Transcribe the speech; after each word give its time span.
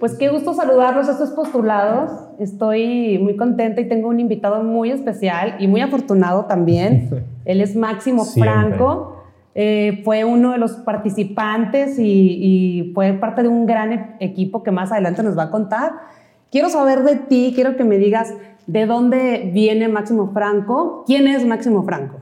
Pues 0.00 0.16
qué 0.16 0.28
gusto 0.28 0.54
saludarlos 0.54 1.08
a 1.08 1.12
estos 1.12 1.30
postulados. 1.30 2.10
Estoy 2.38 3.18
muy 3.18 3.36
contenta 3.36 3.80
y 3.80 3.88
tengo 3.88 4.08
un 4.08 4.20
invitado 4.20 4.62
muy 4.62 4.90
especial 4.90 5.56
y 5.58 5.68
muy 5.68 5.80
afortunado 5.80 6.46
también. 6.46 7.10
Él 7.44 7.60
es 7.60 7.76
Máximo 7.76 8.24
Siempre. 8.24 8.52
Franco. 8.52 9.16
Eh, 9.54 10.00
fue 10.04 10.24
uno 10.24 10.52
de 10.52 10.58
los 10.58 10.72
participantes 10.72 11.98
y, 11.98 12.04
y 12.84 12.92
fue 12.94 13.12
parte 13.12 13.42
de 13.42 13.48
un 13.48 13.66
gran 13.66 13.92
e- 13.92 14.16
equipo 14.20 14.62
que 14.62 14.70
más 14.70 14.90
adelante 14.92 15.22
nos 15.22 15.36
va 15.36 15.44
a 15.44 15.50
contar. 15.50 15.92
Quiero 16.50 16.70
saber 16.70 17.02
de 17.02 17.16
ti, 17.16 17.52
quiero 17.54 17.76
que 17.76 17.84
me 17.84 17.98
digas 17.98 18.32
de 18.66 18.86
dónde 18.86 19.50
viene 19.52 19.88
Máximo 19.88 20.30
Franco. 20.32 21.04
¿Quién 21.06 21.26
es 21.26 21.44
Máximo 21.46 21.82
Franco? 21.82 22.16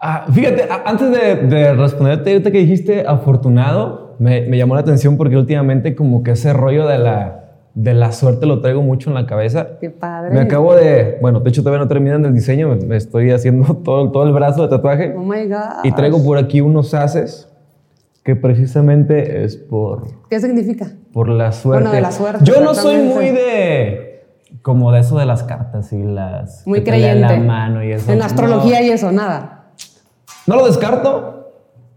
Ah, 0.00 0.26
fíjate, 0.32 0.66
antes 0.84 1.10
de, 1.12 1.36
de 1.46 1.74
responderte, 1.74 2.32
ahorita 2.32 2.50
que 2.50 2.58
dijiste 2.58 3.04
afortunado, 3.06 4.01
me, 4.22 4.42
me 4.42 4.56
llamó 4.58 4.74
la 4.74 4.80
atención 4.82 5.16
porque 5.16 5.36
últimamente 5.36 5.94
como 5.94 6.22
que 6.22 6.32
ese 6.32 6.52
rollo 6.52 6.86
de 6.86 6.98
la, 6.98 7.40
de 7.74 7.94
la 7.94 8.12
suerte 8.12 8.46
lo 8.46 8.60
traigo 8.60 8.82
mucho 8.82 9.10
en 9.10 9.14
la 9.14 9.26
cabeza. 9.26 9.78
Qué 9.80 9.90
padre. 9.90 10.30
Me 10.34 10.40
acabo 10.40 10.74
de, 10.74 11.18
bueno, 11.20 11.40
de 11.40 11.50
hecho 11.50 11.62
todavía 11.62 11.82
no 11.82 11.88
terminan 11.88 12.24
el 12.24 12.32
diseño, 12.34 12.68
me, 12.68 12.76
me 12.76 12.96
estoy 12.96 13.30
haciendo 13.30 13.74
todo, 13.84 14.10
todo 14.12 14.24
el 14.24 14.32
brazo 14.32 14.62
de 14.62 14.68
tatuaje 14.68 15.14
Oh 15.16 15.22
my 15.22 15.46
God. 15.46 15.84
y 15.84 15.92
traigo 15.92 16.22
por 16.24 16.38
aquí 16.38 16.60
unos 16.60 16.94
haces 16.94 17.48
que 18.24 18.36
precisamente 18.36 19.42
es 19.44 19.56
por, 19.56 20.04
¿Qué 20.30 20.38
significa? 20.38 20.86
por 21.12 21.28
la 21.28 21.50
suerte. 21.50 21.82
Bueno, 21.82 21.94
de 21.94 22.00
la 22.00 22.12
suerte, 22.12 22.44
Yo 22.44 22.60
no 22.60 22.72
soy 22.74 22.98
muy 23.02 23.30
de, 23.30 24.24
como 24.62 24.92
de 24.92 25.00
eso 25.00 25.18
de 25.18 25.26
las 25.26 25.42
cartas 25.42 25.92
y 25.92 26.02
las... 26.04 26.64
Muy 26.66 26.84
creyente. 26.84 27.20
la 27.36 27.36
mano 27.42 27.82
y 27.82 27.90
eso. 27.90 28.12
En 28.12 28.20
la 28.20 28.26
astrología 28.26 28.78
No. 28.80 28.86
y 28.86 28.90
eso, 28.90 29.10
nada. 29.10 29.72
No 30.46 30.54
lo 30.56 30.66
descarto, 30.66 31.41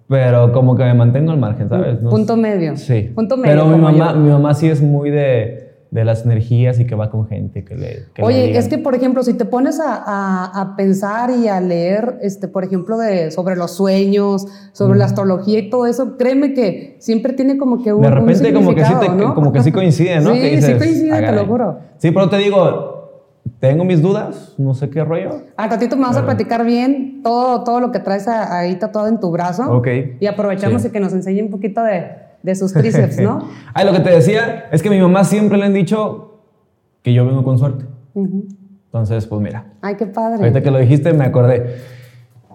pero 0.08 0.52
como 0.52 0.76
que 0.76 0.84
me 0.84 0.94
mantengo 0.94 1.32
al 1.32 1.40
margen, 1.40 1.70
¿sabes? 1.70 2.02
No 2.02 2.10
Punto 2.10 2.38
medio. 2.38 2.78
Sí. 2.78 3.12
Punto 3.16 3.38
medio. 3.38 3.52
Pero 3.56 3.66
mi 3.68 3.82
mamá, 3.82 4.14
yo. 4.14 4.20
mi 4.20 4.30
mamá 4.30 4.54
sí 4.54 4.68
es 4.70 4.82
muy 4.82 5.10
de, 5.10 5.64
de 5.90 6.06
las 6.06 6.26
energías 6.26 6.80
y 6.80 6.86
que 6.86 6.94
va 6.94 7.10
con 7.10 7.26
gente 7.28 7.64
que 7.64 7.76
le. 7.76 8.06
que 8.14 8.22
Oye, 8.22 8.56
es 8.58 8.68
que, 8.68 8.78
por 8.78 8.94
ejemplo, 8.96 9.24
si 9.24 9.34
te 9.34 9.46
pones 9.46 9.80
a, 9.80 9.96
a- 9.96 10.62
a 10.62 10.76
pensar 10.76 11.32
y 11.32 11.48
a 11.48 11.60
leer, 11.60 12.20
este, 12.22 12.48
por 12.48 12.64
ejemplo, 12.64 12.98
de, 12.98 13.32
sobre 13.32 13.56
los 13.56 13.72
sueños, 13.72 14.46
sobre 14.74 14.98
la 15.00 15.06
astrología 15.06 15.58
y 15.60 15.70
todo 15.70 15.86
eso, 15.88 16.18
créeme 16.18 16.54
que 16.54 16.98
siempre 17.00 17.34
tiene 17.34 17.58
como 17.58 17.82
que 17.82 17.92
un 17.94 18.02
De 18.02 18.08
un 18.10 18.14
repente 18.14 18.54
como 18.54 18.76
que, 18.76 18.86
sí 18.86 18.94
te- 19.00 19.10
¿no? 19.10 19.34
como 19.34 19.52
que 19.52 19.64
sí 19.64 19.72
coincide, 19.74 20.20
¿no? 20.20 20.34
Sí, 20.34 20.40
Que 20.42 20.62
sí 20.62 20.74
coincide, 20.74 21.12
"Ah, 21.14 21.16
te 21.18 21.22
lo 21.24 21.28
caray". 21.32 21.46
juro. 21.48 21.80
Sí, 21.98 22.12
pero 22.12 22.30
te 22.30 22.38
digo, 22.38 22.95
tengo 23.60 23.84
mis 23.86 24.02
dudas, 24.02 24.56
no 24.58 24.74
sé 24.74 24.90
qué 24.90 25.04
rollo. 25.04 25.42
Al 25.58 25.70
ratito 25.70 25.96
me 25.96 26.04
vas 26.04 26.18
a 26.18 26.24
platicar 26.26 26.66
bien 26.66 27.22
todo, 27.24 27.64
todo 27.64 27.80
lo 27.80 27.92
que 27.92 28.00
traes 28.00 28.28
ahí 28.28 28.76
tatuado 28.76 29.08
en 29.08 29.20
tu 29.20 29.32
brazo. 29.32 29.72
Ok. 29.72 29.88
Y 30.20 30.26
aprovechamos 30.28 30.82
Sí. 30.82 30.88
y 30.90 30.92
que 30.92 31.00
nos 31.00 31.14
enseñe 31.14 31.42
un 31.44 31.50
poquito 31.50 31.82
de, 31.84 32.08
de 32.44 32.56
sus 32.56 32.74
tríceps, 32.74 33.20
¿no? 33.20 33.40
Ay, 33.74 33.86
lo 33.86 33.92
que 33.94 34.00
te 34.00 34.10
decía 34.12 34.66
es 34.72 34.82
que 34.82 34.90
a 34.90 34.92
mi 34.92 35.00
mamá 35.00 35.24
siempre 35.24 35.58
le 35.58 35.66
han 35.66 35.74
dicho 35.74 36.42
que 37.02 37.14
yo 37.14 37.26
vengo 37.26 37.44
con 37.44 37.58
suerte. 37.58 37.86
Ujú. 38.14 38.46
Entonces, 38.88 39.26
pues 39.28 39.42
mira, 39.42 39.74
Ay, 39.82 39.96
qué 39.96 40.06
padre. 40.08 40.38
Ahorita 40.40 40.62
que 40.62 40.72
lo 40.72 40.80
dijiste 40.80 41.14
me 41.14 41.26
acordé. 41.26 41.78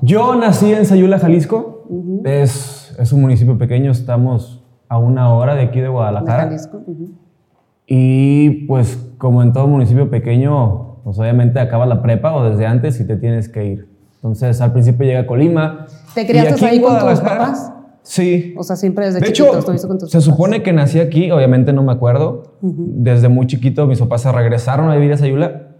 Yo 0.02 0.34
nací 0.34 0.72
en 0.72 0.86
Sayula, 0.86 1.18
Jalisco. 1.18 1.84
es, 2.24 2.96
es 2.98 3.12
un 3.12 3.20
municipio 3.20 3.58
pequeño, 3.58 3.90
estamos 3.92 4.64
a 4.88 4.98
una 4.98 5.32
hora 5.34 5.54
de 5.54 5.62
aquí 5.62 5.76
de 5.78 5.84
De 5.84 5.88
Guadalajara. 5.88 6.44
Jalisco. 6.44 6.78
Ujú. 6.86 7.10
Y 7.92 8.66
pues 8.66 9.04
como 9.18 9.42
en 9.42 9.52
todo 9.52 9.66
municipio 9.66 10.08
pequeño, 10.10 11.02
pues 11.02 11.18
obviamente 11.18 11.58
acaba 11.58 11.86
la 11.86 12.02
prepa 12.02 12.32
o 12.36 12.48
desde 12.48 12.64
antes 12.64 13.00
y 13.00 13.04
te 13.04 13.16
tienes 13.16 13.48
que 13.48 13.66
ir. 13.66 13.88
Entonces 14.14 14.60
al 14.60 14.72
principio 14.72 15.04
llega 15.04 15.20
a 15.20 15.26
Colima. 15.26 15.86
¿Te 16.14 16.24
criaste 16.24 16.64
ahí 16.64 16.80
con 16.80 16.96
tus 17.00 17.18
papás? 17.18 17.72
Sí. 18.02 18.54
O 18.56 18.62
sea, 18.62 18.76
siempre 18.76 19.06
desde 19.06 19.18
De 19.18 19.26
chiquito 19.26 19.48
hecho, 19.48 19.58
estuviste 19.58 19.88
con 19.88 19.98
tus 19.98 20.08
se 20.08 20.18
papás. 20.18 20.24
supone 20.24 20.62
que 20.62 20.72
nací 20.72 21.00
aquí, 21.00 21.32
obviamente 21.32 21.72
no 21.72 21.82
me 21.82 21.90
acuerdo. 21.90 22.58
Desde 22.60 23.28
muy 23.28 23.48
chiquito 23.48 23.88
mis 23.88 23.98
papás 23.98 24.22
se 24.22 24.30
regresaron 24.30 24.88
a 24.88 24.94
vivir 24.94 25.12
a 25.12 25.16
Sayula 25.16 25.70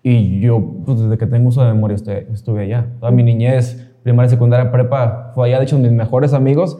y 0.00 0.38
yo, 0.38 0.64
pues 0.86 1.00
desde 1.00 1.18
que 1.18 1.26
tengo 1.26 1.48
uso 1.48 1.64
de 1.64 1.72
memoria, 1.72 1.96
estuve, 1.96 2.28
estuve 2.32 2.62
allá. 2.62 2.86
Toda 3.00 3.10
mi 3.10 3.24
niñez, 3.24 3.84
primaria, 4.04 4.28
secundaria, 4.30 4.70
prepa, 4.70 5.32
fue 5.34 5.48
allá. 5.48 5.58
De 5.58 5.64
hecho, 5.64 5.76
mis 5.76 5.90
mejores 5.90 6.34
amigos. 6.34 6.78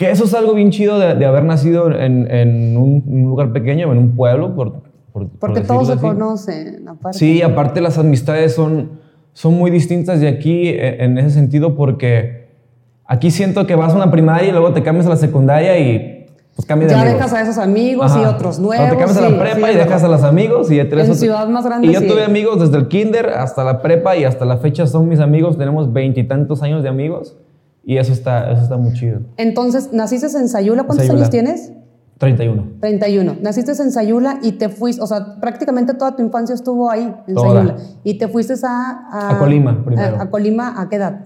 Que 0.00 0.10
eso 0.10 0.24
es 0.24 0.32
algo 0.32 0.54
bien 0.54 0.70
chido 0.70 0.98
de, 0.98 1.14
de 1.14 1.26
haber 1.26 1.44
nacido 1.44 1.90
en, 1.92 2.26
en 2.30 2.74
un, 2.78 3.04
lugar 3.28 3.52
pequeño, 3.52 3.92
en 3.92 3.98
un 3.98 4.16
pueblo, 4.16 4.54
por, 4.54 4.72
por- 5.12 5.28
por 5.28 5.38
Porque 5.38 5.60
todos 5.60 5.88
se 5.88 5.92
así. 5.92 6.00
conocen, 6.00 6.88
aparte. 6.88 7.18
Sí, 7.18 7.42
aparte 7.42 7.82
las 7.82 7.98
amistades 7.98 8.54
son, 8.54 8.92
son 9.34 9.52
muy 9.58 9.70
distintas 9.70 10.18
de 10.20 10.28
aquí 10.28 10.68
eh, 10.68 11.04
en 11.04 11.18
ese 11.18 11.30
sentido 11.30 11.74
porque 11.76 12.48
aquí 13.04 13.30
siento 13.30 13.66
que 13.66 13.74
vas 13.74 13.92
a 13.92 13.96
una 13.96 14.10
primaria 14.10 14.48
y 14.48 14.52
luego 14.52 14.72
te 14.72 14.82
cambias 14.82 15.04
a 15.04 15.10
la 15.10 15.16
secundaria 15.16 15.78
y 15.78 16.26
pues 16.56 16.64
cambias 16.66 16.90
de 16.92 16.96
Ya 16.96 17.02
amigos. 17.02 17.18
dejas 17.18 17.32
a 17.34 17.42
esos 17.42 17.58
amigos 17.58 18.16
y 18.16 18.24
otros 18.24 18.58
nuevos. 18.58 18.88
te 18.88 18.96
cambias 18.96 19.18
a 19.18 19.28
la 19.28 19.38
prepa 19.38 19.66
sí, 19.68 19.72
y 19.74 19.76
dejas 19.76 20.02
a 20.04 20.08
los 20.08 20.22
amigos 20.22 20.70
y 20.70 20.76
ya 20.76 20.88
tienes 20.88 21.08
En 21.08 21.14
ciudad 21.16 21.46
más 21.48 21.66
grande, 21.66 21.88
Y 21.88 21.92
yo 21.92 22.00
sí. 22.00 22.06
tuve 22.08 22.24
amigos 22.24 22.58
desde 22.60 22.78
el 22.78 22.88
kinder 22.88 23.28
hasta 23.28 23.64
la 23.64 23.82
prepa 23.82 24.16
y 24.16 24.24
hasta 24.24 24.46
la 24.46 24.56
fecha 24.56 24.86
son 24.86 25.08
mis 25.10 25.20
amigos. 25.20 25.58
Tenemos 25.58 25.92
veintitantos 25.92 26.62
años 26.62 26.82
de 26.82 26.88
amigos 26.88 27.36
y 27.90 27.98
eso 27.98 28.12
está, 28.12 28.52
eso 28.52 28.62
está 28.62 28.76
muy 28.76 28.92
chido. 28.92 29.18
Entonces, 29.36 29.92
naciste 29.92 30.28
en 30.38 30.48
Sayula. 30.48 30.84
¿Cuántos 30.84 31.08
Sayula. 31.08 31.22
años 31.22 31.30
tienes? 31.30 31.72
31. 32.18 32.74
31. 32.78 33.36
Naciste 33.42 33.72
en 33.72 33.90
Sayula 33.90 34.38
y 34.42 34.52
te 34.52 34.68
fuiste, 34.68 35.02
o 35.02 35.08
sea, 35.08 35.40
prácticamente 35.40 35.94
toda 35.94 36.14
tu 36.14 36.22
infancia 36.22 36.54
estuvo 36.54 36.88
ahí, 36.88 37.12
en 37.26 37.34
Toda. 37.34 37.64
Sayula. 37.64 37.76
Y 38.04 38.16
te 38.16 38.28
fuiste 38.28 38.54
a... 38.62 39.30
A 39.30 39.38
Colima, 39.40 39.84
primero. 39.84 40.18
A, 40.18 40.22
a 40.22 40.30
Colima, 40.30 40.80
¿a 40.80 40.88
qué 40.88 40.96
edad? 40.96 41.24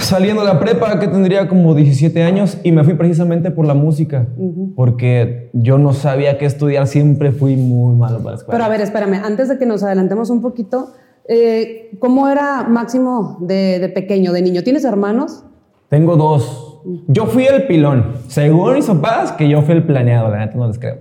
Saliendo 0.00 0.42
de 0.42 0.48
la 0.48 0.58
prepa, 0.58 0.98
que 0.98 1.06
tendría 1.06 1.46
como 1.46 1.76
17 1.76 2.24
años, 2.24 2.58
y 2.64 2.72
me 2.72 2.82
fui 2.82 2.94
precisamente 2.94 3.52
por 3.52 3.66
la 3.66 3.74
música, 3.74 4.26
porque 4.74 5.50
yo 5.52 5.78
no 5.78 5.92
sabía 5.92 6.38
qué 6.38 6.46
estudiar, 6.46 6.88
siempre 6.88 7.30
fui 7.30 7.54
muy 7.54 7.94
malo 7.94 8.18
para 8.18 8.30
la 8.30 8.36
escuela. 8.38 8.58
Pero 8.58 8.64
a 8.64 8.68
ver, 8.68 8.80
espérame, 8.80 9.22
antes 9.24 9.48
de 9.48 9.58
que 9.58 9.66
nos 9.66 9.84
adelantemos 9.84 10.28
un 10.30 10.42
poquito, 10.42 10.92
eh, 11.28 11.90
¿cómo 11.98 12.28
era 12.28 12.64
Máximo 12.68 13.38
de, 13.40 13.78
de 13.78 13.88
pequeño, 13.88 14.32
de 14.32 14.42
niño? 14.42 14.62
¿Tienes 14.62 14.84
hermanos? 14.84 15.44
Tengo 15.88 16.16
dos. 16.16 16.62
Yo 17.08 17.26
fui 17.26 17.44
el 17.44 17.66
pilón. 17.66 18.12
Según 18.28 18.74
mis 18.74 18.86
papás, 18.86 19.32
que 19.32 19.48
yo 19.48 19.60
fui 19.62 19.74
el 19.74 19.82
planeado, 19.84 20.28
la 20.28 20.38
neta 20.38 20.56
no 20.56 20.68
les 20.68 20.78
creo. 20.78 20.98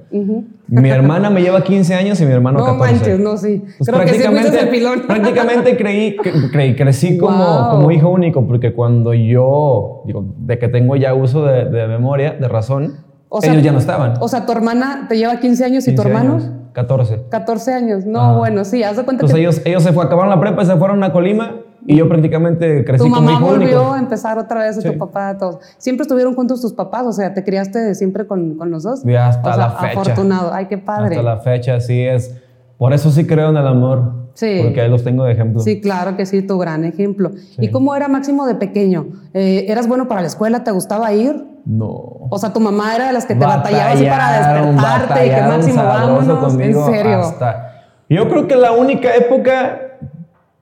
Mi 0.68 0.90
hermana 0.90 1.30
me 1.30 1.44
lleva 1.44 1.64
15 1.64 1.94
años 1.94 2.20
y 2.22 2.26
mi 2.26 2.32
hermano 2.32 2.58
No 2.66 2.66
14. 2.66 2.92
manches, 2.94 3.20
no, 3.20 3.38
sí. 3.38 3.62
Pues 3.78 3.88
Creo 3.88 4.02
que 4.02 4.14
sí 4.14 4.20
prácticamente, 4.24 4.60
el 4.62 4.70
pilón. 4.70 5.02
prácticamente 5.08 5.78
creí, 5.78 6.18
cre- 6.18 6.50
creí- 6.52 6.76
crecí 6.76 7.18
como, 7.20 7.38
Wow. 7.38 7.70
como 7.72 7.92
hijo 7.92 8.10
único, 8.10 8.48
porque 8.48 8.74
cuando 8.74 9.14
yo, 9.14 10.02
digo, 10.08 10.26
de 10.40 10.58
que 10.58 10.68
tengo 10.70 10.96
ya 10.96 11.14
uso 11.14 11.46
de, 11.46 11.66
de 11.66 11.88
memoria, 11.88 12.32
de 12.34 12.48
razón, 12.48 12.96
O 13.30 13.42
sea, 13.42 13.52
ellos 13.54 13.64
ya 13.64 13.72
no 13.72 13.78
estaban. 13.78 14.16
O 14.22 14.28
sea, 14.28 14.48
tu 14.48 14.52
hermana 14.54 15.06
te 15.08 15.18
lleva 15.18 15.40
15 15.40 15.66
años 15.66 15.88
y 15.88 15.92
tu 15.94 16.02
15 16.02 16.08
hermano 16.08 16.34
años, 16.38 16.52
14. 16.76 17.24
14 17.30 17.74
años. 17.74 18.06
No, 18.06 18.20
Ajá. 18.22 18.38
bueno, 18.38 18.64
sí, 18.66 18.84
haz 18.84 18.98
de 18.98 19.04
cuenta 19.04 19.26
Entonces 19.26 19.36
que 19.36 19.42
ellos, 19.42 19.62
ellos 19.66 19.82
se 19.82 19.92
fue, 19.94 20.04
acabaron 20.04 20.30
la 20.30 20.40
prepa 20.40 20.64
se 20.66 20.76
fueron 20.76 21.04
a 21.04 21.12
Colima 21.12 21.56
y 21.88 21.96
yo 21.98 22.08
prácticamente 22.10 22.84
crecí 22.84 23.04
tu 23.04 23.10
como 23.10 23.22
mamá 23.22 23.38
hijo 23.40 23.46
volvió 23.52 23.80
único. 23.82 23.94
a 23.94 24.00
empezar 24.00 24.38
otra 24.38 24.62
vez, 24.64 24.76
Sí. 24.76 24.92
tu 24.92 24.98
papá, 24.98 25.38
todos. 25.38 25.60
Siempre 25.78 26.02
estuvieron 26.04 26.36
juntos 26.36 26.62
tus 26.62 26.74
papás, 26.74 27.06
o 27.08 27.12
sea, 27.14 27.34
te 27.34 27.44
criaste 27.44 27.96
siempre 27.96 28.28
con, 28.28 28.56
con 28.56 28.70
los 28.72 28.84
dos. 28.84 29.06
Y 29.06 29.16
hasta 29.16 29.50
O 29.50 29.54
sea, 29.54 29.58
la 29.58 29.70
fecha. 29.72 30.02
Afortunado, 30.02 30.52
ay, 30.54 30.66
qué 30.68 30.78
padre. 30.78 31.16
Hasta 31.16 31.22
la 31.24 31.38
fecha, 31.38 31.80
sí 31.80 32.02
es. 32.02 32.36
Por 32.78 32.92
eso 32.94 33.10
sí 33.12 33.26
creo 33.26 33.50
en 33.50 33.58
el 33.58 33.68
amor. 33.68 34.25
Sí. 34.36 34.60
Porque 34.64 34.82
ahí 34.82 34.90
los 34.90 35.04
tengo 35.04 35.24
de 35.24 35.32
ejemplo. 35.32 35.62
Sí, 35.62 35.82
claro 35.82 36.16
que 36.18 36.26
sí, 36.28 36.42
tu 36.44 36.58
gran 36.60 36.84
ejemplo. 36.86 37.32
¿Y 37.58 37.72
cómo 37.72 37.96
era 37.96 38.08
Máximo 38.08 38.46
de 38.46 38.54
pequeño? 38.56 39.08
Eh, 39.34 39.66
¿Eras 39.70 39.88
bueno 39.88 40.08
para 40.08 40.22
la 40.22 40.28
escuela? 40.28 40.64
¿Te 40.64 40.70
gustaba 40.72 41.12
ir? 41.14 41.44
No. 41.66 41.88
O 42.30 42.38
sea, 42.38 42.54
tu 42.54 42.60
mamá 42.60 42.96
era 42.96 43.08
de 43.08 43.14
las 43.14 43.26
que 43.26 43.34
te 43.34 43.44
batallaba 43.46 43.92
así 43.94 44.04
para 44.06 44.18
Batallaron, 44.28 44.76
despertarte 44.76 45.14
y 45.26 45.30
que 45.30 45.36
batallaron 45.36 45.58
Máximo, 45.58 45.84
vámonos. 45.84 46.40
conmigo 46.40 46.88
en 46.88 46.94
serio. 46.94 47.20
hasta- 47.22 47.72
Yo 48.10 48.30
creo 48.30 48.46
que 48.48 48.56
la 48.56 48.72
única 48.74 49.16
época 49.16 49.80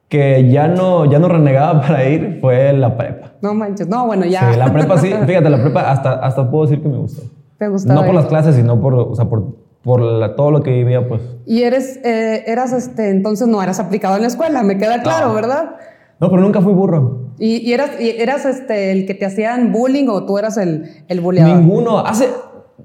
que 0.07 0.50
ya 0.50 0.67
no, 0.67 1.05
ya 1.05 1.19
no 1.19 1.28
renegaba 1.28 1.81
para 1.88 2.07
ir 2.07 2.38
fue 2.41 2.72
la 2.73 2.95
prepa. 2.95 3.31
No 3.41 3.53
manches, 3.53 3.88
no, 3.88 4.05
bueno, 4.05 4.25
ya. 4.25 4.53
Sí, 4.53 4.59
la 4.59 4.72
prepa 4.72 4.97
sí. 5.00 5.11
Fíjate, 5.25 5.50
la 5.50 5.61
prepa 5.61 5.91
hasta, 5.91 6.13
hasta 6.13 6.50
puedo 6.50 6.66
decir 6.66 6.81
que 6.81 6.90
me 6.90 6.97
gustó. 6.97 7.23
Te 7.57 7.67
gustaba 7.67 7.95
No 7.95 8.05
por 8.05 8.13
ir. 8.16 8.22
las 8.22 8.28
clases, 8.28 8.55
sino 8.55 8.79
por, 8.79 8.94
o 8.94 9.16
sea, 9.16 9.25
por, 9.25 9.62
por 9.83 10.01
la- 10.01 10.35
todo 10.35 10.52
lo 10.52 10.63
que 10.63 10.72
vivía, 10.72 11.08
pues. 11.08 11.22
Y 11.46 11.63
eres, 11.63 11.99
eh, 12.03 12.43
eras, 12.47 12.72
este, 12.73 13.09
entonces 13.09 13.47
no 13.47 13.61
eras 13.61 13.79
aplicado 13.79 14.16
en 14.16 14.22
la 14.22 14.28
escuela, 14.28 14.63
me 14.63 14.78
queda 14.78 15.02
claro, 15.02 15.29
No. 15.29 15.34
¿verdad? 15.34 15.75
No, 16.19 16.29
pero 16.29 16.41
nunca 16.41 16.61
fui 16.61 16.73
burro. 16.73 17.23
¿Y, 17.40 17.58
y 17.58 17.73
eras, 17.73 17.91
y 17.99 18.09
eras 18.11 18.46
este, 18.46 18.91
el 18.91 19.05
que 19.05 19.13
te 19.13 19.25
hacían 19.25 19.72
bullying 19.73 20.08
o 20.08 20.25
tú 20.25 20.37
eras 20.37 20.58
el, 20.58 20.85
el 21.09 21.19
bulleador? 21.19 21.58
Ninguno. 21.58 21.99
Hace, 21.99 22.29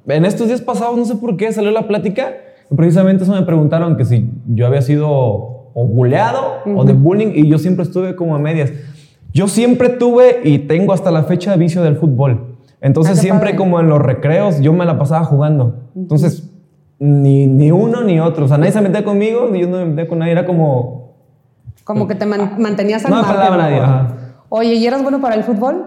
en 0.09 0.25
estos 0.25 0.49
días 0.49 0.61
pasados, 0.61 0.97
no 0.97 1.05
sé 1.05 1.15
por 1.17 1.37
qué, 1.37 1.53
salió 1.53 1.71
la 1.71 1.87
plática. 1.87 2.33
Precisamente 2.75 3.23
eso 3.25 3.33
me 3.33 3.43
preguntaron 3.43 3.97
que 3.97 4.05
si 4.05 4.31
yo 4.47 4.67
había 4.67 4.83
sido 4.83 5.09
o 5.11 5.87
buleado 5.87 6.41
o 6.75 6.85
de 6.85 6.93
bullying 6.95 7.33
y 7.35 7.49
yo 7.49 7.59
siempre 7.59 7.85
estuve 7.85 8.17
como 8.17 8.35
a 8.35 8.39
medias. 8.39 8.73
Yo 9.33 9.47
siempre 9.47 9.91
tuve 9.91 10.41
y 10.43 10.61
tengo 10.61 10.93
hasta 10.93 11.11
la 11.13 11.23
fecha 11.23 11.55
vicio 11.57 11.83
del 11.83 11.97
fútbol. 11.97 12.57
Entonces 12.81 13.19
Ah, 13.19 13.21
siempre 13.23 13.51
padre. 13.51 13.57
como 13.59 13.79
en 13.81 13.89
los 13.89 14.01
recreos 14.01 14.61
yo 14.61 14.73
me 14.73 14.85
la 14.85 14.99
pasaba 14.99 15.25
jugando. 15.25 15.91
Entonces 15.95 16.48
ni, 16.99 17.47
ni 17.47 17.71
uno 17.71 18.03
ni 18.03 18.21
otro. 18.21 18.45
O 18.45 18.49
sea, 18.49 18.59
nadie 18.59 18.73
se 18.73 18.81
metía 18.81 19.05
conmigo, 19.05 19.49
ni 19.51 19.61
yo 19.61 19.69
no 19.69 19.79
me 19.79 19.87
metía 19.87 20.09
con 20.09 20.19
nadie. 20.19 20.33
Era 20.33 20.47
como... 20.47 21.15
Como 21.85 22.07
que 22.07 22.15
te 22.15 22.27
man- 22.27 22.57
mantenías 22.59 23.05
al 23.05 23.11
No 23.11 23.17
me 23.17 23.23
margen, 23.23 23.41
pelaba 23.41 23.57
nadie, 23.57 23.79
ajá. 23.79 24.09
Oye, 24.51 24.75
¿y 24.75 24.87
eras 24.87 25.03
bueno 25.03 25.21
para 25.21 25.35
el 25.35 25.45
fútbol? 25.45 25.87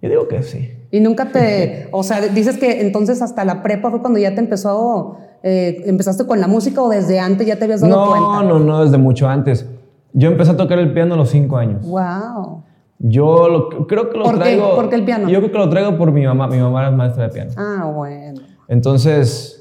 Yo 0.00 0.08
digo 0.08 0.28
que 0.28 0.42
sí. 0.42 0.70
Y 0.90 1.00
nunca 1.00 1.26
te, 1.26 1.88
o 1.92 2.02
sea, 2.02 2.20
dices 2.20 2.58
que 2.58 2.80
entonces 2.80 3.20
hasta 3.22 3.44
la 3.44 3.62
prepa 3.62 3.90
fue 3.90 4.00
cuando 4.00 4.18
ya 4.18 4.34
te 4.34 4.40
empezó, 4.40 5.18
eh, 5.42 5.82
empezaste 5.86 6.26
con 6.26 6.40
la 6.40 6.46
música 6.46 6.82
o 6.82 6.88
desde 6.88 7.20
antes 7.20 7.46
ya 7.46 7.56
te 7.56 7.64
habías 7.64 7.82
dado 7.82 7.96
no, 7.96 8.10
cuenta. 8.10 8.28
No, 8.28 8.42
no, 8.42 8.58
no, 8.60 8.84
desde 8.84 8.98
mucho 8.98 9.28
antes. 9.28 9.66
Yo 10.12 10.28
empecé 10.28 10.52
a 10.52 10.56
tocar 10.56 10.78
el 10.78 10.92
piano 10.92 11.14
a 11.14 11.16
los 11.16 11.30
cinco 11.30 11.56
años. 11.56 11.86
Wow. 11.86 12.64
Yo 12.98 13.48
lo, 13.48 13.86
creo 13.86 14.10
que 14.10 14.18
lo 14.18 14.24
¿Por 14.24 14.34
qué? 14.34 14.40
traigo. 14.40 14.74
¿Por 14.74 14.88
qué 14.88 14.96
el 14.96 15.04
piano? 15.04 15.28
Yo 15.28 15.38
creo 15.38 15.52
que 15.52 15.58
lo 15.58 15.68
traigo 15.68 15.96
por 15.96 16.12
mi 16.12 16.24
mamá. 16.26 16.48
Mi 16.48 16.58
mamá 16.58 16.88
es 16.88 16.94
maestra 16.94 17.24
de 17.24 17.28
piano. 17.30 17.50
Ah, 17.56 17.90
bueno. 17.94 18.40
Entonces, 18.68 19.59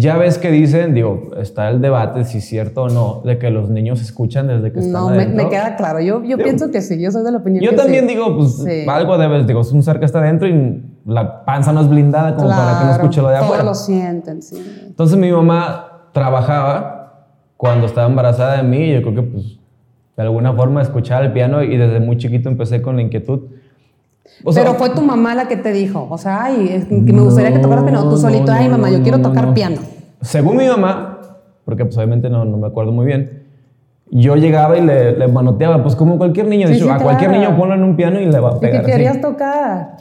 ya 0.00 0.16
ves 0.16 0.38
que 0.38 0.50
dicen, 0.52 0.94
digo, 0.94 1.30
está 1.38 1.68
el 1.70 1.80
debate 1.80 2.24
si 2.24 2.38
es 2.38 2.44
cierto 2.44 2.82
o 2.84 2.88
no, 2.88 3.20
de 3.24 3.36
que 3.38 3.50
los 3.50 3.68
niños 3.68 4.00
escuchan 4.00 4.46
desde 4.46 4.70
que 4.70 4.78
están 4.78 4.92
No, 4.92 5.10
me, 5.10 5.26
me 5.26 5.48
queda 5.48 5.74
claro. 5.74 5.98
Yo, 6.00 6.22
yo 6.22 6.36
Digo, 6.36 6.42
pienso 6.44 6.70
que 6.70 6.80
sí. 6.82 7.00
Yo 7.00 7.10
soy 7.10 7.24
de 7.24 7.32
la 7.32 7.38
opinión 7.38 7.64
Yo 7.64 7.70
que 7.72 7.76
también 7.76 8.06
sí. 8.06 8.14
digo, 8.14 8.36
pues 8.36 8.58
Sí. 8.62 8.86
algo 8.88 9.18
debes, 9.18 9.46
digo, 9.48 9.60
es 9.62 9.72
un 9.72 9.82
ser 9.82 9.98
que 9.98 10.04
está 10.04 10.20
adentro 10.20 10.46
y 10.46 10.84
la 11.04 11.44
panza 11.44 11.72
no 11.72 11.80
es 11.80 11.88
blindada 11.88 12.36
como 12.36 12.48
para 12.48 12.60
que 12.60 12.72
no 12.72 12.78
Claro, 12.80 12.92
escuche 12.92 13.22
lo 13.22 13.28
de 13.28 13.34
todos 13.36 13.46
afuera. 13.46 13.64
lo 13.64 13.74
sienten, 13.74 14.40
sí. 14.42 14.84
Entonces 14.86 15.18
mi 15.18 15.32
mamá 15.32 16.10
trabajaba 16.12 17.24
cuando 17.56 17.86
estaba 17.86 18.06
embarazada 18.06 18.58
de 18.58 18.62
mí 18.62 18.78
y 18.90 18.94
yo 18.94 19.02
creo 19.02 19.14
que 19.16 19.22
pues 19.22 19.58
de 20.16 20.22
alguna 20.22 20.52
forma 20.52 20.80
escuchaba 20.82 21.24
el 21.24 21.32
piano 21.32 21.62
y 21.62 21.76
desde 21.76 21.98
muy 21.98 22.16
chiquito 22.18 22.48
empecé 22.48 22.82
con 22.82 22.96
la 22.96 23.02
inquietud. 23.02 23.40
O 24.44 24.52
sea, 24.52 24.62
Pero 24.64 24.74
fue 24.76 24.90
tu 24.90 25.02
mamá 25.02 25.34
la 25.34 25.48
que 25.48 25.56
te 25.56 25.72
dijo, 25.72 26.06
o 26.10 26.18
sea, 26.18 26.44
ay, 26.44 26.68
es 26.72 26.84
que 26.86 26.94
me 27.12 27.20
gustaría 27.22 27.52
que 27.52 27.58
tocaras 27.58 27.84
piano. 27.84 28.02
Tú 28.04 28.10
no, 28.10 28.16
solito, 28.16 28.46
no, 28.46 28.52
ay, 28.52 28.68
mamá, 28.68 28.86
no, 28.86 28.92
yo 28.92 28.98
no, 28.98 29.02
quiero 29.02 29.18
no, 29.18 29.28
tocar 29.28 29.48
no. 29.48 29.54
piano. 29.54 29.76
Según 30.20 30.56
mi 30.56 30.66
mamá, 30.66 31.18
porque 31.64 31.84
pues 31.84 31.96
obviamente 31.96 32.30
no, 32.30 32.44
no 32.44 32.56
me 32.56 32.66
acuerdo 32.68 32.92
muy 32.92 33.06
bien, 33.06 33.44
yo 34.10 34.36
llegaba 34.36 34.78
y 34.78 34.80
le, 34.80 35.16
le 35.18 35.28
manoteaba, 35.28 35.82
pues 35.82 35.94
como 35.96 36.16
cualquier 36.18 36.46
niño, 36.46 36.66
Sí, 36.68 36.74
dicho, 36.74 36.86
sí, 36.86 36.90
a 36.90 36.98
cualquier 36.98 37.30
claro. 37.30 37.44
niño 37.46 37.58
ponlo 37.58 37.74
en 37.74 37.82
un 37.82 37.96
piano 37.96 38.20
y 38.20 38.26
le 38.26 38.40
va 38.40 38.52
a 38.52 38.56
¿Y 38.56 38.60
pegar. 38.60 38.84
sí. 38.84 38.90
querías 38.90 39.20
tocar? 39.20 39.96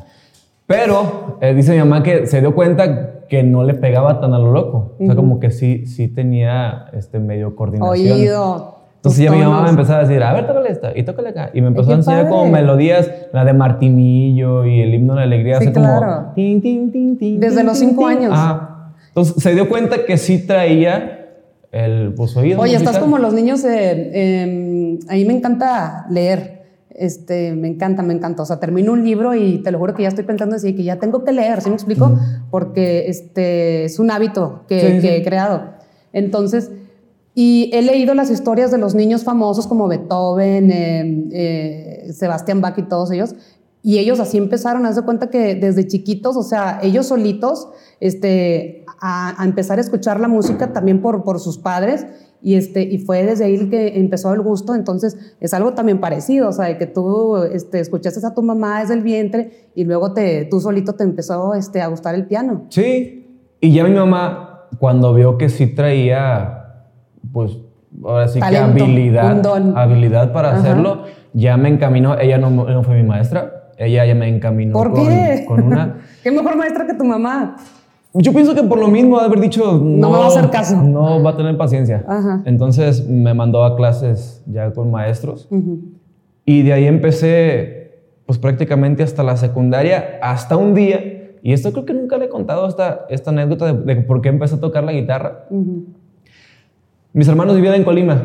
Pero 0.66 1.38
eh, 1.42 1.54
dice 1.54 1.72
mi 1.74 1.80
mamá 1.80 2.04
que 2.04 2.28
se 2.28 2.40
dio 2.42 2.54
cuenta 2.54 3.26
que 3.28 3.44
no 3.44 3.64
le 3.64 3.74
pegaba 3.74 4.20
tan 4.22 4.34
a 4.34 4.40
lo 4.40 4.52
loco. 4.52 4.96
O 5.00 5.06
sea, 5.06 5.16
como 5.16 5.40
que 5.40 5.52
sí, 5.52 5.86
sí 5.86 6.08
tenía 6.08 6.86
este 6.94 7.20
medio 7.20 7.56
coordinación. 7.56 7.90
Oído. 8.18 8.77
Entonces 8.98 9.24
ya 9.24 9.32
mi 9.32 9.40
mamá 9.40 9.64
me 9.64 9.70
empezaba 9.70 10.00
a 10.00 10.04
decir, 10.06 10.22
a 10.22 10.34
ver, 10.34 10.48
tócale 10.48 10.70
esta 10.70 10.92
y 10.98 11.04
tócale 11.04 11.30
acá. 11.30 11.50
Y 11.54 11.62
me 11.62 11.68
empezó 11.68 11.92
a 11.92 11.96
enseñar 11.96 12.28
como 12.28 12.48
melodías, 12.52 13.10
la 13.32 13.46
de 13.46 13.54
Martinillo 13.54 14.66
y 14.66 14.82
el 14.82 14.94
himno 14.94 15.14
de 15.14 15.20
la 15.20 15.26
alegría, 15.26 15.60
Sí, 15.60 15.72
claro. 15.72 16.06
como... 16.24 16.34
tin, 16.34 16.62
tin, 16.62 16.92
tin, 16.92 17.18
tin, 17.18 17.40
Desde 17.40 17.64
los 17.64 17.78
cinco 17.78 18.08
años. 18.08 18.32
Ajá. 18.34 18.94
Entonces 19.10 19.42
se 19.42 19.54
dio 19.54 19.70
cuenta 19.70 20.06
que 20.06 20.18
sí 20.18 20.46
traía 20.46 21.30
el 21.72 22.14
pues, 22.16 22.36
oído 22.38 22.60
Oye, 22.62 22.76
estás 22.76 22.98
como 23.00 23.18
los 23.18 23.34
niños, 23.34 23.64
eh, 23.64 24.12
eh, 24.14 25.00
a 25.10 25.14
mí 25.14 25.26
me 25.26 25.34
encanta 25.34 26.06
leer. 26.10 26.58
Este, 26.90 27.54
me 27.54 27.68
encanta, 27.68 28.02
me 28.02 28.14
encanta. 28.16 28.42
O 28.42 28.46
sea, 28.46 28.60
termino 28.60 28.92
un 28.92 29.04
libro 29.04 29.36
y 29.36 29.60
te 29.60 29.72
lo 29.72 29.78
juro 29.78 29.94
que 29.94 30.02
ya 30.04 30.10
estoy 30.10 30.24
pensando 30.24 30.56
así, 30.56 30.74
que 30.76 30.84
ya 30.84 30.96
tengo 30.98 31.24
que 31.24 31.32
leer, 31.32 31.62
¿sí 31.62 31.70
me 31.70 31.76
explico? 31.76 32.18
Porque 32.50 33.08
este, 33.08 33.86
es 33.86 34.00
un 34.00 34.10
hábito 34.10 34.64
que, 34.68 34.80
Sí, 34.80 34.88
que 34.96 35.02
sí. 35.02 35.08
he 35.10 35.24
creado. 35.24 35.62
Entonces, 36.14 36.72
y 37.40 37.70
he 37.72 37.84
leído 37.84 38.16
las 38.16 38.32
historias 38.32 38.72
de 38.72 38.80
los 38.80 38.96
niños 38.96 39.24
famosos 39.24 39.68
como 39.68 39.88
Beethoven, 39.88 40.72
eh, 40.72 41.28
eh, 41.32 42.12
Sebastián 42.12 42.62
Bach 42.62 42.76
y 42.80 42.82
todos 42.82 43.12
ellos. 43.12 43.36
Y 43.84 44.00
ellos 44.00 44.20
así 44.20 44.40
empezaron 44.40 44.84
a 44.84 44.88
darse 44.88 45.04
cuenta 45.04 45.30
que 45.30 45.54
desde 45.54 45.86
chiquitos, 45.86 46.36
o 46.36 46.42
sea, 46.42 46.80
ellos 46.82 47.06
solitos, 47.06 47.70
este, 48.00 48.84
a, 49.00 49.36
empezar 49.46 49.78
a 49.78 49.82
escuchar 49.82 50.20
la 50.20 50.28
música 50.28 50.74
también 50.74 51.00
por, 51.00 51.24
por 51.24 51.40
sus 51.40 51.60
padres. 51.60 52.08
Y, 52.42 52.56
este, 52.56 52.82
y 52.82 52.98
fue 52.98 53.24
desde 53.24 53.46
ahí 53.46 53.70
que 53.70 54.00
empezó 54.00 54.34
el 54.34 54.42
gusto. 54.42 54.74
Entonces, 54.74 55.36
es 55.40 55.54
algo 55.54 55.76
también 55.76 56.00
parecido, 56.00 56.50
o 56.50 56.54
sea, 56.54 56.66
de 56.66 56.80
que 56.80 56.88
tú 56.88 57.38
este, 57.38 57.82
escuchaste 57.82 58.26
a 58.26 58.34
tu 58.34 58.42
mamá 58.42 58.80
desde 58.80 58.96
el 58.96 59.04
vientre 59.04 59.70
y 59.76 59.84
luego 59.84 60.12
te, 60.12 60.46
tú 60.46 60.60
solito 60.60 60.94
te 60.94 61.04
empezó 61.04 61.54
este, 61.54 61.82
a 61.82 61.88
gustar 61.88 62.16
el 62.16 62.26
piano. 62.26 62.66
Sí. 62.70 63.46
Y 63.62 63.74
ya 63.74 63.84
mi 63.84 63.94
mamá, 63.94 64.70
cuando 64.80 65.14
vio 65.14 65.38
que 65.38 65.50
sí 65.50 65.68
traía, 65.68 66.57
pues, 67.32 67.58
ahora 68.04 68.28
sí 68.28 68.40
Talento, 68.40 68.76
que 68.76 68.84
habilidad, 68.84 69.48
habilidad 69.76 70.32
para 70.34 70.50
Ajá. 70.50 70.60
hacerlo, 70.60 71.04
ya 71.34 71.58
me 71.58 71.70
encaminó. 71.70 72.18
Ella 72.20 72.38
no, 72.38 72.50
no 72.50 72.84
fue 72.84 72.96
mi 73.02 73.08
maestra, 73.08 73.72
ella 73.78 74.06
ya 74.06 74.16
me 74.16 74.28
encaminó 74.28 74.74
¿Por 74.74 74.92
con, 74.92 75.08
qué? 75.08 75.46
con 75.48 75.64
una. 75.64 75.98
¿Qué 76.24 76.32
mejor 76.32 76.56
maestra 76.56 76.86
que 76.86 76.94
tu 76.94 77.04
mamá? 77.06 77.58
Yo 78.14 78.34
pienso 78.34 78.56
que 78.56 78.64
por 78.64 78.80
lo 78.80 78.88
mismo 78.88 79.20
de 79.20 79.26
haber 79.26 79.40
dicho 79.40 79.80
no, 79.84 80.10
me 80.10 80.18
va 80.18 80.26
a 80.26 80.28
hacer 80.28 80.50
caso. 80.50 80.82
No 80.82 81.22
va 81.22 81.32
a 81.32 81.38
tener 81.38 81.56
paciencia. 81.58 82.04
Ajá. 82.08 82.42
Entonces 82.46 83.08
me 83.08 83.34
mandó 83.34 83.64
a 83.64 83.76
clases 83.76 84.42
ya 84.48 84.72
con 84.72 84.90
maestros 84.90 85.48
Ujú. 85.52 85.82
y 86.46 86.64
de 86.64 86.74
ahí 86.74 86.86
empecé 86.86 87.78
pues 88.26 88.40
prácticamente 88.40 89.04
hasta 89.04 89.24
la 89.24 89.38
secundaria, 89.38 90.20
hasta 90.22 90.58
un 90.58 90.74
día, 90.74 91.00
y 91.42 91.54
esto 91.54 91.72
creo 91.72 91.86
que 91.86 91.94
nunca 91.94 92.18
le 92.18 92.26
he 92.26 92.30
contado 92.30 92.68
esta, 92.68 93.06
esta 93.10 93.30
anécdota 93.32 93.72
de, 93.72 93.96
de 93.96 94.02
por 94.02 94.22
qué 94.22 94.28
empecé 94.30 94.56
a 94.56 94.60
tocar 94.60 94.84
la 94.84 94.92
guitarra. 94.92 95.46
Ujú. 95.50 95.86
Mis 97.14 97.28
hermanos 97.28 97.56
vivían 97.56 97.76
en 97.76 97.84
Colima 97.84 98.22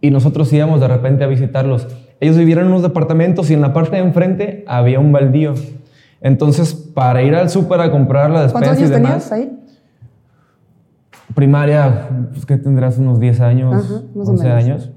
y 0.00 0.10
nosotros 0.10 0.52
íbamos 0.52 0.80
de 0.80 0.88
repente 0.88 1.24
a 1.24 1.26
visitarlos. 1.26 1.86
Ellos 2.20 2.36
vivían 2.36 2.60
en 2.60 2.66
unos 2.68 2.82
departamentos 2.82 3.50
y 3.50 3.54
en 3.54 3.60
la 3.60 3.72
parte 3.72 3.96
de 3.96 4.02
enfrente 4.02 4.64
había 4.66 4.98
un 5.00 5.12
baldío. 5.12 5.54
Entonces, 6.20 6.74
para 6.74 7.22
ir 7.22 7.34
al 7.34 7.50
súper 7.50 7.80
a 7.80 7.90
comprar 7.90 8.30
la 8.30 8.48
¿Cuántos 8.50 8.72
despensa 8.72 8.80
y 8.80 8.84
años 8.84 8.90
demás, 8.90 9.28
tenías 9.30 9.32
ahí? 9.32 9.58
primaria, 11.34 12.08
pues 12.32 12.46
que 12.46 12.56
tendrás 12.56 12.98
unos 12.98 13.20
10 13.20 13.40
años, 13.40 13.74
Ajá, 13.74 14.02
más 14.14 14.28
o 14.28 14.30
11 14.32 14.44
menos. 14.44 14.64
años. 14.64 14.90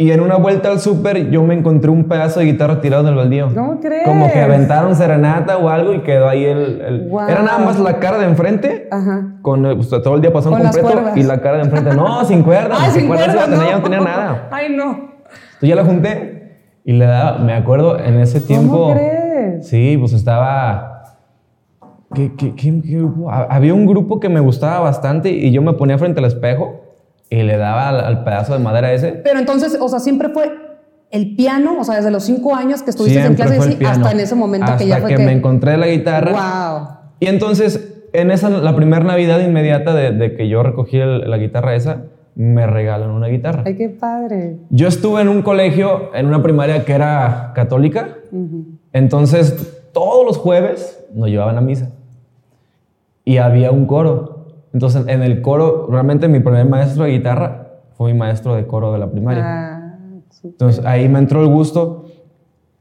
Y 0.00 0.12
en 0.12 0.20
una 0.20 0.36
vuelta 0.36 0.70
al 0.70 0.78
súper 0.78 1.28
yo 1.30 1.42
me 1.42 1.54
encontré 1.54 1.90
un 1.90 2.04
pedazo 2.04 2.38
de 2.38 2.46
guitarra 2.46 2.80
tirado 2.80 3.02
en 3.02 3.08
el 3.08 3.14
baldío. 3.16 3.48
¿Cómo 3.52 3.80
crees? 3.80 4.04
Como 4.04 4.30
que 4.32 4.40
aventaron 4.40 4.94
serenata 4.94 5.56
o 5.58 5.68
algo 5.68 5.92
y 5.92 6.02
quedó 6.02 6.28
ahí 6.28 6.44
el... 6.44 6.80
el- 6.80 7.08
Guau. 7.08 7.28
Era 7.28 7.42
nada 7.42 7.58
más 7.58 7.80
la 7.80 7.98
cara 7.98 8.16
de 8.18 8.26
enfrente 8.26 8.86
Ajá. 8.92 9.32
con 9.42 9.66
el- 9.66 9.74
pues, 9.74 9.88
todo 9.88 10.14
el 10.14 10.20
diapasón 10.20 10.52
completo 10.54 10.88
y 11.16 11.24
la 11.24 11.40
cara 11.40 11.56
de 11.56 11.64
enfrente. 11.64 11.96
No, 11.96 12.24
sin 12.26 12.44
cuerdas. 12.44 12.78
Ay, 12.80 12.90
sin 12.92 13.00
sin 13.00 13.08
cuerdas 13.08 13.48
no. 13.48 13.56
ya 13.68 13.76
no 13.76 13.82
tenía 13.82 14.00
nada. 14.00 14.48
Ay, 14.52 14.72
no. 14.72 14.84
Entonces 14.92 15.68
ya 15.68 15.74
la 15.74 15.84
junté 15.84 16.58
y 16.84 16.92
le 16.92 17.04
daba, 17.04 17.38
me 17.38 17.52
acuerdo 17.54 17.98
en 17.98 18.20
ese 18.20 18.40
tiempo. 18.40 18.78
¿Cómo 18.78 18.94
crees? 18.94 19.66
Sí, 19.66 19.96
pues 19.98 20.12
estaba. 20.12 21.02
¿Qué, 22.14 22.34
qué- 22.36 22.54
qué- 22.54 22.70
grupo? 22.70 23.30
Ha- 23.32 23.48
Había 23.50 23.74
un 23.74 23.84
grupo 23.84 24.20
que 24.20 24.28
me 24.28 24.38
gustaba 24.38 24.78
bastante 24.78 25.30
y 25.30 25.50
yo 25.50 25.60
me 25.60 25.72
ponía 25.72 25.98
frente 25.98 26.20
al 26.20 26.26
espejo 26.26 26.84
y 27.30 27.42
le 27.42 27.56
daba 27.56 27.88
al, 27.90 28.00
al 28.00 28.24
pedazo 28.24 28.52
de 28.54 28.58
madera 28.60 28.92
ese. 28.92 29.12
Pero 29.12 29.38
entonces, 29.38 29.76
o 29.80 29.88
sea, 29.88 29.98
siempre 30.00 30.28
fue 30.30 30.50
el 31.10 31.34
piano, 31.36 31.76
o 31.80 31.84
sea, 31.84 31.96
desde 31.96 32.10
los 32.10 32.24
cinco 32.24 32.54
años 32.54 32.82
que 32.82 32.90
estuviste 32.90 33.18
en 33.18 33.24
Siempre 33.36 33.44
clase 33.44 33.56
fue 33.58 33.66
el 33.72 33.78
sí, 33.78 33.84
hasta 33.84 34.10
en 34.12 34.20
ese 34.20 34.34
momento 34.34 34.66
Hasta 34.66 34.78
que 34.78 34.86
ya 34.88 34.98
fue 34.98 35.10
que, 35.10 35.16
que. 35.16 35.24
me 35.24 35.32
encontré 35.32 35.76
la 35.76 35.86
guitarra. 35.88 36.32
Wow. 36.32 36.88
Y 37.20 37.26
entonces, 37.26 37.94
en 38.12 38.30
esa, 38.30 38.48
la 38.50 38.74
primera 38.76 39.04
Navidad 39.04 39.40
inmediata 39.40 39.94
de, 39.94 40.12
de 40.12 40.34
que 40.36 40.48
yo 40.48 40.62
recogí 40.62 40.98
el- 40.98 41.28
la 41.30 41.36
guitarra 41.38 41.74
esa, 41.74 42.02
me 42.34 42.66
regalan 42.66 43.10
una 43.10 43.26
guitarra. 43.26 43.62
Ay, 43.66 43.76
qué 43.76 43.88
padre. 43.88 44.58
Yo 44.70 44.86
estuve 44.86 45.20
en 45.22 45.28
un 45.28 45.42
colegio, 45.42 46.14
en 46.14 46.26
una 46.26 46.42
primaria 46.42 46.84
que 46.84 46.92
era 46.92 47.52
católica, 47.54 48.10
entonces 48.92 49.74
todos 49.92 50.24
los 50.24 50.36
jueves 50.38 51.04
nos 51.14 51.28
llevaban 51.28 51.56
a 51.58 51.60
misa 51.60 51.90
y 53.24 53.38
había 53.38 53.70
un 53.70 53.86
coro. 53.86 54.27
Entonces 54.72 55.04
en 55.08 55.22
el 55.22 55.40
coro, 55.42 55.86
realmente 55.90 56.28
mi 56.28 56.40
primer 56.40 56.66
maestro 56.68 57.04
de 57.04 57.10
guitarra 57.10 57.68
fue 57.96 58.12
mi 58.12 58.18
maestro 58.18 58.54
de 58.54 58.66
coro 58.66 58.92
de 58.92 58.98
la 58.98 59.10
primaria. 59.10 59.42
Ah. 59.44 59.94
Entonces 60.44 60.84
ahí 60.84 61.08
me 61.08 61.18
entró 61.18 61.42
el 61.42 61.48
gusto 61.48 62.04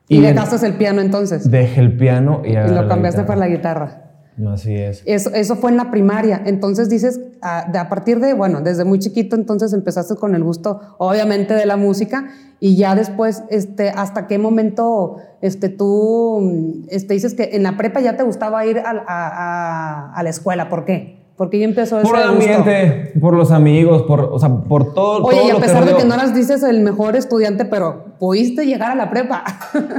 y 0.08 0.18
en- 0.18 0.36
dejaste 0.36 0.66
el 0.66 0.74
piano 0.76 1.02
entonces. 1.02 1.50
dejé 1.50 1.82
el 1.82 1.98
piano 1.98 2.42
y, 2.46 2.50
y 2.52 2.54
lo 2.70 2.88
cambiaste 2.88 3.24
por 3.24 3.38
la 3.38 3.48
guitarra. 3.48 4.04
No, 4.38 4.52
Así 4.52 4.76
es. 4.76 5.02
Eso, 5.08 5.32
eso 5.34 5.56
fue 5.56 5.72
en 5.72 5.78
la 5.78 5.90
primaria. 5.90 6.40
Entonces 6.46 6.90
dices, 6.90 7.20
a, 7.42 7.66
de, 7.72 7.80
a 7.80 7.90
partir 7.90 8.20
de, 8.20 8.36
bueno, 8.36 8.62
desde 8.62 8.86
muy 8.86 9.00
chiquito, 9.00 9.36
entonces 9.36 9.74
empezaste 9.74 10.16
con 10.16 10.36
el 10.36 10.44
gusto, 10.44 10.80
obviamente, 11.00 11.56
de 11.56 11.66
la 11.66 11.76
música. 11.76 12.28
Y 12.60 12.78
ya 12.78 12.94
después, 12.94 13.44
este, 13.50 13.90
¿hasta 13.90 14.28
qué 14.28 14.38
momento 14.38 15.16
este, 15.42 15.70
tú 15.70 16.40
mm, 16.44 16.86
este, 16.92 17.16
dices 17.16 17.34
que 17.34 17.50
en 17.54 17.64
la 17.64 17.78
prepa 17.78 18.00
ya 18.00 18.16
te 18.16 18.22
gustaba 18.22 18.64
ir 18.68 18.78
a, 18.78 18.92
a- 18.92 19.06
a- 19.08 20.14
a 20.14 20.22
la 20.24 20.30
escuela? 20.30 20.70
¿Por 20.70 20.86
qué? 20.86 21.17
Porque 21.38 21.60
ya 21.60 21.66
empezó 21.66 22.02
Por 22.02 22.18
el 22.18 22.32
gusto. 22.32 22.52
ambiente, 22.52 23.12
por 23.22 23.36
los 23.36 23.52
amigos, 23.52 24.02
por, 24.04 24.22
o 24.22 24.40
sea, 24.40 24.50
por 24.50 24.96
todo, 24.96 25.24
Oye, 25.24 25.38
todo 25.38 25.48
y 25.48 25.52
a 25.52 25.60
pesar 25.60 25.82
de 25.86 25.92
rodeó. 25.92 25.98
que 25.98 26.06
no 26.06 26.16
eras, 26.16 26.34
dices, 26.34 26.64
el 26.64 26.82
mejor 26.82 27.16
estudiante, 27.16 27.64
pero 27.66 28.06
pudiste 28.20 28.66
llegar 28.66 28.90
a 28.90 28.96
la 28.96 29.12
prepa. 29.12 29.44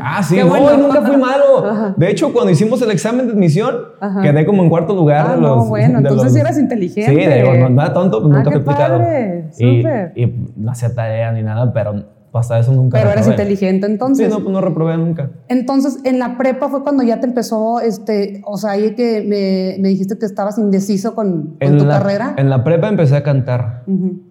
Ah, 0.02 0.20
sí, 0.24 0.34
Qué 0.34 0.42
no, 0.42 0.50
bueno. 0.50 0.76
nunca 0.78 1.00
fui 1.02 1.16
malo. 1.16 1.64
Ajá. 1.64 1.94
De 1.96 2.10
hecho, 2.10 2.32
cuando 2.32 2.50
hicimos 2.50 2.82
el 2.82 2.90
examen 2.90 3.28
de 3.28 3.34
admisión, 3.34 3.76
Ajá. 4.00 4.20
quedé 4.20 4.44
como 4.44 4.64
en 4.64 4.68
cuarto 4.68 4.96
lugar 4.96 5.26
Ah, 5.28 5.34
de 5.36 5.40
no, 5.40 5.56
los. 5.56 5.68
bueno, 5.68 6.00
de 6.00 6.08
entonces 6.08 6.32
los- 6.32 6.40
eras 6.40 6.58
inteligente. 6.58 7.12
Sí, 7.22 7.32
digo, 7.40 7.54
no 7.54 7.70
nada 7.70 7.92
tonto, 7.94 8.20
pues 8.20 8.34
Ah, 8.34 8.36
nunca 8.38 8.50
qué 8.50 8.56
aplicado. 8.56 8.98
padre, 8.98 9.44
Y, 9.58 9.86
y 10.24 10.50
no 10.56 10.72
hacía 10.72 10.92
tarea 10.92 11.30
ni 11.30 11.42
nada, 11.44 11.72
pero 11.72 12.02
hasta 12.32 12.58
eso 12.58 12.72
nunca. 12.72 12.98
Pero 12.98 13.10
eres 13.10 13.26
reprobé. 13.26 13.42
inteligente 13.42 13.86
entonces. 13.86 14.26
Sí, 14.26 14.32
no, 14.32 14.40
pues 14.42 14.52
no 14.52 14.60
reprobé 14.60 14.96
nunca. 14.96 15.30
Entonces, 15.48 15.98
en 16.04 16.18
la 16.18 16.36
prepa 16.36 16.68
fue 16.68 16.82
cuando 16.82 17.02
ya 17.02 17.20
te 17.20 17.26
empezó, 17.26 17.80
este, 17.80 18.42
o 18.44 18.56
sea, 18.56 18.72
ahí 18.72 18.94
que 18.94 19.22
me, 19.22 19.80
me 19.82 19.88
dijiste 19.88 20.18
que 20.18 20.26
estabas 20.26 20.58
indeciso 20.58 21.14
con, 21.14 21.42
con 21.42 21.56
En 21.60 21.78
tu 21.78 21.84
la, 21.84 21.98
carrera. 21.98 22.34
En 22.36 22.50
la 22.50 22.64
prepa 22.64 22.88
empecé 22.88 23.16
a 23.16 23.22
cantar. 23.22 23.84
Ujú. 23.86 24.22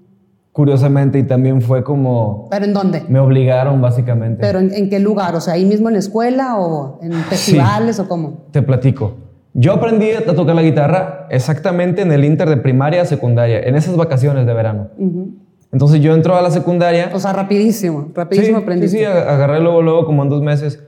curiosamente, 0.52 1.20
y 1.20 1.24
también 1.24 1.62
fue 1.62 1.84
como... 1.84 2.48
¿Pero 2.50 2.66
en 2.66 2.74
dónde? 2.74 3.04
Me 3.10 3.20
obligaron, 3.20 3.80
básicamente. 3.80 4.42
¿Pero 4.42 4.58
en, 4.58 4.74
en 4.74 4.90
qué 4.90 5.00
lugar? 5.00 5.36
O 5.36 5.40
sea, 5.40 5.54
ahí 5.54 5.66
mismo 5.66 5.88
en 5.90 5.94
la 5.94 6.00
escuela 6.00 6.58
o 6.58 6.98
en 7.04 7.14
festivales 7.14 8.00
o 8.00 8.08
cómo? 8.08 8.48
Te 8.52 8.64
platico. 8.64 9.14
Yo 9.54 9.74
aprendí 9.74 10.12
a 10.12 10.24
tocar 10.24 10.56
la 10.56 10.62
guitarra 10.62 11.28
exactamente 11.30 12.02
en 12.02 12.12
el 12.12 12.26
inter 12.26 12.50
de 12.50 12.58
primaria 12.58 13.02
a 13.02 13.06
secundaria, 13.06 13.60
en 13.60 13.76
esas 13.76 13.96
vacaciones 13.96 14.46
de 14.46 14.54
verano. 14.54 14.90
Entonces 15.72 16.02
yo 16.02 16.14
entro 16.14 16.36
a 16.36 16.42
la 16.42 16.52
secundaria. 16.52 17.12
O 17.14 17.20
sea, 17.20 17.34
rapidísimo, 17.34 18.10
rapidísimo 18.14 18.58
sí, 18.58 18.64
aprendí. 18.64 18.88
Sí, 18.88 18.98
sí, 19.00 19.04
agarré 19.04 19.60
luego, 19.60 19.82
luego 19.82 20.06
como 20.06 20.24
en 20.24 20.30
dos 20.30 20.42
meses. 20.42 20.84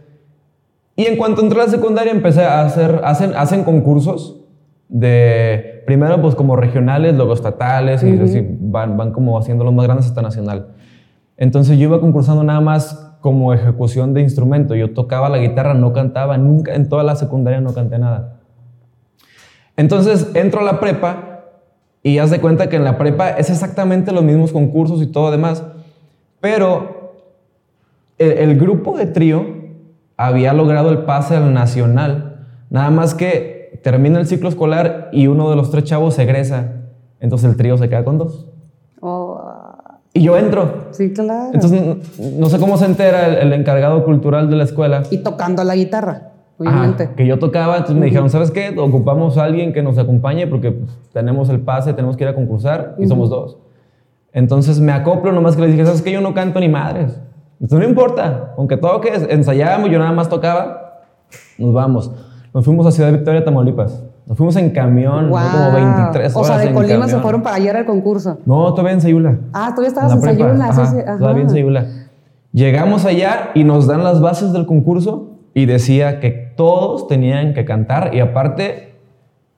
Y 0.95 1.05
en 1.05 1.17
cuanto 1.17 1.41
entré 1.41 1.61
a 1.61 1.65
la 1.65 1.71
secundaria 1.71 2.11
empecé 2.11 2.43
a 2.43 2.61
hacer, 2.61 3.01
hacen, 3.03 3.33
hacen 3.35 3.63
concursos 3.63 4.41
de, 4.89 5.83
primero 5.85 6.21
pues 6.21 6.35
como 6.35 6.55
regionales, 6.55 7.15
luego 7.15 7.33
estatales, 7.33 8.03
y 8.03 8.19
así 8.19 8.45
van, 8.59 8.97
van 8.97 9.11
como 9.11 9.37
haciendo 9.37 9.63
los 9.63 9.73
más 9.73 9.85
grandes 9.85 10.07
hasta 10.07 10.21
nacional. 10.21 10.73
Entonces 11.37 11.77
yo 11.77 11.85
iba 11.85 12.01
concursando 12.01 12.43
nada 12.43 12.59
más 12.59 13.15
como 13.21 13.53
ejecución 13.53 14.13
de 14.13 14.21
instrumento. 14.21 14.75
Yo 14.75 14.93
tocaba 14.93 15.29
la 15.29 15.37
guitarra, 15.37 15.73
no 15.73 15.93
cantaba, 15.93 16.37
nunca, 16.37 16.73
en 16.75 16.89
toda 16.89 17.03
la 17.03 17.15
secundaria 17.15 17.61
no 17.61 17.73
canté 17.73 17.97
nada. 17.97 18.39
Entonces 19.77 20.31
entro 20.33 20.61
a 20.61 20.63
la 20.63 20.79
prepa 20.79 21.28
y 22.03 22.17
haz 22.17 22.29
de 22.29 22.39
cuenta 22.39 22.69
que 22.69 22.77
en 22.77 22.83
la 22.83 22.97
prepa 22.97 23.29
es 23.31 23.49
exactamente 23.49 24.11
los 24.11 24.23
mismos 24.23 24.51
concursos 24.51 25.01
y 25.01 25.07
todo 25.07 25.31
demás, 25.31 25.63
pero 26.39 27.13
el, 28.17 28.57
grupo 28.57 28.97
de 28.97 29.05
trío 29.05 29.45
había 30.17 30.53
logrado 30.53 30.89
el 30.91 30.99
pase 30.99 31.35
al 31.35 31.53
nacional, 31.53 32.45
nada 32.69 32.89
más 32.89 33.13
que 33.13 33.79
termina 33.83 34.19
el 34.19 34.27
ciclo 34.27 34.49
escolar 34.49 35.09
y 35.11 35.27
uno 35.27 35.49
de 35.49 35.55
los 35.55 35.71
tres 35.71 35.83
chavos 35.85 36.15
se 36.15 36.23
egresa, 36.23 36.73
entonces 37.19 37.49
el 37.49 37.57
trío 37.57 37.77
se 37.77 37.89
queda 37.89 38.03
con 38.03 38.17
dos. 38.17 38.47
Oh. 39.01 39.41
Y 40.13 40.23
yo 40.23 40.37
entro. 40.37 40.87
Sí, 40.91 41.13
claro. 41.13 41.51
Entonces 41.53 41.81
no, 42.37 42.49
sé 42.49 42.59
cómo 42.59 42.77
se 42.77 42.85
entera 42.85 43.27
el 43.27 43.53
encargado 43.53 44.03
cultural 44.03 44.49
de 44.49 44.55
la 44.55 44.63
escuela. 44.63 45.03
Y 45.11 45.19
tocando 45.19 45.63
la 45.63 45.75
guitarra 45.75 46.28
que 47.15 47.25
yo 47.25 47.39
tocaba, 47.39 47.77
entonces 47.77 47.97
me 47.97 48.07
dijeron, 48.07 48.29
¿sabes 48.29 48.51
qué? 48.51 48.75
Ocupamos 48.77 49.37
a 49.37 49.45
alguien 49.45 49.71
que 49.71 49.81
nos 49.81 49.97
acompañe 49.97 50.45
porque 50.47 50.71
pues, 50.71 50.99
tenemos 51.13 51.49
el 51.49 51.61
pase, 51.61 51.93
tenemos 51.93 52.17
que 52.17 52.25
ir 52.25 52.29
a 52.29 52.35
concursar 52.35 52.95
y 52.97 53.07
somos 53.07 53.29
dos. 53.29 53.57
Entonces 54.33 54.79
me 54.79 54.91
acoplo, 54.91 55.31
nomás 55.31 55.55
que 55.55 55.61
les 55.61 55.71
dije, 55.71 55.85
¿sabes 55.85 56.01
qué? 56.01 56.11
Yo 56.11 56.21
no 56.21 56.33
canto 56.33 56.59
ni 56.59 56.67
madres. 56.67 57.19
Entonces 57.61 57.79
no 57.79 57.89
importa, 57.89 58.53
aunque 58.57 58.77
toques, 58.77 59.25
ensayábamos, 59.29 59.89
yo 59.89 59.99
nada 59.99 60.11
más 60.11 60.29
tocaba, 60.29 61.01
nos 61.57 61.73
vamos. 61.73 62.11
Nos 62.53 62.65
fuimos 62.65 62.85
a 62.85 62.91
Ciudad 62.91 63.11
Victoria, 63.11 63.43
Tamaulipas. 63.43 64.03
Nos 64.25 64.37
fuimos 64.37 64.55
en 64.57 64.69
camión, 64.69 65.29
como 65.29 65.71
23 65.73 66.35
horas. 66.35 66.35
O 66.35 66.43
sea, 66.43 66.57
de 66.57 66.71
Colima 66.71 67.07
se 67.07 67.19
fueron 67.19 67.41
para 67.41 67.55
allá 67.55 67.79
al 67.79 67.85
concurso. 67.85 68.37
No, 68.45 68.71
todavía 68.73 68.93
en 68.93 69.01
Sayula. 69.01 69.39
Ah, 69.53 69.71
todavía 69.71 69.87
estabas 69.87 70.13
en, 70.13 70.21
Sayula. 70.21 71.17
Todavía 71.17 71.43
en 71.43 71.49
Sayula. 71.49 71.85
Llegamos 72.51 73.05
allá 73.05 73.51
y 73.55 73.63
nos 73.63 73.87
dan 73.87 74.03
las 74.03 74.21
bases 74.21 74.53
del 74.53 74.65
concurso 74.65 75.29
y 75.53 75.65
decía 75.65 76.19
que 76.19 76.48
todos 76.59 77.07
tenían 77.07 77.53
que 77.53 77.63
cantar 77.63 78.13
y 78.13 78.19
aparte 78.19 78.95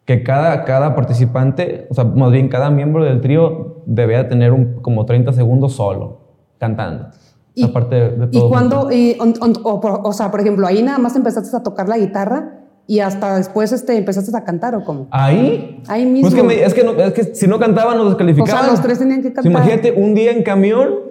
que 0.06 0.22
cada, 0.22 0.66
cada 0.66 0.94
participante, 0.94 1.88
o 1.90 1.96
sea, 1.96 2.04
más 2.04 2.32
bien 2.32 2.48
cada 2.48 2.70
miembro 2.70 3.04
del 3.04 3.22
trío 3.22 3.82
debía 3.88 4.30
tener 4.30 4.52
un, 4.52 4.76
como 4.84 5.04
30 5.08 5.34
segundos 5.34 5.74
solo, 5.74 6.20
cantando. 6.60 7.08
Y, 7.56 7.64
aparte 7.64 7.96
de, 7.96 8.28
todo. 8.28 8.46
¿Y 8.46 8.50
cuando, 8.50 8.88
o, 9.64 10.14
sea, 10.14 10.30
por 10.30 10.42
ejemplo, 10.42 10.68
ahí 10.68 10.84
nada 10.84 11.00
más 11.00 11.16
empezaste 11.16 11.58
a 11.58 11.64
tocar 11.64 11.90
la 11.90 11.98
guitarra 11.98 12.60
y 12.86 13.00
hasta 13.00 13.36
después 13.36 13.72
este, 13.72 13.98
empezaste 13.98 14.38
a 14.38 14.44
cantar 14.44 14.76
o 14.76 14.84
cómo? 14.84 15.08
Ahí. 15.10 15.82
Ahí 15.88 16.06
mismo. 16.06 16.30
Pues 16.30 16.40
que 16.40 16.64
es, 16.64 16.74
que 16.76 16.82
es, 16.82 17.14
que 17.14 17.34
si 17.34 17.48
no 17.48 17.58
cantaban 17.58 17.98
nos 17.98 18.10
descalificaban. 18.10 18.54
O 18.54 18.64
sea, 18.64 18.72
los 18.74 18.80
tres 18.80 19.00
tenían 19.00 19.24
que 19.24 19.34
cantar. 19.34 19.52
imagínate 19.52 19.92
un 19.94 20.14
día 20.14 20.34
en 20.34 20.44
camión 20.44 21.11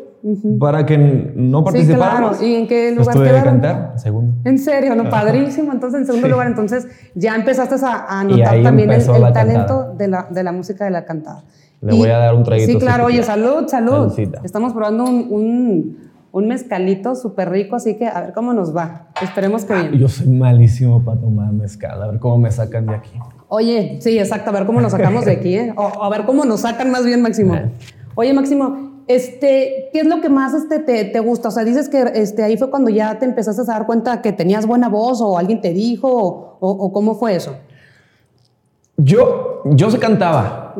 para 0.58 0.84
que 0.84 0.98
no 0.98 1.64
participáramos. 1.64 2.36
Sí, 2.36 2.44
claro. 2.44 2.52
¿Y 2.52 2.54
en 2.54 2.68
qué 2.68 2.90
lugar 2.92 3.16
Estuve 3.16 3.38
a 3.38 3.42
cantar, 3.42 3.92
segundo. 3.96 4.34
En 4.44 4.58
serio, 4.58 4.94
no, 4.94 5.08
padrísimo. 5.08 5.72
Entonces, 5.72 6.00
en 6.00 6.06
segundo 6.06 6.28
lugar, 6.28 6.46
entonces 6.46 6.86
ya 7.14 7.34
empezaste 7.34 7.76
a, 7.84 8.24
notar 8.24 8.62
también 8.62 8.90
el, 8.90 9.04
talento 9.32 9.94
de 9.96 10.08
la, 10.08 10.26
de 10.30 10.42
la, 10.42 10.52
música 10.52 10.84
de 10.84 10.90
la 10.90 11.04
cantada. 11.04 11.44
Le 11.80 11.94
voy 11.94 12.10
a 12.10 12.18
dar 12.18 12.34
un 12.34 12.44
traguito. 12.44 12.72
Sí, 12.72 12.78
claro. 12.78 13.06
Oye, 13.06 13.22
salud, 13.22 13.66
salud. 13.66 14.12
Estamos 14.44 14.72
probando 14.72 15.04
un, 15.04 15.26
un, 15.30 15.96
un 16.32 16.48
mezcalito 16.48 17.14
súper 17.14 17.50
rico, 17.50 17.76
así 17.76 17.96
que 17.96 18.06
a 18.06 18.20
ver 18.20 18.32
cómo 18.32 18.52
nos 18.52 18.76
va. 18.76 19.08
Esperemos 19.22 19.64
que 19.64 19.74
bien. 19.74 19.92
Yo 19.92 20.08
soy 20.08 20.28
malísimo 20.28 21.02
para 21.02 21.20
tomar 21.20 21.52
mezcal. 21.52 22.02
A 22.02 22.06
ver 22.06 22.20
cómo 22.20 22.38
me 22.38 22.50
sacan 22.50 22.86
de 22.86 22.94
aquí. 22.94 23.18
Oye, 23.48 23.98
sí, 24.00 24.18
exacto. 24.18 24.50
A 24.50 24.52
ver 24.52 24.66
cómo 24.66 24.80
nos 24.80 24.92
sacamos 24.92 25.24
de 25.24 25.32
aquí, 25.32 25.56
¿eh? 25.56 25.72
O 25.76 26.04
a 26.04 26.08
ver 26.10 26.24
cómo 26.24 26.44
nos 26.44 26.60
sacan 26.60 26.90
más 26.90 27.04
bien, 27.04 27.22
Máximo. 27.22 27.58
Oye, 28.14 28.32
Máximo, 28.32 28.89
este, 29.14 29.88
¿Qué 29.92 30.00
es 30.00 30.06
lo 30.06 30.20
que 30.20 30.28
más 30.28 30.54
este, 30.54 30.78
te, 30.78 31.20
gusta? 31.20 31.48
O 31.48 31.50
sea, 31.50 31.64
dices 31.64 31.88
que 31.88 32.00
este, 32.14 32.44
ahí 32.44 32.56
fue 32.56 32.70
cuando 32.70 32.90
ya 32.90 33.18
te 33.18 33.24
empezaste 33.24 33.62
a 33.62 33.64
dar 33.64 33.86
cuenta 33.86 34.22
que 34.22 34.32
tenías 34.32 34.66
buena 34.66 34.88
voz 34.88 35.20
o 35.20 35.36
alguien 35.36 35.60
te 35.60 35.72
dijo 35.72 36.58
o, 36.60 36.92
cómo 36.92 37.16
fue 37.16 37.34
eso. 37.34 37.56
Yo, 38.96 39.62
yo 39.64 39.90
se 39.90 39.98
cantaba, 39.98 40.74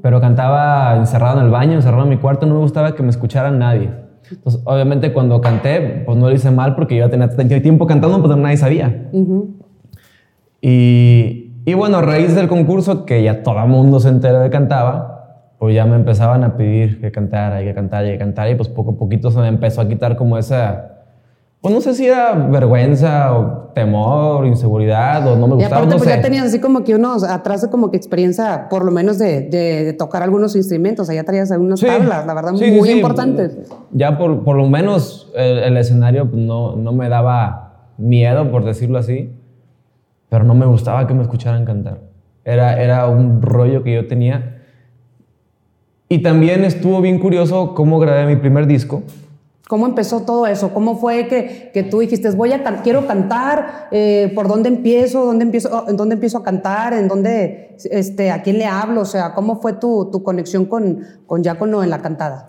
pero 0.00 0.20
cantaba 0.20 0.96
encerrado 0.96 1.40
en 1.40 1.46
el 1.46 1.50
baño, 1.50 1.72
encerrado 1.72 2.04
en 2.04 2.10
mi 2.10 2.18
cuarto, 2.18 2.46
no 2.46 2.54
me 2.54 2.60
gustaba 2.60 2.94
que 2.94 3.02
me 3.02 3.10
escuchara 3.10 3.50
nadie. 3.50 3.90
Entonces, 4.30 4.62
obviamente 4.64 5.12
cuando 5.12 5.40
canté, 5.40 6.04
pues 6.06 6.16
no 6.16 6.28
lo 6.28 6.34
hice 6.34 6.50
mal 6.50 6.76
porque 6.76 6.96
yo 6.96 7.10
tenía, 7.10 7.62
tiempo 7.62 7.86
cantando, 7.86 8.22
pero 8.22 8.36
nadie 8.36 8.58
sabía. 8.58 9.10
y, 10.60 11.52
y, 11.64 11.74
bueno, 11.74 11.96
a 11.96 12.02
raíz 12.02 12.34
del 12.34 12.48
concurso, 12.48 13.04
que 13.06 13.24
ya 13.24 13.42
todo 13.42 13.58
el 13.58 13.68
mundo 13.68 13.98
se 13.98 14.08
enteró 14.08 14.38
de 14.38 14.50
cantaba, 14.50 15.11
pues 15.62 15.76
ya 15.76 15.86
me 15.86 15.94
empezaban 15.94 16.42
a 16.42 16.56
pedir 16.56 17.00
que 17.00 17.12
cantara 17.12 17.62
y 17.62 17.66
que 17.66 17.72
cantara 17.72 18.08
y 18.08 18.10
que 18.10 18.18
cantara 18.18 18.50
y 18.50 18.56
pues 18.56 18.68
poco 18.68 18.90
a 18.90 18.96
poquito 18.96 19.30
se 19.30 19.38
me 19.38 19.46
empezó 19.46 19.80
a 19.80 19.86
quitar 19.86 20.16
como 20.16 20.36
esa, 20.36 21.04
pues 21.60 21.72
no 21.72 21.80
sé 21.80 21.94
si 21.94 22.04
era 22.04 22.34
vergüenza 22.34 23.32
o 23.38 23.70
temor, 23.72 24.44
inseguridad 24.44 25.24
o 25.24 25.36
no 25.36 25.46
me 25.46 25.54
gustaba. 25.54 25.82
Y 25.82 25.84
aparte, 25.84 25.98
pues 25.98 26.16
ya 26.16 26.20
tenías 26.20 26.46
así 26.46 26.58
como 26.58 26.82
que 26.82 26.96
unos, 26.96 27.22
atrás 27.22 27.62
de 27.62 27.70
como 27.70 27.92
que 27.92 27.96
experiencia, 27.96 28.66
por 28.68 28.84
lo 28.84 28.90
menos 28.90 29.20
de, 29.20 29.42
de, 29.42 29.92
tocar 29.92 30.24
algunos 30.24 30.56
instrumentos, 30.56 31.04
o 31.04 31.06
sea, 31.06 31.14
ya 31.14 31.22
traías 31.22 31.52
algunas 31.52 31.80
tablas, 31.80 32.26
la 32.26 32.34
verdad, 32.34 32.54
muy 32.54 32.90
importantes. 32.90 33.56
Ya 33.92 34.18
por, 34.18 34.42
por 34.42 34.56
lo 34.56 34.68
menos 34.68 35.30
el, 35.36 35.76
escenario 35.76 36.28
pues, 36.28 36.42
no, 36.42 36.74
no 36.74 36.92
me 36.92 37.08
daba 37.08 37.92
miedo, 37.98 38.50
por 38.50 38.64
decirlo 38.64 38.98
así, 38.98 39.30
pero 40.28 40.42
no 40.42 40.56
me 40.56 40.66
gustaba 40.66 41.06
que 41.06 41.14
me 41.14 41.22
escucharan 41.22 41.64
cantar. 41.64 42.00
Era, 42.44 42.82
era 42.82 43.06
un 43.06 43.40
rollo 43.42 43.84
que 43.84 43.94
yo 43.94 44.08
tenía 44.08 44.58
y 46.12 46.18
también 46.18 46.62
estuvo 46.62 47.00
bien 47.00 47.18
curioso 47.18 47.72
cómo 47.74 47.98
grabé 47.98 48.26
mi 48.26 48.36
primer 48.36 48.66
disco. 48.66 49.02
¿Cómo 49.66 49.86
empezó 49.86 50.20
todo 50.20 50.46
eso? 50.46 50.74
¿Cómo 50.74 50.98
fue 50.98 51.26
que, 51.26 51.70
que 51.72 51.84
tú 51.84 52.00
dijiste, 52.00 52.30
voy 52.32 52.52
a 52.52 52.62
quiero 52.82 53.06
cantar? 53.06 53.88
Eh, 53.90 54.30
¿Por 54.34 54.46
dónde 54.46 54.68
empiezo? 54.68 55.24
¿Dónde 55.24 55.46
empiezo? 55.46 55.88
¿En 55.88 55.96
dónde 55.96 56.16
empiezo 56.16 56.36
a 56.36 56.42
cantar? 56.42 56.92
¿En 56.92 57.08
dónde, 57.08 57.76
este, 57.90 58.30
a 58.30 58.42
quién 58.42 58.58
le 58.58 58.66
hablo? 58.66 59.00
O 59.00 59.04
sea, 59.06 59.32
¿cómo 59.32 59.62
fue 59.62 59.72
tu, 59.72 60.10
tu 60.12 60.22
conexión 60.22 60.66
con, 60.66 60.98
con 61.24 61.42
ya 61.42 61.54
con 61.54 61.70
lo 61.70 61.82
en 61.82 61.88
la 61.88 62.02
cantada? 62.02 62.46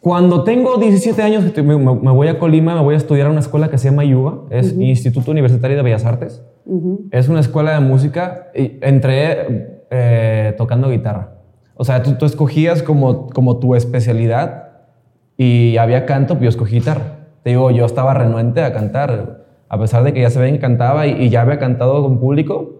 Cuando 0.00 0.44
tengo 0.44 0.76
17 0.76 1.22
años, 1.22 1.44
me, 1.56 1.78
me, 1.78 2.10
voy 2.10 2.28
a 2.28 2.38
Colima, 2.38 2.74
me 2.74 2.82
voy 2.82 2.92
a 2.92 2.98
estudiar 2.98 3.28
a 3.28 3.30
una 3.30 3.40
escuela 3.40 3.70
que 3.70 3.78
se 3.78 3.88
llama 3.88 4.04
IUBA, 4.04 4.48
es 4.50 4.74
Instituto 4.74 5.30
Universitario 5.30 5.78
de 5.78 5.82
Bellas 5.82 6.04
Artes. 6.04 6.42
Es 7.10 7.30
una 7.30 7.40
escuela 7.40 7.72
de 7.72 7.80
música. 7.80 8.48
Y 8.54 8.78
entré 8.82 9.86
eh, 9.90 10.54
tocando 10.58 10.90
guitarra. 10.90 11.33
O 11.76 11.84
sea, 11.84 12.02
tú, 12.02 12.24
escogías 12.24 12.82
como, 12.82 13.28
como 13.30 13.58
tu 13.58 13.74
especialidad 13.74 14.68
y 15.36 15.76
había 15.76 16.06
canto, 16.06 16.34
pues 16.34 16.44
yo 16.44 16.48
escogí 16.50 16.76
guitarra. 16.76 17.18
Te 17.42 17.50
digo, 17.50 17.70
yo 17.70 17.84
estaba 17.84 18.14
renuente 18.14 18.62
a 18.62 18.72
cantar, 18.72 19.44
a 19.68 19.78
pesar 19.78 20.04
de 20.04 20.12
que 20.12 20.20
ya 20.20 20.30
se 20.30 20.38
veía 20.38 20.54
que 20.54 20.60
cantaba 20.60 21.06
y, 21.06 21.28
ya 21.28 21.42
había 21.42 21.58
cantado 21.58 22.02
con 22.02 22.20
público. 22.20 22.70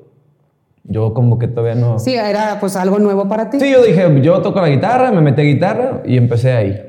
Yo 0.85 1.15
como 1.15 1.39
que 1.39 1.49
todavía 1.49 1.75
no... 1.75 1.99
Sí, 1.99 2.15
era 2.15 2.59
pues 2.61 2.77
algo 2.77 2.99
nuevo 2.99 3.27
para 3.27 3.51
ti. 3.51 3.59
Sí, 3.59 3.73
yo 3.73 3.83
dije, 3.83 4.21
yo 4.21 4.41
toco 4.43 4.61
la 4.61 4.69
guitarra, 4.69 5.11
me 5.11 5.21
metí 5.21 5.41
a 5.41 5.45
guitarra 5.45 6.03
y 6.05 6.17
empecé 6.17 6.53
ahí. 6.53 6.83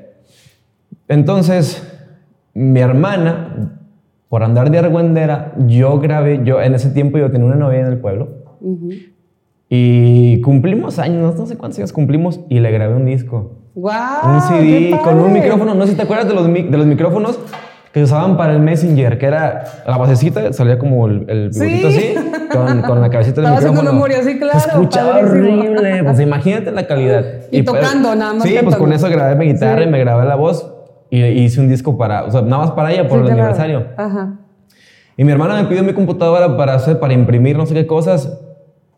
Entonces, 1.07 1.81
mi 2.53 2.81
hermana, 2.81 3.79
por 4.29 4.43
andar 4.43 4.69
de 4.69 4.79
argüendera, 4.79 5.53
yo 5.65 5.99
grabé, 5.99 6.41
yo 6.43 6.61
en 6.61 6.75
ese 6.75 6.89
tiempo 6.89 7.17
yo 7.17 7.31
tenía 7.31 7.47
una 7.47 7.55
novia 7.55 7.79
en 7.79 7.87
el 7.87 7.99
pueblo. 7.99 8.29
Y 9.77 10.39
cumplimos 10.39 10.99
años, 10.99 11.35
no 11.35 11.45
sé 11.45 11.57
cuántos 11.57 11.79
años 11.79 11.91
cumplimos, 11.91 12.39
y 12.49 12.59
le 12.59 12.71
grabé 12.71 12.95
un 12.95 13.05
disco. 13.05 13.59
¡Wow! 13.75 13.91
Un 14.23 14.41
CD 14.41 14.97
con 15.03 15.19
un 15.19 15.33
micrófono. 15.33 15.75
No 15.75 15.83
sé 15.83 15.91
si 15.91 15.97
te 15.97 16.03
acuerdas 16.03 16.29
de 16.29 16.33
los, 16.33 16.45
de 16.47 16.77
los 16.77 16.85
micrófonos 16.85 17.37
que 17.91 18.01
usaban 18.01 18.37
para 18.37 18.53
el 18.53 18.61
Messenger, 18.61 19.17
que 19.17 19.25
era 19.25 19.65
la 19.85 19.97
basecita, 19.97 20.53
salía 20.53 20.79
como 20.79 21.07
el, 21.07 21.25
el 21.29 21.49
así, 21.49 22.15
con, 22.51 22.81
con, 22.83 23.01
la 23.01 23.09
cabecita 23.09 23.41
del 23.41 23.51
micrófono. 23.51 23.91
memoria, 23.91 24.23
sí, 24.23 24.39
claro. 24.39 24.59
Se 24.59 24.69
escuchaba 24.69 25.17
horrible. 25.17 26.03
Pues 26.03 26.19
imagínate 26.21 26.71
la 26.71 26.87
calidad. 26.87 27.25
Y, 27.51 27.63
pues, 27.63 27.81
tocando, 27.81 28.15
nada 28.15 28.33
más. 28.33 28.43
Sí, 28.43 28.55
pues 28.63 28.77
con 28.77 28.93
eso 28.93 29.09
grabé 29.09 29.35
mi 29.35 29.51
guitarra 29.51 29.83
y 29.83 29.87
me 29.87 29.99
grabé 29.99 30.25
la 30.25 30.35
voz 30.35 30.71
y 31.09 31.21
hice 31.21 31.59
un 31.59 31.67
disco 31.67 31.97
para, 31.97 32.23
o 32.23 32.31
sea, 32.31 32.41
nada 32.41 32.59
más 32.59 32.71
para 32.71 32.93
ella 32.93 33.09
por 33.09 33.19
el 33.19 33.29
aniversario. 33.29 33.87
Ajá. 33.97 34.39
Y 35.17 35.23
mi 35.25 35.31
hermana 35.31 35.61
me 35.61 35.67
pidió 35.67 35.83
mi 35.83 35.93
computadora 35.93 36.55
para 36.55 36.75
hacer, 36.75 36.99
para 36.99 37.13
imprimir 37.13 37.57
no 37.57 37.65
sé 37.65 37.73
qué 37.73 37.87
cosas 37.87 38.39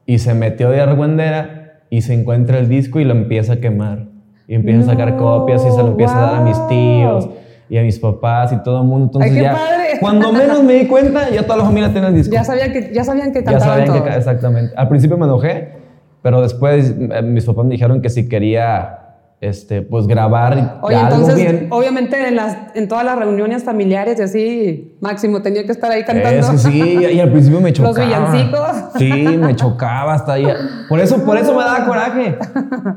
y 0.07 0.17
se 0.17 0.33
metió 0.33 0.71
de 0.71 0.81
argüendera 0.81 1.81
y 1.91 2.01
se 2.01 2.13
encuentra 2.15 2.57
el 2.57 2.67
disco 2.67 2.99
y 2.99 3.03
lo 3.03 3.13
empieza 3.13 3.53
a 3.53 3.57
quemar. 3.57 4.07
Y 4.47 4.55
empiezo 4.55 4.81
a 4.89 4.93
sacar 4.93 5.11
No, 5.11 5.17
copias 5.17 5.63
y 5.65 5.69
se 5.71 5.77
lo 5.83 5.89
empiezo 5.89 6.15
a 6.15 6.21
dar 6.21 6.35
a 6.35 6.41
mis 6.41 6.57
wow. 6.57 6.67
tíos 6.69 7.29
y 7.69 7.77
a 7.77 7.81
mis 7.83 7.99
papás 7.99 8.53
y 8.53 8.63
todo 8.63 8.81
el 8.81 8.87
mundo. 8.87 9.05
Entonces 9.07 9.33
qué 9.33 9.41
ya, 9.43 9.51
padre. 9.51 9.99
cuando 9.99 10.31
menos 10.31 10.63
me 10.63 10.73
di 10.73 10.85
cuenta, 10.87 11.29
ya 11.29 11.43
toda 11.43 11.57
la 11.57 11.65
familia 11.65 11.91
tenía 11.93 12.07
el 12.09 12.15
disco. 12.15 12.33
Ya 12.33 12.43
sabían 12.45 12.71
que, 12.71 12.91
ya 12.93 13.03
sabían 13.03 13.31
que 13.33 13.43
Ya 13.43 13.59
sabían 13.59 13.85
que, 13.87 13.91
todos. 13.99 14.03
ca- 14.09 14.17
exactamente. 14.17 14.73
Al 14.77 14.87
principio 14.87 15.17
me 15.17 15.25
enojé, 15.25 15.73
pero 16.21 16.41
después 16.41 16.95
eh, 16.97 17.21
mis 17.21 17.43
papás 17.45 17.65
me 17.65 17.71
dijeron 17.71 18.01
que 18.01 18.09
si 18.09 18.29
quería, 18.29 18.99
este, 19.39 19.83
pues 19.83 20.07
grabar 20.07 20.79
Oye, 20.81 20.95
algo 20.95 21.15
entonces, 21.15 21.35
bien. 21.35 21.67
obviamente 21.69 22.27
en, 22.27 22.35
las, 22.35 22.57
en 22.73 22.87
todas 22.87 23.05
las 23.05 23.19
reuniones 23.19 23.63
familiares 23.63 24.19
y 24.19 24.23
así, 24.23 24.97
Máximo 24.99 25.43
tenía 25.43 25.63
que 25.63 25.71
estar 25.71 25.91
ahí 25.91 26.03
cantando. 26.03 26.39
Eso 26.39 26.57
sí, 26.57 26.97
y 27.11 27.19
al 27.19 27.31
principio 27.31 27.61
me 27.61 27.69
Los 27.77 27.77
chocaba. 27.77 28.05
villancicos. 28.07 28.69
Sí, 28.97 29.37
me 29.37 29.55
chocaba 29.55 30.15
hasta 30.15 30.33
ahí. 30.33 30.47
Por 30.89 30.99
eso, 30.99 31.23
por 31.23 31.37
eso 31.37 31.53
me 31.53 31.63
daba 31.63 31.85
coraje. 31.85 32.35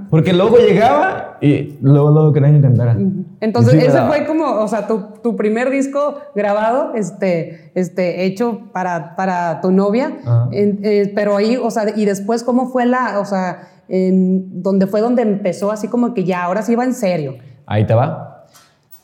Porque 0.08 0.32
luego 0.32 0.56
llegaba 0.56 1.36
y 1.42 1.76
luego, 1.82 2.10
luego 2.10 2.32
querían 2.32 2.54
que 2.56 2.62
cantara. 2.62 2.96
Entonces, 3.40 3.74
sí 3.74 3.86
ese 3.86 4.00
fue 4.02 4.24
como, 4.24 4.46
o 4.46 4.68
sea, 4.68 4.86
tu, 4.86 5.08
tu 5.22 5.36
primer 5.36 5.68
disco 5.68 6.20
grabado, 6.34 6.94
este, 6.94 7.70
este, 7.74 8.24
hecho 8.24 8.62
para, 8.72 9.14
para 9.14 9.60
tu 9.60 9.70
novia. 9.72 10.12
Eh, 10.52 11.12
pero 11.14 11.36
ahí, 11.36 11.58
o 11.62 11.70
sea, 11.70 11.84
y 11.94 12.06
después, 12.06 12.44
¿cómo 12.44 12.70
fue 12.70 12.86
la, 12.86 13.18
o 13.20 13.26
sea, 13.26 13.68
en, 13.90 14.62
donde 14.62 14.86
fue 14.86 15.00
donde 15.00 15.22
empezó 15.22 15.70
así 15.70 15.88
como 15.88 16.14
que 16.14 16.24
ya, 16.24 16.44
ahora 16.44 16.62
sí 16.62 16.74
va 16.74 16.84
en 16.84 16.94
serio? 16.94 17.36
Ahí 17.66 17.86
te 17.86 17.94
va. 17.94 18.46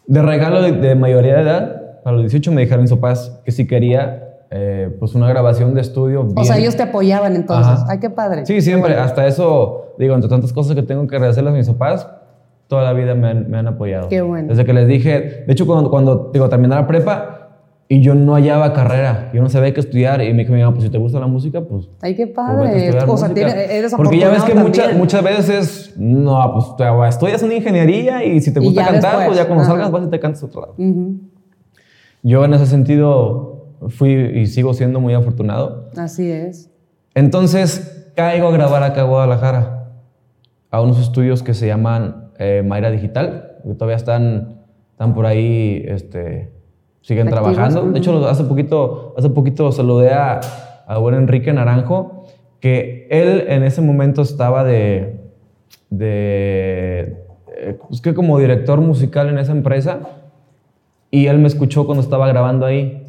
De 0.06 0.22
regalo 0.22 0.62
de, 0.62 0.72
de 0.72 0.94
mayoría 0.94 1.34
de 1.34 1.42
edad, 1.42 2.02
para 2.02 2.16
los 2.16 2.22
18 2.22 2.52
me 2.52 2.62
dijeron 2.62 2.82
mis 2.82 2.92
papás 2.92 3.40
que 3.44 3.50
si 3.50 3.66
quería 3.66 4.26
eh, 4.50 4.94
pues 4.98 5.14
una 5.14 5.28
grabación 5.28 5.74
de 5.74 5.80
estudio. 5.80 6.28
O 6.34 6.44
sea, 6.44 6.54
bien. 6.54 6.64
ellos 6.64 6.76
te 6.76 6.84
apoyaban 6.84 7.34
entonces. 7.34 7.82
Ajá. 7.82 7.86
Ay, 7.88 7.98
qué 7.98 8.10
padre. 8.10 8.46
Sí, 8.46 8.60
siempre. 8.60 8.94
Hasta 8.94 9.26
eso, 9.26 9.94
digo, 9.98 10.14
entre 10.14 10.30
tantas 10.30 10.52
cosas 10.52 10.76
que 10.76 10.82
tengo 10.82 11.06
que 11.06 11.16
agradecerles 11.16 11.52
a 11.52 11.56
mis 11.56 11.68
papás, 11.68 12.08
toda 12.68 12.84
la 12.84 12.92
vida 12.92 13.14
me 13.14 13.28
han, 13.28 13.50
me 13.50 13.58
han 13.58 13.66
apoyado. 13.66 14.08
Qué 14.08 14.22
bueno. 14.22 14.48
Desde 14.48 14.64
que 14.64 14.72
les 14.72 14.86
dije, 14.86 15.44
de 15.46 15.52
hecho, 15.52 15.66
cuando, 15.66 15.90
cuando 15.90 16.30
digo, 16.32 16.48
terminé 16.48 16.74
la 16.74 16.86
prepa 16.86 17.35
y 17.88 18.00
yo 18.00 18.14
no 18.16 18.34
hallaba 18.34 18.72
carrera, 18.72 19.30
yo 19.32 19.42
no 19.42 19.48
sabía 19.48 19.72
qué 19.72 19.80
estudiar, 19.80 20.20
y 20.22 20.32
me 20.32 20.40
dijo, 20.42 20.52
mi 20.52 20.60
mamá, 20.60 20.72
pues 20.72 20.84
si 20.84 20.90
te 20.90 20.98
gusta 20.98 21.20
la 21.20 21.28
música, 21.28 21.60
pues. 21.60 21.88
Ay, 22.02 22.16
qué 22.16 22.26
pues, 22.26 22.34
padre. 22.34 22.88
o 22.88 22.92
sea, 22.92 23.06
música". 23.06 23.34
tiene- 23.34 23.76
eres 23.78 23.94
Porque 23.94 24.18
ya 24.18 24.28
ves 24.28 24.42
que 24.42 24.52
afortunado 24.52 24.98
muchas, 24.98 25.22
veces, 25.22 25.94
no, 25.96 26.52
pues 26.54 26.76
te- 26.76 27.08
estudias 27.08 27.42
una 27.44 27.54
ingeniería 27.54 28.24
y 28.24 28.40
si 28.40 28.52
te 28.52 28.58
gusta 28.60 28.84
cantar, 28.84 29.02
después, 29.12 29.26
pues 29.28 29.38
ya 29.38 29.46
cuando 29.46 29.62
ajá. 29.62 29.72
salgas 29.72 29.90
vas 29.92 30.04
y 30.06 30.10
te 30.10 30.18
cantas 30.20 30.42
a 30.42 30.46
otro 30.46 30.60
lado. 30.62 30.74
Ujú, 30.78 31.20
Yo 32.22 32.44
en 32.44 32.54
ese 32.54 32.66
sentido 32.66 33.66
fui 33.88 34.10
y 34.12 34.46
sigo 34.46 34.74
siendo 34.74 34.98
muy 35.00 35.14
afortunado. 35.14 35.90
Así 35.96 36.28
es. 36.28 36.70
Entonces 37.14 38.10
caigo 38.16 38.48
a 38.48 38.50
grabar 38.52 38.82
acá 38.82 39.02
a 39.02 39.04
Guadalajara, 39.04 39.92
a 40.72 40.80
unos 40.80 40.98
estudios 40.98 41.42
que 41.44 41.54
se 41.54 41.66
llaman 41.68 42.30
eh, 42.38 42.62
Mayra 42.66 42.90
Digital, 42.90 43.58
que 43.62 43.74
todavía 43.74 43.96
están, 43.96 44.62
están 44.90 45.14
por 45.14 45.24
ahí, 45.26 45.84
este, 45.86 46.52
siguen 47.06 47.28
Activos, 47.28 47.52
trabajando. 47.52 47.92
De 47.92 47.98
hecho, 48.00 48.26
hace 48.26 48.42
poquito, 48.42 49.14
hace 49.16 49.30
poquito 49.30 49.70
saludé 49.70 50.12
a, 50.12 50.40
a 50.88 50.98
buen 50.98 51.14
Enrique 51.14 51.52
Naranjo, 51.52 52.24
que 52.58 53.06
él 53.10 53.44
en 53.46 53.62
ese 53.62 53.80
momento 53.80 54.22
estaba 54.22 54.64
de, 54.64 55.20
de 55.88 57.22
pues 57.88 58.00
que 58.00 58.12
como 58.12 58.40
director 58.40 58.80
musical 58.80 59.28
en 59.28 59.38
esa 59.38 59.52
empresa, 59.52 60.00
y 61.12 61.26
él 61.26 61.38
me 61.38 61.46
escuchó 61.46 61.86
cuando 61.86 62.02
estaba 62.02 62.26
grabando 62.26 62.66
ahí. 62.66 63.04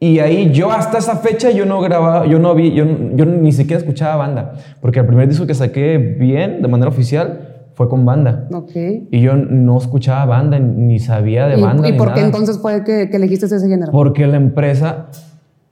Y 0.00 0.18
ahí 0.18 0.50
yo 0.50 0.72
hasta 0.72 0.98
esa 0.98 1.18
fecha 1.18 1.52
yo 1.52 1.66
no 1.66 1.80
grababa, 1.80 2.26
yo 2.26 2.40
no 2.40 2.52
vi, 2.56 2.72
yo, 2.72 2.84
yo 3.14 3.26
ni 3.26 3.52
siquiera 3.52 3.78
escuchaba 3.78 4.16
banda, 4.16 4.54
porque 4.80 4.98
el 4.98 5.06
primer 5.06 5.28
disco 5.28 5.46
que 5.46 5.54
saqué 5.54 5.98
bien, 5.98 6.62
de 6.62 6.68
manera 6.68 6.88
oficial, 6.88 7.45
fue 7.76 7.90
con 7.90 8.06
banda. 8.06 8.48
Ok. 8.52 8.70
Y 9.10 9.20
yo 9.20 9.34
no 9.36 9.76
escuchaba 9.76 10.24
banda, 10.24 10.58
ni 10.58 10.98
sabía 10.98 11.46
de 11.46 11.58
¿Y, 11.58 11.62
banda. 11.62 11.86
y 11.86 11.92
ni 11.92 11.98
por 11.98 12.08
qué 12.08 12.20
nada. 12.20 12.26
entonces 12.26 12.58
fue 12.58 12.82
que, 12.84 13.10
que 13.10 13.16
elegiste 13.18 13.44
ese 13.44 13.60
género? 13.68 13.92
Porque 13.92 14.26
la 14.26 14.38
empresa 14.38 15.08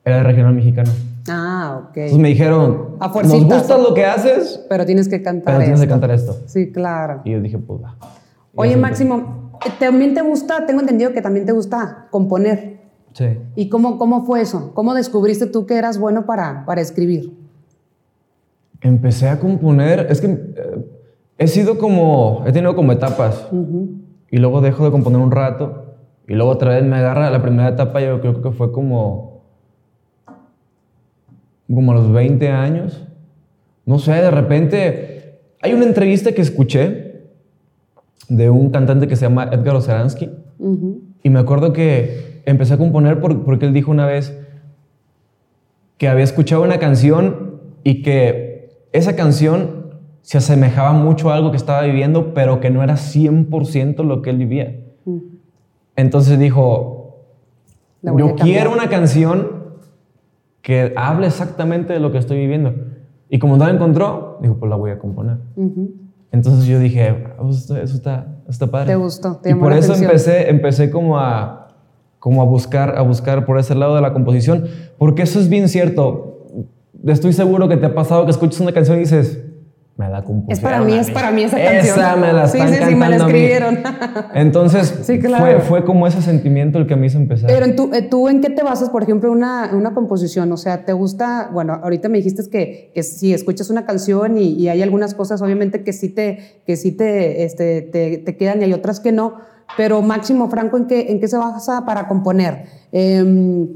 era 0.05 0.19
de 0.19 0.23
regional 0.23 0.55
mexicano. 0.55 0.91
Ah, 1.31 1.81
ok. 1.83 1.97
Entonces 1.97 2.19
me 2.19 2.29
dijeron, 2.29 2.97
A 3.01 3.09
nos 3.09 3.45
gusta 3.45 3.79
lo 3.79 3.95
que 3.95 4.05
haces, 4.05 4.63
Pero 4.69 4.85
tienes 4.85 5.09
que 5.09 5.23
cantar 5.23 5.55
pero 5.55 5.65
tienes 5.65 5.81
que 5.81 5.89
cantar 5.89 6.11
esto. 6.11 6.37
Sí, 6.45 6.71
claro. 6.71 7.23
Y 7.25 7.33
yo 7.33 7.41
dije, 7.41 7.57
pues 7.57 7.83
va. 7.83 7.97
Oye, 8.55 8.77
Máximo, 8.77 9.51
eh, 9.67 9.71
también 9.81 10.13
te 10.13 10.21
gusta, 10.21 10.67
tengo 10.67 10.81
entendido 10.83 11.15
que 11.15 11.23
también 11.23 11.47
te 11.47 11.53
gusta 11.53 12.09
componer. 12.11 12.81
Sí. 13.15 13.39
¿Y 13.57 13.71
cómo, 13.71 13.97
cómo 13.97 14.27
fue 14.27 14.43
eso? 14.43 14.73
¿Cómo 14.75 14.93
descubriste 14.93 15.47
tú 15.47 15.65
que 15.65 15.79
eras 15.79 15.99
bueno 15.99 16.27
para, 16.27 16.67
para 16.67 16.83
escribir? 16.83 17.33
Empecé 18.83 19.31
a 19.31 19.41
componer, 19.41 20.09
es 20.11 20.21
que 20.21 20.27
eh, 20.27 20.85
he 21.39 21.47
sido 21.47 21.79
como, 21.79 22.45
he 22.47 22.53
tenido 22.53 22.75
como 22.77 22.93
etapas. 22.93 23.49
Y 24.31 24.39
luego 24.39 24.61
dejo 24.61 24.85
de 24.85 24.91
componer 24.91 25.21
un 25.21 25.31
rato. 25.31 25.85
Y 26.27 26.35
luego 26.35 26.51
otra 26.51 26.71
vez 26.75 26.85
me 26.85 26.97
agarra 26.97 27.31
la 27.31 27.43
primera 27.43 27.69
etapa, 27.69 28.01
yo 28.01 28.21
creo 28.21 28.41
que 28.43 28.51
fue 28.51 28.73
como, 28.73 29.43
como 31.73 31.93
a 31.93 31.95
los 31.95 32.13
20 32.13 32.49
años. 32.51 33.05
No 33.87 33.99
sé, 33.99 34.13
de 34.13 34.31
repente, 34.31 35.39
hay 35.61 35.73
una 35.75 35.85
entrevista 35.85 36.33
que 36.33 36.43
escuché 36.43 37.25
de 38.29 38.49
un 38.51 38.71
cantante 38.71 39.07
que 39.07 39.17
se 39.17 39.27
llama 39.27 39.45
Edgar 39.53 39.77
Oceransky. 39.77 40.31
Y 41.23 41.31
me 41.31 41.39
acuerdo 41.41 41.73
que 41.73 42.43
empecé 42.47 42.75
a 42.75 42.79
componer 42.79 43.21
por- 43.21 43.45
porque 43.45 43.67
él 43.67 43.73
dijo 43.75 43.91
una 43.91 44.07
vez 44.07 44.39
que 45.99 46.09
había 46.09 46.25
escuchado 46.25 46.63
una 46.63 46.79
canción 46.79 47.61
y 47.83 48.03
que 48.03 48.71
esa 48.93 49.15
canción 49.17 49.84
se 50.25 50.39
asemejaba 50.39 50.93
mucho 50.95 51.31
a 51.31 51.35
algo 51.35 51.51
que 51.51 51.59
estaba 51.59 51.83
viviendo, 51.83 52.33
pero 52.33 52.59
que 52.59 52.71
no 52.71 52.83
era 52.83 52.95
100% 52.97 54.03
lo 54.05 54.23
que 54.23 54.31
él 54.31 54.39
vivía. 54.39 54.81
Entonces 55.97 56.39
dijo, 56.39 57.27
yo 58.03 58.11
cambiar". 58.15 58.35
quiero 58.37 58.73
una 58.73 58.89
canción 58.89 59.65
que 60.63 60.95
hable 60.97 61.27
exactamente 61.27 61.93
de 61.93 62.01
lo 62.01 62.11
que 62.11 62.17
estoy 62.17 62.39
viviendo. 62.39 62.73
Y 63.29 63.39
como 63.39 63.59
no 63.59 63.67
la 63.67 63.73
encontró, 63.75 64.39
dijo, 64.41 64.57
pues 64.57 64.71
la 64.71 64.77
voy 64.77 64.93
a 64.93 64.99
componer. 64.99 65.37
Entonces 66.33 66.65
yo 66.65 66.79
dije, 66.79 67.27
"Ah, 67.39 67.43
pues 67.43 67.69
eso 67.71 67.95
está, 67.95 68.39
está 68.49 68.67
padre. 68.67 68.87
Te 68.93 68.97
gustó, 68.97 69.37
te 69.37 69.51
y 69.51 69.55
por 69.55 69.73
eso 69.75 69.93
atención. 69.93 70.11
empecé, 70.11 70.49
empecé 70.49 70.91
como 70.91 71.19
a, 71.19 71.69
como 72.19 72.41
a 72.41 72.47
buscar, 72.47 72.97
a 72.97 73.03
buscar 73.03 73.45
por 73.45 73.59
ese 73.59 73.75
lado 73.75 73.95
de 73.95 74.01
la 74.01 74.15
composición, 74.15 74.65
porque 74.97 75.21
eso 75.23 75.39
es 75.39 75.51
bien 75.51 75.69
cierto. 75.69 76.47
Estoy 77.05 77.35
seguro 77.35 77.69
que 77.69 77.77
te 77.77 77.85
ha 77.85 77.95
pasado 77.95 78.25
que 78.25 78.31
escuchas 78.31 78.59
una 78.61 78.73
canción 78.73 78.97
y 78.97 79.01
dices, 79.01 79.44
me 79.97 80.09
la 80.09 80.25
compusieron. 80.25 80.53
Es 80.53 80.61
para 80.61 80.81
mí, 80.85 80.95
es 80.95 81.11
para 81.13 81.31
mí 81.31 81.43
esa 81.45 81.57
canción. 81.57 81.99
Esa 81.99 82.17
me 82.17 82.33
la 82.33 82.49
Sí, 82.49 82.59
están 82.59 82.75
sí, 82.75 82.81
sí, 82.89 82.95
me 82.97 83.09
la 83.09 83.17
cantando 83.19 83.25
a 83.25 83.29
mí". 83.29 83.33
escribieron. 83.39 83.79
Entonces 84.35 84.95
Sí, 85.03 85.21
claro. 85.21 85.45
fue, 85.45 85.61
fue 85.61 85.85
como 85.85 86.07
ese 86.09 86.21
sentimiento 86.21 86.79
el 86.79 86.87
que 86.89 86.97
me 86.97 87.07
hizo 87.07 87.19
empezar. 87.19 87.49
Pero 87.49 87.65
en 87.65 87.77
tú, 87.77 87.91
eh, 87.95 88.03
tú, 88.03 88.29
¿en 88.29 88.41
qué 88.41 88.51
te 88.51 88.63
basas, 88.65 88.91
por 88.91 89.05
ejemplo, 89.05 89.31
en 89.31 89.37
una, 89.39 89.71
una 89.73 89.95
composición? 89.95 90.51
O 90.51 90.57
sea, 90.57 90.85
¿te 90.85 90.93
gusta? 90.93 91.49
Bueno, 91.53 91.79
ahorita 91.83 92.09
me 92.09 92.19
dijiste 92.19 92.43
que, 92.51 92.91
que 92.93 93.03
si 93.05 93.33
escuchas 93.33 93.71
una 93.71 93.85
canción 93.87 94.37
y, 94.37 94.49
y 94.55 94.69
hay 94.69 94.83
algunas 94.83 95.15
cosas, 95.15 95.41
obviamente, 95.43 95.85
que 95.85 95.93
sí 95.93 96.09
te, 96.09 96.61
que 96.67 96.77
sí 96.77 96.91
te, 96.93 97.45
este, 97.45 97.83
te, 97.83 98.19
te 98.19 98.37
quedan 98.37 98.61
y 98.63 98.65
hay 98.65 98.73
otras 98.73 98.99
que 98.99 99.13
no. 99.13 99.37
Pero 99.77 100.03
Máximo 100.03 100.51
Franco, 100.51 100.77
¿en 100.77 100.87
qué, 100.87 101.13
en 101.13 101.21
qué 101.21 101.29
se 101.29 101.37
basa 101.37 101.85
para 101.87 102.09
componer? 102.09 102.65
Em, 102.93 103.69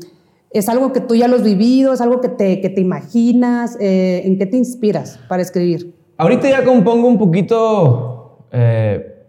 ¿Es 0.50 0.68
algo 0.68 0.92
que 0.92 1.00
tú 1.00 1.14
ya 1.14 1.28
lo 1.28 1.36
has 1.36 1.44
vivido? 1.44 1.92
¿Es 1.92 2.00
algo 2.00 2.20
que 2.20 2.28
te, 2.28 2.60
que 2.60 2.70
te 2.70 2.80
imaginas? 2.80 3.76
Eh, 3.80 4.22
¿En 4.24 4.36
qué 4.38 4.46
te 4.46 4.56
inspiras 4.56 5.20
para 5.28 5.42
escribir? 5.42 5.94
Ahorita 6.18 6.50
ya 6.50 6.64
compongo 6.64 7.06
un 7.06 7.16
poquito, 7.16 8.48
eh, 8.50 9.24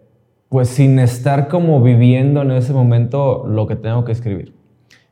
pues 0.48 0.68
sin 0.68 0.98
estar 0.98 1.46
como 1.46 1.80
viviendo 1.80 2.42
en 2.42 2.50
ese 2.50 2.72
momento 2.72 3.44
lo 3.46 3.68
que 3.68 3.76
tengo 3.76 4.04
que 4.04 4.10
escribir. 4.10 4.56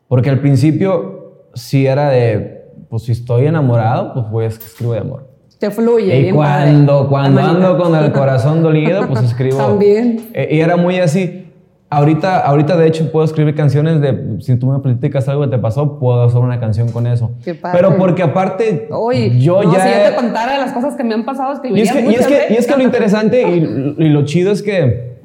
Porque 0.08 0.28
al 0.28 0.40
principio 0.40 1.46
sí 1.54 1.86
era 1.86 2.10
de, 2.10 2.72
pues 2.90 3.04
si 3.04 3.12
estoy 3.12 3.46
enamorado, 3.46 4.12
pues 4.12 4.28
voy 4.28 4.44
a 4.46 4.48
escribir 4.48 4.94
de 4.94 4.98
amor. 4.98 5.28
Te 5.60 5.70
fluye. 5.70 6.18
Y 6.18 6.22
bien 6.22 6.34
cuando, 6.34 6.94
padre. 6.94 7.08
cuando 7.08 7.40
ando 7.42 7.78
con 7.78 7.94
el 7.94 8.10
corazón 8.12 8.60
dolido, 8.60 9.06
pues 9.06 9.22
escribo. 9.22 9.58
También. 9.58 10.30
Eh, 10.34 10.48
y 10.50 10.60
era 10.60 10.76
muy 10.76 10.98
así. 10.98 11.47
Ahorita, 11.90 12.40
ahorita, 12.40 12.76
de 12.76 12.86
hecho, 12.86 13.10
puedo 13.10 13.24
escribir 13.24 13.54
canciones 13.54 14.00
de, 14.02 14.36
si 14.40 14.56
tú 14.56 14.66
me 14.66 14.78
platicas 14.80 15.26
algo 15.28 15.44
que 15.44 15.48
te 15.48 15.58
pasó, 15.58 15.98
puedo 15.98 16.22
hacer 16.22 16.38
una 16.38 16.60
canción 16.60 16.90
con 16.90 17.06
eso. 17.06 17.30
Qué 17.42 17.54
padre. 17.54 17.78
Pero 17.78 17.96
porque 17.96 18.22
aparte, 18.22 18.88
Uy, 18.90 19.40
yo 19.40 19.62
no, 19.62 19.72
ya... 19.72 19.80
si 19.80 19.88
yo 19.88 20.10
te 20.10 20.16
contara 20.16 20.58
las 20.58 20.72
cosas 20.72 20.96
que 20.96 21.04
me 21.04 21.14
han 21.14 21.24
pasado, 21.24 21.52
y 21.52 21.54
escribiría 21.54 21.84
es, 21.84 21.92
que, 21.92 22.00
y, 22.02 22.14
es 22.14 22.26
que, 22.26 22.54
y 22.54 22.56
es 22.56 22.66
que 22.66 22.76
lo 22.76 22.82
interesante 22.82 23.42
y, 23.42 24.04
y 24.04 24.08
lo 24.10 24.24
chido 24.26 24.52
es 24.52 24.62
que 24.62 25.16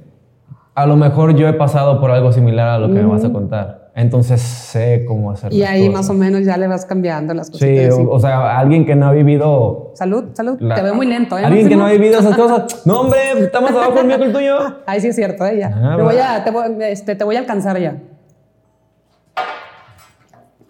a 0.73 0.85
lo 0.85 0.95
mejor 0.95 1.35
yo 1.35 1.49
he 1.49 1.53
pasado 1.53 1.99
por 1.99 2.11
algo 2.11 2.31
similar 2.31 2.69
a 2.69 2.79
lo 2.79 2.87
que 2.87 2.93
me 2.93 3.05
vas 3.05 3.25
a 3.25 3.31
contar. 3.31 3.82
Entonces 3.95 4.41
sé 4.41 5.05
cómo 5.07 5.29
hacerlo. 5.31 5.55
Y 5.55 5.61
ahí 5.63 5.87
más 5.87 6.09
o 6.09 6.13
menos 6.15 6.43
ya 6.43 6.57
le 6.57 6.65
vas 6.67 6.83
cambiando 6.85 7.33
las 7.35 7.47
Sí, 7.47 7.51
cositas. 7.53 7.93
o, 7.93 8.09
o 8.09 8.19
sea, 8.19 8.57
alguien 8.57 8.87
que 8.87 8.95
no 8.95 9.05
ha 9.05 9.11
vivido... 9.11 9.91
Salud, 9.93 10.29
salud. 10.33 10.57
la- 10.59 10.73
Te 10.73 10.81
veo 10.81 10.95
muy 10.95 11.05
lento, 11.05 11.37
¿eh? 11.37 11.43
Alguien 11.45 11.69
que 11.69 11.75
no 11.75 11.85
ha 11.85 11.91
vivido 11.91 12.19
esas 12.19 12.35
cosas. 12.35 12.81
No, 12.85 13.01
hombre, 13.01 13.19
está 13.37 13.61
más 13.61 13.71
abajo 13.71 13.99
el 13.99 14.07
mío 14.07 14.17
que 14.17 14.25
el 14.25 14.33
tuyo. 14.33 14.57
Ahí 14.87 14.99
sí 14.99 15.09
es 15.09 15.15
cierto, 15.15 15.45
¿eh? 15.45 15.59
Ya. 15.59 15.67
Ah, 15.75 15.95
te, 15.95 16.01
voy 16.03 16.15
a, 16.17 16.43
te, 16.43 16.49
voy, 16.51 16.63
este, 16.89 17.15
te 17.15 17.23
voy 17.23 17.35
a 17.35 17.39
alcanzar 17.39 17.79
ya. 17.79 18.01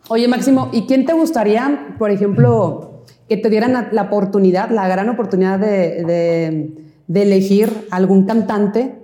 Oye, 0.09 0.27
Máximo, 0.27 0.69
¿y 0.73 0.85
quién 0.85 1.05
te 1.05 1.13
gustaría, 1.13 1.95
por 1.97 2.11
ejemplo, 2.11 3.03
que 3.29 3.37
te 3.37 3.49
dieran 3.49 3.71
la, 3.73 3.87
la 3.91 4.01
oportunidad, 4.03 4.69
la 4.69 4.87
gran 4.87 5.07
oportunidad 5.09 5.59
de, 5.59 6.03
de- 6.03 6.71
de 7.07 7.21
elegir 7.21 7.87
algún 7.91 8.25
cantante 8.25 8.95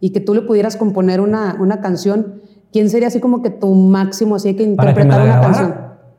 y 0.00 0.10
que 0.12 0.20
tú 0.20 0.34
le 0.34 0.42
pudieras 0.42 0.76
componer 0.76 1.20
una, 1.20 1.56
una 1.60 1.80
canción, 1.80 2.40
¿quién 2.72 2.90
sería 2.90 3.08
así 3.08 3.20
como 3.20 3.42
que 3.42 3.50
tu 3.50 3.74
máximo, 3.74 4.36
así 4.36 4.54
que 4.54 4.62
interpretar 4.62 5.22
una 5.22 5.40
canción? 5.40 5.74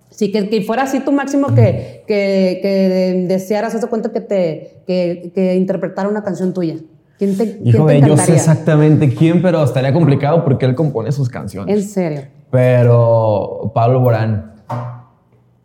Sí, 0.10 0.32
que, 0.32 0.50
que, 0.50 0.62
fuera 0.62 0.84
así 0.84 1.00
tu 1.00 1.12
máximo 1.12 1.48
que, 1.56 2.04
que, 2.06 2.60
que 2.62 3.26
desearas, 3.28 3.74
eso 3.74 3.90
cuenta 3.90 4.12
que 4.12 4.20
te 4.20 4.84
que, 4.86 5.32
que 5.34 5.56
interpretara 5.56 6.10
una 6.10 6.24
canción 6.24 6.54
tuya. 6.54 6.76
¿Quién 7.18 7.38
te, 7.38 7.60
Hijo 7.64 7.86
quién 7.86 8.02
te 8.02 8.08
yo 8.10 8.18
sé 8.18 8.34
exactamente 8.34 9.14
quién, 9.14 9.42
pero 9.42 9.64
estaría 9.64 9.94
complicado 9.94 10.44
porque 10.44 10.66
él 10.66 10.76
compone 10.76 11.12
sus 11.12 11.30
canciones. 11.30 11.76
En 11.76 11.84
serio. 11.88 12.22
Pero 12.50 13.72
Pablo 13.74 14.02
Borán. 14.02 14.54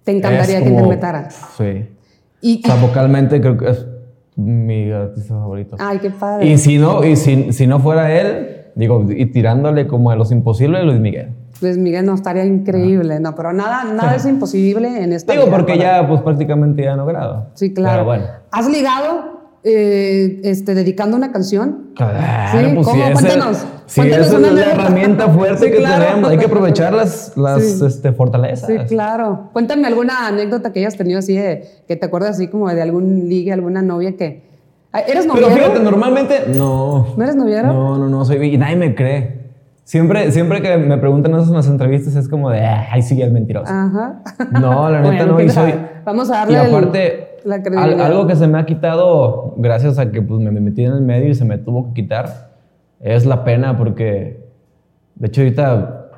¿Te 0.04 0.12
encantaría 0.12 0.62
que 0.62 0.68
interpretara? 0.68 1.28
Sí. 1.30 1.88
Y, 2.40 2.62
o 2.62 2.66
sea, 2.66 2.76
vocalmente 2.76 3.40
creo 3.40 3.56
que 3.56 3.70
es 3.70 3.86
mi 4.36 4.92
artista 4.92 5.34
favorito. 5.34 5.76
Ay, 5.80 5.98
qué 5.98 6.10
padre. 6.10 6.46
Y 6.46 6.58
si 6.58 6.78
no, 6.78 7.02
y 7.04 7.16
si, 7.16 7.52
si 7.52 7.66
no 7.66 7.80
fuera 7.80 8.14
él, 8.14 8.55
digo, 8.76 9.04
y 9.08 9.26
tirándole 9.26 9.88
como 9.88 10.10
a 10.10 10.16
los 10.16 10.30
imposibles, 10.30 10.84
Luis 10.84 11.00
Miguel. 11.00 11.30
Luis 11.60 11.78
Miguel 11.78 12.04
no 12.04 12.14
estaría 12.14 12.44
increíble, 12.44 13.18
no, 13.18 13.34
pero 13.34 13.52
nada, 13.52 13.84
nada 13.84 14.14
es 14.14 14.26
imposible 14.26 15.02
en 15.02 15.12
esta 15.12 15.32
Digo, 15.32 15.46
porque 15.50 15.78
ya, 15.78 16.06
pues 16.06 16.20
prácticamente 16.20 16.84
ya 16.84 16.94
no 16.94 17.06
grado. 17.06 17.48
Sí, 17.54 17.72
claro. 17.72 17.94
Pero 17.94 18.04
bueno. 18.04 18.24
¿Has 18.50 18.68
ligado 18.68 19.36
eh, 19.64 20.40
este, 20.44 20.74
dedicando 20.74 21.16
una 21.16 21.32
canción? 21.32 21.92
Claro, 21.96 22.18
¿Sí? 22.52 22.74
pues 22.74 22.86
¿Cómo? 22.86 23.06
Sí, 23.06 23.12
cuéntanos. 23.12 23.66
Sí, 23.86 24.00
cuéntanos 24.00 24.26
esa 24.26 24.36
es 24.36 24.52
la 24.52 24.72
herramienta 24.72 25.28
fuerte 25.28 25.70
que 25.70 25.78
tenemos. 25.78 26.30
Hay 26.30 26.38
que 26.38 26.44
aprovechar 26.44 26.92
las, 26.92 27.36
las 27.36 27.62
este, 27.62 28.12
fortalezas. 28.12 28.66
Sí, 28.66 28.76
claro. 28.88 29.48
Cuéntame 29.54 29.86
alguna 29.86 30.28
anécdota 30.28 30.72
que 30.72 30.80
hayas 30.80 30.96
tenido 30.96 31.18
así, 31.18 31.34
de, 31.34 31.66
que 31.88 31.96
te 31.96 32.04
acuerdas 32.04 32.32
así 32.32 32.48
como 32.48 32.68
de 32.68 32.82
algún 32.82 33.28
ligue, 33.28 33.52
alguna 33.52 33.80
novia 33.80 34.16
que... 34.16 34.45
¿Eres 35.00 35.26
noviero? 35.26 35.48
Pero 35.48 35.60
fíjate, 35.60 35.80
normalmente 35.80 36.44
no. 36.54 37.14
¿No 37.16 37.22
eres 37.22 37.36
noviero? 37.36 37.68
No, 37.72 37.98
no, 37.98 38.08
no, 38.08 38.24
soy... 38.24 38.54
Y 38.54 38.58
nadie 38.58 38.76
me 38.76 38.94
cree. 38.94 39.46
Siempre, 39.84 40.32
siempre 40.32 40.62
que 40.62 40.76
me 40.78 40.98
preguntan 40.98 41.32
eso 41.34 41.48
en 41.48 41.54
las 41.54 41.68
entrevistas 41.68 42.16
es 42.16 42.28
como 42.28 42.50
de, 42.50 42.60
ay, 42.60 43.02
sí, 43.02 43.20
el 43.22 43.30
mentiroso. 43.30 43.72
Ajá. 43.72 44.22
No, 44.50 44.90
la 44.90 45.00
neta 45.10 45.26
no, 45.26 45.40
y 45.40 45.48
soy... 45.48 45.74
Vamos 46.04 46.30
a 46.30 46.38
darle 46.38 46.54
Y 46.54 46.56
aparte, 46.56 47.28
algo 47.76 48.26
que 48.26 48.34
se 48.34 48.48
me 48.48 48.58
ha 48.58 48.66
quitado 48.66 49.54
gracias 49.56 49.98
a 49.98 50.10
que 50.10 50.22
pues, 50.22 50.40
me 50.40 50.50
metí 50.50 50.84
en 50.84 50.92
el 50.92 51.02
medio 51.02 51.28
y 51.28 51.34
se 51.34 51.44
me 51.44 51.58
tuvo 51.58 51.88
que 51.88 52.02
quitar 52.02 52.50
es 53.00 53.26
la 53.26 53.44
pena 53.44 53.76
porque, 53.76 54.44
de 55.14 55.26
hecho, 55.28 55.42
ahorita... 55.42 56.08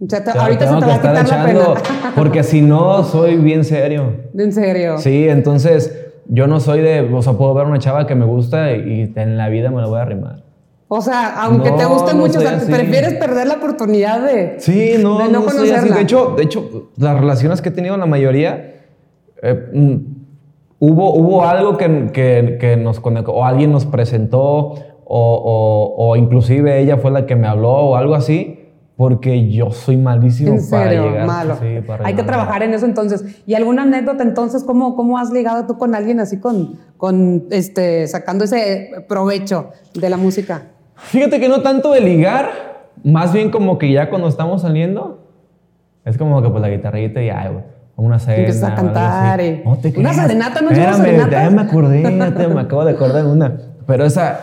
ahorita 0.00 0.16
se 0.18 0.22
te 0.22 0.38
va 0.38 0.44
a 0.44 0.98
quitar 0.98 1.28
la 1.28 1.44
pena. 1.46 2.12
porque 2.14 2.42
si 2.42 2.60
no, 2.60 3.02
soy 3.04 3.36
bien 3.36 3.64
serio. 3.64 4.14
¿En 4.36 4.52
serio? 4.52 4.98
Sí, 4.98 5.28
entonces 5.28 6.09
yo 6.32 6.46
no 6.46 6.60
soy 6.60 6.80
de, 6.80 7.00
o 7.00 7.22
sea, 7.22 7.32
puedo 7.32 7.52
ver 7.54 7.66
una 7.66 7.78
chava 7.78 8.06
que 8.06 8.14
me 8.14 8.24
gusta 8.24 8.72
y 8.72 9.12
en 9.14 9.36
la 9.36 9.48
vida 9.48 9.70
me 9.70 9.80
la 9.80 9.88
voy 9.88 9.98
a 9.98 10.02
arrimar. 10.02 10.44
O 10.92 11.00
sea, 11.00 11.42
aunque 11.42 11.70
te 11.70 11.84
guste 11.84 12.14
mucho, 12.14 12.40
prefieres 12.40 13.14
perder 13.14 13.46
la 13.46 13.54
oportunidad 13.54 14.24
de, 14.24 14.56
sí, 14.58 14.94
no, 15.00 15.28
no, 15.28 15.44
conocerla. 15.44 15.94
De 15.94 16.02
hecho, 16.02 16.34
de 16.36 16.42
hecho, 16.42 16.90
las 16.96 17.18
relaciones 17.18 17.62
que 17.62 17.68
he 17.68 17.72
tenido, 17.72 17.96
la 17.96 18.06
mayoría, 18.06 18.74
eh, 19.42 19.70
mm, 19.72 19.94
hubo, 20.80 21.14
hubo 21.14 21.44
algo 21.44 21.76
que, 21.76 22.10
que, 22.12 22.58
que, 22.60 22.76
nos 22.76 22.98
conectó, 22.98 23.32
o 23.32 23.44
alguien 23.44 23.70
nos 23.70 23.86
presentó, 23.86 24.40
o, 24.42 24.74
o, 25.06 25.94
o, 25.96 26.16
inclusive 26.16 26.80
ella 26.80 26.96
fue 26.96 27.10
la 27.10 27.26
que 27.26 27.36
me 27.36 27.46
habló, 27.46 27.70
o 27.70 27.96
algo 27.96 28.14
así. 28.14 28.59
Porque 29.00 29.48
yo 29.48 29.70
soy 29.70 29.96
malísimo 29.96 30.50
¿En 30.50 30.60
serio? 30.60 30.70
para 30.78 30.90
llegar. 30.90 31.26
Malo. 31.26 31.56
Sí, 31.58 31.80
para 31.86 32.06
Hay 32.06 32.12
que 32.12 32.22
trabajar 32.22 32.62
en 32.62 32.74
eso 32.74 32.84
entonces. 32.84 33.24
¿Y 33.46 33.54
alguna 33.54 33.84
anécdota 33.84 34.22
entonces? 34.22 34.62
¿Cómo, 34.62 34.94
cómo 34.94 35.16
has 35.16 35.30
ligado 35.30 35.66
tú 35.66 35.78
con 35.78 35.94
alguien 35.94 36.20
así 36.20 36.38
con, 36.38 36.78
con 36.98 37.46
este, 37.50 38.06
sacando 38.08 38.44
ese 38.44 38.90
provecho 39.08 39.70
de 39.94 40.10
la 40.10 40.18
música? 40.18 40.64
Fíjate 40.96 41.40
que 41.40 41.48
no 41.48 41.62
tanto 41.62 41.92
de 41.92 42.02
ligar, 42.02 42.50
más 43.02 43.32
bien 43.32 43.50
como 43.50 43.78
que 43.78 43.90
ya 43.90 44.10
cuando 44.10 44.28
estamos 44.28 44.60
saliendo, 44.60 45.26
es 46.04 46.18
como 46.18 46.42
que 46.42 46.50
pues 46.50 46.60
la 46.60 46.68
guitarrita 46.68 47.22
y 47.22 47.28
ya, 47.28 47.50
una 47.96 48.18
cena. 48.18 48.36
Empiezas 48.36 48.70
a 48.70 48.74
cantar. 48.74 49.40
Y... 49.40 49.62
No 49.64 49.78
te 49.78 49.98
una 49.98 50.12
serenata, 50.12 50.60
¿no 50.60 50.68
Espérame, 50.72 50.96
serenata? 50.96 51.42
Ya 51.44 51.48
me 51.48 51.62
acordé, 51.62 52.02
ya 52.02 52.48
me 52.48 52.60
acabo 52.60 52.84
de 52.84 52.92
acordar 52.92 53.24
una. 53.24 53.62
Pero 53.86 54.04
esa 54.04 54.40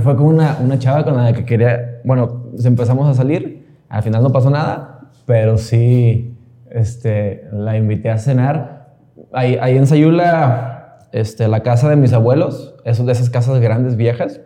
fue 0.00 0.16
con 0.16 0.26
una, 0.26 0.58
una 0.60 0.76
chava 0.76 1.04
con 1.04 1.16
la 1.16 1.32
que 1.32 1.44
quería, 1.44 2.00
bueno, 2.02 2.46
empezamos 2.64 3.08
a 3.08 3.14
salir, 3.14 3.55
al 3.88 4.02
final 4.02 4.22
no 4.22 4.30
pasó 4.30 4.50
nada, 4.50 5.10
pero 5.26 5.58
sí, 5.58 6.36
este, 6.70 7.48
la 7.52 7.76
invité 7.76 8.10
a 8.10 8.18
cenar. 8.18 8.96
Ahí, 9.32 9.58
ahí 9.60 9.76
en 9.76 9.86
Sayula, 9.86 10.98
este, 11.12 11.48
la 11.48 11.62
casa 11.62 11.88
de 11.88 11.96
mis 11.96 12.12
abuelos, 12.12 12.74
es 12.84 13.04
de 13.04 13.12
esas 13.12 13.30
casas 13.30 13.60
grandes, 13.60 13.96
viejas. 13.96 14.40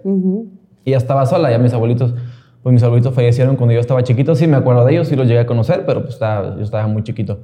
Y 0.85 0.93
ya 0.93 0.97
estaba 0.97 1.27
sola, 1.27 1.51
ya 1.51 1.59
mis 1.59 1.75
abuelitos, 1.75 2.15
pues 2.63 2.73
mis 2.73 2.83
abuelitos 2.83 3.15
fallecieron 3.15 3.57
cuando 3.57 3.75
yo 3.75 3.81
estaba 3.81 4.03
chiquito, 4.03 4.35
sí 4.35 4.47
me 4.47 4.57
acuerdo 4.57 4.85
de 4.85 4.93
ellos, 4.93 5.09
sí 5.09 5.17
los 5.17 5.27
llegué 5.27 5.41
a 5.41 5.47
conocer, 5.47 5.85
pero 5.87 6.03
pues 6.03 6.15
estaba, 6.15 6.57
yo 6.57 6.63
estaba 6.63 6.87
muy 6.87 7.03
chiquito. 7.03 7.41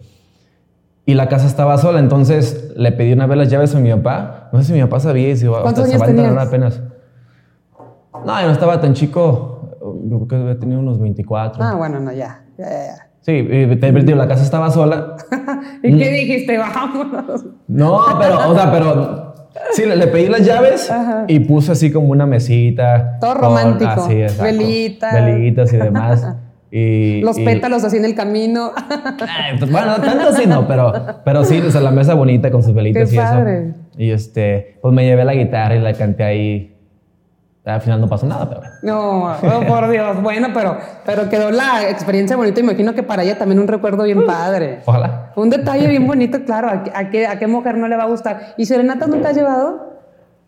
Y 1.09 1.15
la 1.15 1.29
casa 1.29 1.47
estaba 1.47 1.79
sola, 1.79 2.01
entonces 2.01 2.73
le 2.77 2.91
pedí 2.93 3.13
una 3.13 3.27
vez 3.27 3.39
las 3.39 3.49
llaves 3.49 3.75
a 3.77 3.79
mi 3.79 3.91
papá. 3.93 4.49
No 4.53 4.59
sé 4.59 4.67
si 4.67 4.73
mi 4.73 4.81
papá 4.81 4.99
sabía 4.99 5.29
y 5.29 5.37
si 5.37 5.45
iba, 5.45 5.63
¿Cuántos 5.63 5.85
años 5.85 6.03
se 6.03 6.15
va 6.15 6.41
a 6.41 6.43
apenas. 6.43 6.81
No, 8.25 8.41
yo 8.41 8.47
no 8.47 8.53
estaba 8.53 8.81
tan 8.81 8.95
chico, 8.95 9.56
yo 10.05 10.19
creo 10.19 10.29
que 10.29 10.37
había 10.37 10.59
tenido 10.59 10.81
unos 10.81 11.01
24. 11.01 11.63
Ah, 11.63 11.75
bueno, 11.75 12.01
no, 12.01 12.13
ya, 12.13 12.45
ya, 12.59 12.69
ya. 12.69 13.09
Sí, 13.21 13.43
te 13.43 14.15
la 14.15 14.29
casa 14.29 14.45
estaba 14.45 14.71
sola. 14.71 15.17
¿Y 15.83 15.99
qué 15.99 16.11
dijiste? 16.11 16.59
Vámonos. 16.59 17.45
No, 17.67 18.03
pero, 18.21 18.51
o 18.51 18.55
sea, 18.55 18.71
pero 18.71 19.27
Sí, 19.73 19.85
le, 19.85 20.07
pedí 20.07 20.29
las 20.29 20.45
llaves 20.45 20.93
y 21.29 21.41
puse 21.41 21.73
así 21.73 21.91
como 21.91 22.09
una 22.09 22.27
mesita. 22.27 23.19
Todo 23.21 23.35
romántico. 23.35 23.91
Así, 23.91 24.15
Velitas. 24.41 25.13
Velitas 25.13 25.73
y 25.73 25.77
demás. 25.77 26.27
Y, 26.69 27.23
Los 27.23 27.39
pétalos 27.39 27.85
así 27.85 27.97
en 27.97 28.05
el 28.05 28.15
camino. 28.15 28.73
Pues, 29.59 29.71
bueno, 29.71 29.95
tanto 29.97 30.29
así 30.29 30.47
no, 30.47 30.67
pero, 30.67 30.93
pero 31.25 31.45
sí, 31.45 31.59
o 31.61 31.71
sea, 31.71 31.81
la 31.81 31.93
mesa 31.93 32.15
bonita 32.15 32.51
con 32.51 32.63
sus 32.63 32.75
velitas 32.75 33.11
y 33.13 33.17
eso. 33.17 33.45
Y 33.97 34.11
este, 34.11 34.77
pues 34.83 34.93
me 34.93 35.07
llevé 35.07 35.25
la 35.25 35.33
guitarra 35.35 35.77
y 35.77 35.81
la 35.81 35.95
canté 35.95 36.25
ahí 36.25 36.76
al 37.67 37.81
final 37.81 38.01
no 38.01 38.09
pasó 38.09 38.27
nada, 38.27 38.49
pero. 38.49 38.61
No, 38.83 39.33
oh, 39.33 39.67
por 39.67 39.89
Dios. 39.89 40.23
Bueno, 40.23 40.49
pero, 40.55 40.77
pero 41.05 41.29
quedó 41.29 41.51
la 41.51 41.89
experiencia 41.89 42.37
bonita. 42.37 42.61
Imagino 42.61 42.95
que 42.95 43.03
para 43.03 43.25
ella 43.25 43.37
también 43.39 43.59
un 43.59 43.67
recuerdo 43.67 44.05
bien 44.05 44.25
padre. 44.25 44.81
Ojalá. 44.87 45.33
Un 45.35 45.51
detalle 45.51 45.89
bien 45.89 46.07
bonito, 46.07 46.45
claro. 46.45 46.69
¿A, 46.69 47.11
qué, 47.11 47.27
¿A 47.27 47.39
qué 47.39 47.47
mujer 47.49 47.77
no 47.77 47.89
le 47.89 47.97
va 47.97 48.05
a 48.05 48.07
gustar? 48.07 48.55
¿Y 48.57 48.67
serenata 48.67 49.07
nunca 49.09 49.31
has 49.31 49.37
llevado? 49.37 49.97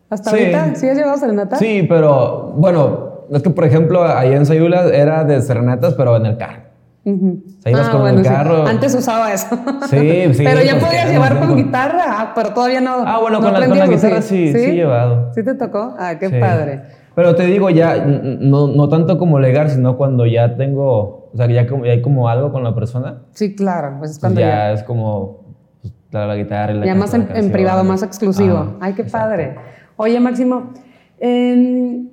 ¿Hasta 0.09 0.31
ahorita? 0.31 0.75
¿Sí 0.77 0.89
has 0.89 0.97
llevado 0.97 1.19
serenata? 1.19 1.57
Sí, 1.57 1.85
pero 1.89 2.53
bueno, 2.57 3.27
es 3.31 3.43
que 3.43 3.51
por 3.51 3.65
ejemplo, 3.65 4.05
ahí 4.05 4.33
en 4.33 4.47
Sayula 4.47 4.87
era 4.87 5.25
de 5.25 5.43
serenatas, 5.43 5.95
pero 5.95 6.17
en 6.17 6.27
el 6.27 6.37
carro. 6.37 6.69
Se 7.05 7.71
ibas 7.71 7.89
ah, 7.89 7.93
con 7.93 8.07
el 8.07 8.23
carro. 8.23 8.67
Antes 8.67 8.95
usaba 8.95 9.33
eso. 9.33 9.59
Sí, 9.89 10.35
sí. 10.35 10.45
pero 10.45 10.63
ya 10.63 10.79
podías 10.79 11.11
llevar 11.11 11.39
con 11.39 11.57
guitarra, 11.57 12.05
ah, 12.07 12.33
pero 12.35 12.53
todavía 12.53 12.81
no. 12.81 13.03
Ah, 13.07 13.19
bueno, 13.21 13.41
con, 13.41 13.53
la, 13.53 13.67
con, 13.67 13.79
la, 13.79 13.87
guitarra 13.87 14.21
sí, 14.21 14.53
sí, 14.53 14.59
he 14.59 14.75
llevado. 14.75 15.33
¿Sí 15.35 15.43
te 15.43 15.55
tocó? 15.55 15.95
Ah, 15.99 16.17
qué 16.19 16.29
padre. 16.29 16.83
Pero 17.19 17.35
te 17.35 17.47
digo, 17.47 17.69
ya, 17.69 17.97
no, 18.07 18.69
no 18.69 18.89
tanto 18.89 19.19
como 19.19 19.41
legar, 19.41 19.71
sino 19.71 19.97
cuando 19.97 20.25
ya 20.25 20.57
tengo, 20.57 21.33
o 21.33 21.37
sea, 21.37 21.51
ya, 21.51 21.67
como, 21.67 21.85
ya 21.85 21.91
hay 21.91 22.01
como 22.01 22.29
algo 22.29 22.53
con 22.53 22.63
la 22.63 22.77
persona. 22.77 23.23
Sí, 23.33 23.57
claro, 23.57 23.97
pues 23.99 24.13
es 24.13 24.19
cuando 24.21 24.41
ya, 24.41 24.71
es 24.71 24.85
como 24.85 25.57
pues, 25.83 25.93
la, 26.13 26.37
guitarra 26.37 26.75
y 26.75 26.79
la 26.79 26.87
Ya 26.87 26.95
más 26.95 27.15
en, 27.15 27.51
privado, 27.51 27.83
más 27.83 28.05
exclusivo. 28.05 28.77
Ay, 28.79 28.93
qué 28.93 29.03
padre. 29.03 29.57
Oye, 29.97 30.21
Máximo, 30.21 30.71
eh, 31.19 32.05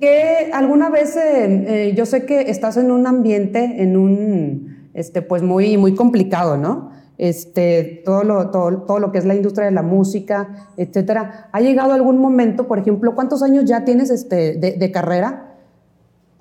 que 0.00 0.50
alguna 0.54 0.88
vez, 0.88 1.14
eh, 1.14 1.92
yo 1.94 2.06
sé 2.06 2.24
que 2.24 2.48
estás 2.50 2.78
en 2.78 2.90
un 2.90 3.06
ambiente, 3.06 3.82
en 3.82 3.98
un, 3.98 4.88
este, 4.94 5.20
pues 5.20 5.42
muy, 5.42 5.76
muy 5.76 5.94
complicado, 5.94 6.56
¿no? 6.56 6.92
Este, 7.18 8.02
todo, 8.04 8.24
lo, 8.24 8.50
todo, 8.50 8.82
todo, 8.82 8.98
lo 8.98 9.12
que 9.12 9.18
es 9.18 9.24
la 9.24 9.34
industria 9.34 9.66
de 9.66 9.72
la 9.72 9.82
música, 9.82 10.68
etcétera. 10.76 11.48
¿Ha 11.52 11.60
llegado 11.60 11.92
algún 11.92 12.18
momento, 12.18 12.66
por 12.66 12.78
ejemplo, 12.78 13.14
cuántos 13.14 13.42
años 13.42 13.64
ya 13.64 13.84
tienes 13.84 14.10
este, 14.10 14.54
de, 14.54 14.92
carrera? 14.92 15.54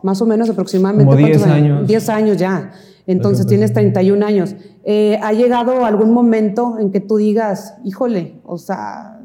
Más 0.01 0.21
o 0.21 0.25
menos 0.25 0.49
aproximadamente. 0.49 1.05
Como 1.05 1.25
10 1.25 1.47
años. 1.47 1.88
10 1.88 2.09
años 2.09 2.38
ya. 2.38 2.71
Entonces 3.07 3.45
tienes 3.45 3.71
31 3.73 4.25
años. 4.25 4.55
Eh, 4.83 5.19
¿Ha 5.21 5.33
llegado 5.33 5.85
algún 5.85 6.11
momento 6.11 6.77
en 6.79 6.91
que 6.91 6.99
tú 6.99 7.17
digas, 7.17 7.75
híjole, 7.83 8.33
o 8.43 8.57
sea, 8.57 9.19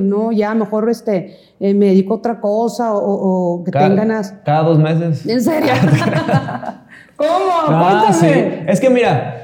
no, 0.00 0.32
ya 0.32 0.54
mejor 0.54 0.88
este, 0.88 1.36
eh, 1.60 1.74
me 1.74 1.86
dedico 1.86 2.14
a 2.14 2.16
otra 2.16 2.40
cosa 2.40 2.94
o, 2.94 3.62
que 3.64 3.70
tengan 3.70 3.96
ganas? 3.96 4.34
Cada 4.44 4.62
dos 4.62 4.78
meses. 4.78 5.26
¿En 5.26 5.42
serio? 5.42 5.72
¿Cómo? 7.16 7.28
Ah, 7.68 8.12
sí. 8.12 8.28
Es 8.66 8.80
que 8.80 8.90
mira, 8.90 9.37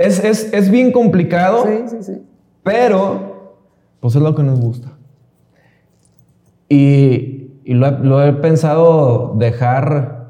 es, 0.00 0.24
es, 0.24 0.52
es 0.52 0.70
bien 0.70 0.92
complicado, 0.92 1.64
sí, 1.64 1.84
sí, 1.88 2.02
sí. 2.02 2.22
pero 2.62 3.54
pues 4.00 4.14
es 4.16 4.22
lo 4.22 4.34
que 4.34 4.42
nos 4.42 4.60
gusta. 4.60 4.92
Y, 6.68 7.50
y 7.64 7.74
lo, 7.74 7.86
he, 7.86 7.90
lo, 8.02 8.24
he, 8.24 8.32
pensado 8.34 9.34
dejar... 9.36 10.20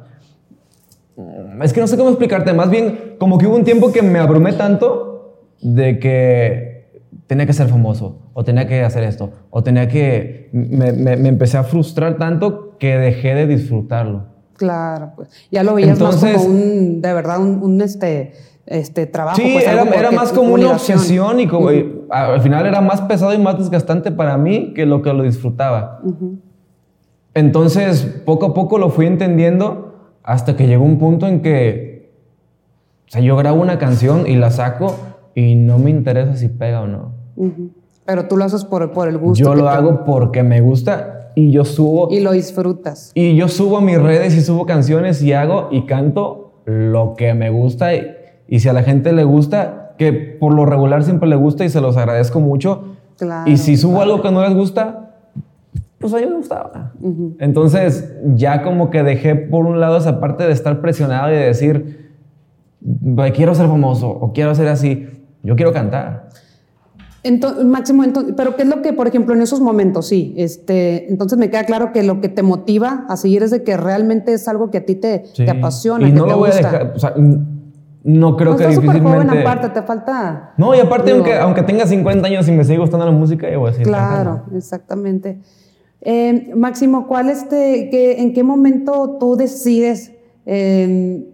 Es 1.63 1.73
que 1.75 1.81
no 1.81 1.87
sé 1.87 1.97
cómo 1.99 2.09
explicarte, 2.09 2.53
más 2.55 2.71
bien 2.71 3.17
como 3.19 3.37
que 3.39 3.47
hubo 3.47 3.57
un 3.57 3.65
tiempo 3.65 3.93
que 3.93 4.01
me 4.03 4.19
abrumé 4.19 4.55
tanto 4.55 5.37
de 5.61 5.99
que 5.99 6.91
tenía 7.27 7.45
que 7.47 7.53
ser 7.53 7.69
famoso, 7.69 8.31
o 8.33 8.43
tenía 8.43 8.67
que 8.67 8.83
hacer 8.83 9.05
esto, 9.05 9.31
o 9.51 9.63
tenía 9.63 9.87
que... 9.89 10.49
Me, 10.53 10.93
me- 10.93 11.17
me 11.17 11.29
empecé 11.29 11.59
a 11.59 11.63
frustrar 11.65 12.17
tanto 12.17 12.77
que 12.79 12.97
dejé 12.97 13.35
de 13.35 13.47
disfrutarlo. 13.47 14.25
Claro, 14.55 15.13
pues. 15.17 15.29
Ya 15.51 15.63
lo 15.63 15.75
veías 15.75 16.01
más 16.01 16.15
Entonces- 16.15 16.43
como 16.43 16.55
un, 16.55 17.03
de 17.03 17.13
verdad, 17.13 17.39
un, 17.41 17.63
un, 17.63 17.81
este, 17.83 18.33
este 18.71 19.07
trabajo. 19.07 19.37
Sí, 19.37 19.51
pues, 19.53 19.67
era, 19.67 19.83
era 19.83 20.11
más 20.13 20.33
como 20.33 20.55
una 20.55 20.71
obsesión 20.73 21.41
y 21.41 21.47
como, 21.47 21.71
y 21.73 22.05
al 22.09 22.41
final 22.41 22.65
era 22.67 22.81
más 22.81 23.03
pesado 23.03 23.35
y 23.35 23.39
más 23.39 23.59
desgastante 23.59 24.11
para 24.13 24.39
mí 24.39 24.73
que 24.75 24.87
lo 24.87 25.03
que 25.03 25.13
lo 25.13 25.23
disfrutaba. 25.25 26.01
Entonces, 27.35 28.03
poco 28.25 28.47
a 28.47 28.55
poco 28.55 28.79
lo 28.79 28.91
fui 28.91 29.07
entendiendo 29.07 29.95
hasta 30.23 30.57
que 30.57 30.67
llegó 30.67 30.85
un 30.85 30.99
punto 30.99 31.27
en 31.27 31.43
que, 31.43 32.13
o 33.09 33.11
sea, 33.13 33.21
yo 33.21 33.37
grabo 33.37 33.61
una 33.61 33.79
canción 33.79 34.27
y 34.27 34.37
la 34.37 34.51
saco 34.51 34.97
y 35.35 35.55
no 35.55 35.79
me 35.79 35.91
interesa 35.91 36.37
si 36.37 36.49
pega 36.49 36.81
o 36.83 36.87
no. 36.87 37.13
Ujú. 37.37 37.71
Pero 38.05 38.27
tú 38.27 38.37
lo 38.37 38.45
haces 38.45 38.65
por, 38.65 38.93
por 38.93 39.09
el 39.09 39.19
gusto. 39.19 39.45
Yo 39.45 39.55
lo 39.55 39.65
te- 39.65 39.69
hago 39.71 40.05
porque 40.05 40.43
me 40.43 40.61
gusta 40.61 41.33
y 41.37 41.53
yo 41.53 41.65
subo 41.65 42.09
Y 42.11 42.21
lo 42.21 42.33
disfrutas. 42.33 43.13
y 43.15 43.37
yo 43.37 43.47
subo 43.49 43.79
a 43.79 43.81
mis 43.81 44.01
redes 44.01 44.35
y 44.37 44.41
subo 44.41 44.67
canciones 44.67 45.23
y 45.23 45.33
hago 45.33 45.69
y 45.71 45.87
canto 45.87 46.55
lo 46.67 47.15
que 47.17 47.35
me 47.35 47.51
gusta 47.51 47.95
y, 47.95 48.17
y 48.51 48.61
si 48.61 48.69
a 48.69 48.75
la 48.75 48.83
gente 48.83 49.13
le 49.15 49.25
gusta, 49.25 49.95
que 49.97 50.13
por 50.13 50.53
lo 50.53 50.67
regular 50.67 51.03
siempre 51.05 51.29
le 51.29 51.37
gusta 51.37 51.65
y 51.65 51.71
se 51.71 51.81
los 51.81 51.97
agradezco 51.97 52.41
mucho. 52.41 52.97
Claro, 53.17 53.51
y 53.51 53.57
si 53.57 53.77
subo 53.79 54.03
algo 54.03 54.21
que 54.21 54.31
no 54.31 54.43
les 54.43 54.55
gusta, 54.55 55.15
pues 55.99 56.13
a 56.15 56.17
mí 56.19 56.27
me 56.27 56.37
gustaba. 56.37 56.93
Entonces 57.39 58.13
ya 58.35 58.63
como 58.63 58.91
que 58.91 59.03
dejé 59.03 59.35
por 59.37 59.65
un 59.67 59.79
lado 59.81 59.97
esa 59.99 60.21
parte 60.21 60.45
de 60.47 60.53
estar 60.53 60.81
presionado 60.81 61.31
y 61.31 61.37
de 61.37 61.45
decir, 61.47 62.11
"Ay, 63.19 63.33
quiero 63.33 63.55
ser 63.55 63.67
famoso 63.67 64.09
o 64.09 64.33
quiero 64.33 64.55
ser 64.55 64.69
así. 64.69 65.07
Yo 65.43 65.55
quiero 65.57 65.73
cantar. 65.73 66.29
Entonces, 67.23 67.65
Máximo, 67.67 68.03
entonces, 68.03 68.33
pero 68.35 68.57
¿qué 68.57 68.63
es 68.63 68.69
lo 68.71 68.81
que, 68.81 68.95
por 68.95 69.07
ejemplo, 69.07 69.35
en 69.35 69.43
esos 69.43 69.61
momentos, 69.61 70.07
sí, 70.09 70.33
este, 70.39 71.11
entonces 71.11 71.39
me 71.39 71.51
queda 71.51 71.65
claro 71.65 71.93
que 71.93 72.03
lo 72.03 72.23
que 72.23 72.31
te 72.31 72.43
motiva 72.43 73.05
a 73.11 73.17
seguir 73.19 73.43
es 73.43 73.51
de 73.51 73.63
que 73.63 73.77
realmente 73.77 74.33
es 74.33 74.49
algo 74.49 74.71
que 74.71 74.79
a 74.79 74.87
ti 74.87 74.95
te, 74.95 75.25
Sí. 75.35 75.45
te 75.45 75.51
apasiona, 75.51 76.09
Y 76.09 76.13
que 76.13 76.17
no 76.19 76.25
te 76.25 76.31
lo 76.31 76.39
voy 76.39 76.49
gusta. 76.51 76.69
a 76.69 76.73
dejar. 76.73 76.93
O 76.97 76.99
sea, 76.99 77.13
n- 77.19 77.60
no 78.03 78.37
creo 78.37 78.53
No, 78.53 78.57
que 78.57 78.67
difícilmente. 78.69 79.09
joven 79.09 79.31
aparte, 79.31 79.69
te 79.69 79.83
falta... 79.83 80.53
No, 80.57 80.75
y 80.75 80.81
aparte, 80.81 81.07
Digo- 81.13 81.17
aunque, 81.19 81.39
aunque 81.39 81.63
tenga 81.63 81.87
50 81.87 82.27
años 82.27 82.49
y 82.49 82.53
me 82.53 82.65
sigue 82.65 82.79
gustando 82.79 83.05
la 83.05 83.13
música, 83.13 83.51
yo 83.51 83.61
voy 83.61 83.71
a 83.71 83.73
seguir 83.73 83.87
Claro, 83.89 84.43
exactamente. 84.57 85.39
Eh, 86.01 86.53
Máximo, 86.57 87.07
¿cuál 87.07 87.29
este, 87.29 87.89
qué- 87.91 88.21
¿en 88.23 88.33
qué 88.33 88.43
momento 88.43 89.19
tú 89.21 89.37
decides 89.37 90.13
eh, 90.47 91.27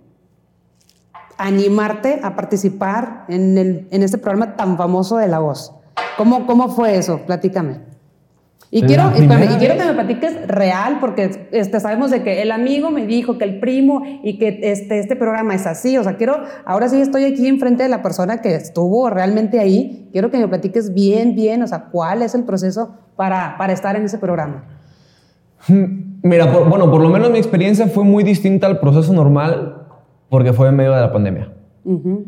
animarte 1.39 2.21
a 2.23 2.35
participar 2.35 3.25
en, 3.29 3.59
el, 3.59 3.89
en 3.91 4.03
este 4.03 4.19
programa 4.19 4.57
tan 4.57 4.77
famoso 4.77 5.19
de 5.19 5.29
La 5.29 5.39
Voz? 5.39 5.73
¿Cómo, 6.17 6.47
cómo 6.47 6.69
fue 6.69 6.97
eso? 6.97 7.21
Platícame. 7.27 7.81
Y 8.79 8.83
quiero, 8.83 9.05
espérame, 9.23 9.43
y 9.55 9.59
quiero 9.59 9.77
que 9.77 9.85
me 9.85 9.93
platiques 9.95 10.47
real, 10.49 10.99
porque 11.01 11.49
este, 11.53 11.81
sabemos 11.81 12.11
de 12.11 12.23
que 12.23 12.43
el 12.43 12.51
amigo 12.53 12.91
me 12.91 13.07
dijo 13.07 13.39
que 13.39 13.45
el 13.45 13.59
primo 13.61 14.03
y 14.23 14.39
que 14.39 14.59
este, 14.63 14.99
este 14.99 15.17
programa 15.17 15.55
es 15.55 15.67
así. 15.67 15.97
O 15.99 16.03
sea, 16.05 16.17
quiero, 16.17 16.39
ahora 16.65 16.89
sí 16.89 17.01
estoy 17.01 17.25
aquí 17.25 17.47
enfrente 17.49 17.83
de 17.83 17.89
la 17.89 18.03
persona 18.03 18.41
que 18.43 18.55
estuvo 18.55 19.09
realmente 19.11 19.61
ahí. 19.61 20.09
Quiero 20.13 20.31
que 20.31 20.39
me 20.39 20.49
platiques 20.49 20.93
bien, 20.93 21.35
bien, 21.35 21.63
o 21.63 21.67
sea, 21.67 21.85
cuál 21.91 22.23
es 22.23 22.35
el 22.35 22.45
proceso 22.45 22.95
para, 23.17 23.57
para 23.59 23.73
estar 23.73 23.97
en 23.97 24.05
ese 24.05 24.19
programa. 24.19 24.65
Mira, 26.23 26.53
por- 26.53 26.69
bueno, 26.69 26.91
por 26.91 27.01
lo 27.01 27.09
menos 27.09 27.31
mi 27.31 27.39
experiencia 27.39 27.87
fue 27.87 28.05
muy 28.05 28.25
distinta 28.25 28.67
al 28.67 28.79
proceso 28.81 29.13
normal 29.13 29.87
porque 30.29 30.53
fue 30.53 30.69
en 30.69 30.77
medio 30.77 30.93
de 30.93 31.01
la 31.01 31.13
pandemia. 31.13 31.53
Ujú. 31.85 32.27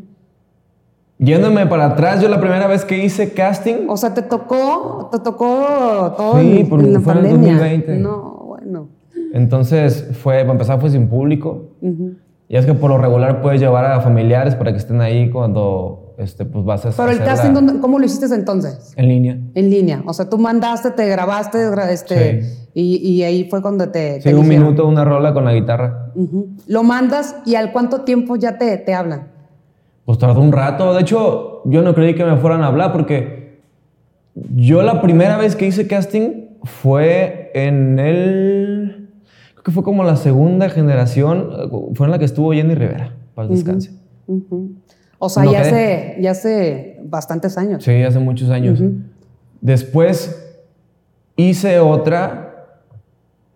Yéndome 1.18 1.66
para 1.66 1.87
atrás, 1.87 2.20
yo 2.22 2.28
la 2.28 2.40
primera 2.40 2.66
vez 2.68 2.85
que 2.85 3.04
hice 3.04 3.33
casting, 3.33 3.88
O 3.88 3.96
sea, 3.96 4.14
te 4.14 4.22
tocó, 4.22 5.09
te 5.11 5.18
tocó 5.18 6.14
todo 6.16 6.38
Sí, 6.40 6.61
en, 6.61 6.72
en 6.81 6.92
la 6.92 7.00
fue 7.00 7.12
en 7.14 7.18
el 7.18 7.24
pandemia. 7.24 7.52
2020. 7.54 7.96
No, 7.98 8.44
bueno. 8.46 8.88
entonces 9.35 10.09
fue, 10.22 10.40
para 10.40 10.52
empezar, 10.52 10.81
fue 10.81 10.90
sin 10.90 11.09
público. 11.09 11.70
Ujú. 11.81 12.12
Y 12.48 12.57
es 12.57 12.64
que 12.64 12.72
por 12.74 12.90
lo 12.90 12.98
regular 12.98 13.42
puedes 13.42 13.61
llevar 13.61 13.85
a 13.85 14.00
familiares 14.00 14.54
para 14.54 14.70
que 14.72 14.78
estén 14.78 15.00
ahí 15.00 15.28
cuando 15.31 16.14
este, 16.18 16.44
pues 16.46 16.64
vas 16.64 16.87
a 16.87 16.90
Pero 16.92 17.11
el 17.11 17.18
casting, 17.18 17.48
la- 17.48 17.54
¿dónde- 17.54 17.81
¿cómo 17.81 17.98
lo 17.98 18.04
hiciste 18.07 18.33
entonces? 18.35 18.92
en 18.96 19.09
línea. 19.09 19.38
En 19.54 19.70
línea. 19.70 20.02
O 20.07 20.12
sea, 20.14 20.31
tú 20.31 20.38
mandaste, 20.38 20.92
te 20.92 21.07
grabaste, 21.09 21.59
gra- 21.70 21.90
este, 21.90 22.42
Sí. 22.42 22.68
y, 22.74 22.96
y 22.96 23.22
ahí 23.24 23.48
fue 23.50 23.61
cuando 23.61 23.88
te. 23.90 24.20
Sí, 24.22 24.31
te 24.31 24.35
un 24.35 24.48
minuto, 24.48 24.87
una 24.87 25.04
rola 25.04 25.35
con 25.35 25.44
la 25.44 25.52
guitarra. 25.52 26.11
Ujú. 26.14 26.48
Lo 26.66 26.83
mandas 26.85 27.37
y 27.44 27.54
al 27.57 27.70
cuánto 27.72 28.02
tiempo 28.02 28.37
ya 28.37 28.57
te, 28.57 28.76
te 28.78 28.94
hablan. 28.94 29.28
Pues 30.09 30.16
tardó 30.16 30.40
un 30.40 30.53
rato. 30.53 30.94
De 30.94 31.03
hecho, 31.03 31.61
yo 31.66 31.83
no 31.83 31.94
creí 31.94 32.14
que 32.14 32.25
me 32.25 32.38
fueran 32.38 32.62
a 32.62 32.68
hablar 32.68 32.92
porque 32.92 33.61
yo 34.55 34.81
la 34.81 35.03
primera 35.03 35.37
vez 35.37 35.55
que 35.55 35.66
hice 35.66 35.87
casting 35.87 36.47
fue 36.62 37.51
en 37.53 37.99
el... 37.99 39.11
Creo 39.53 39.64
que 39.64 39.71
fue 39.71 39.83
como 39.83 40.05
la 40.05 40.16
segunda 40.16 40.71
generación. 40.71 41.51
Fue 41.92 42.07
en 42.07 42.11
la 42.11 42.18
que 42.18 42.25
estuvo 42.25 42.55
Jenny 42.55 42.75
Rivera, 42.75 43.16
para 43.35 43.49
el 43.49 43.55
descanse. 43.55 43.99
O 45.18 45.29
sea, 45.29 45.42
No 45.42 45.53
ya, 45.53 45.61
hace, 45.61 46.16
ya 46.23 46.31
hace 46.31 47.01
bastantes 47.05 47.59
años. 47.59 47.85
Sí, 47.85 48.03
hace 48.03 48.18
muchos 48.18 48.49
años. 48.49 48.83
Después 49.61 50.59
hice 51.37 51.81
otra 51.81 52.79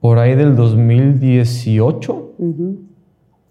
por 0.01 0.19
ahí 0.19 0.35
del 0.35 0.55
2018. 0.55 2.33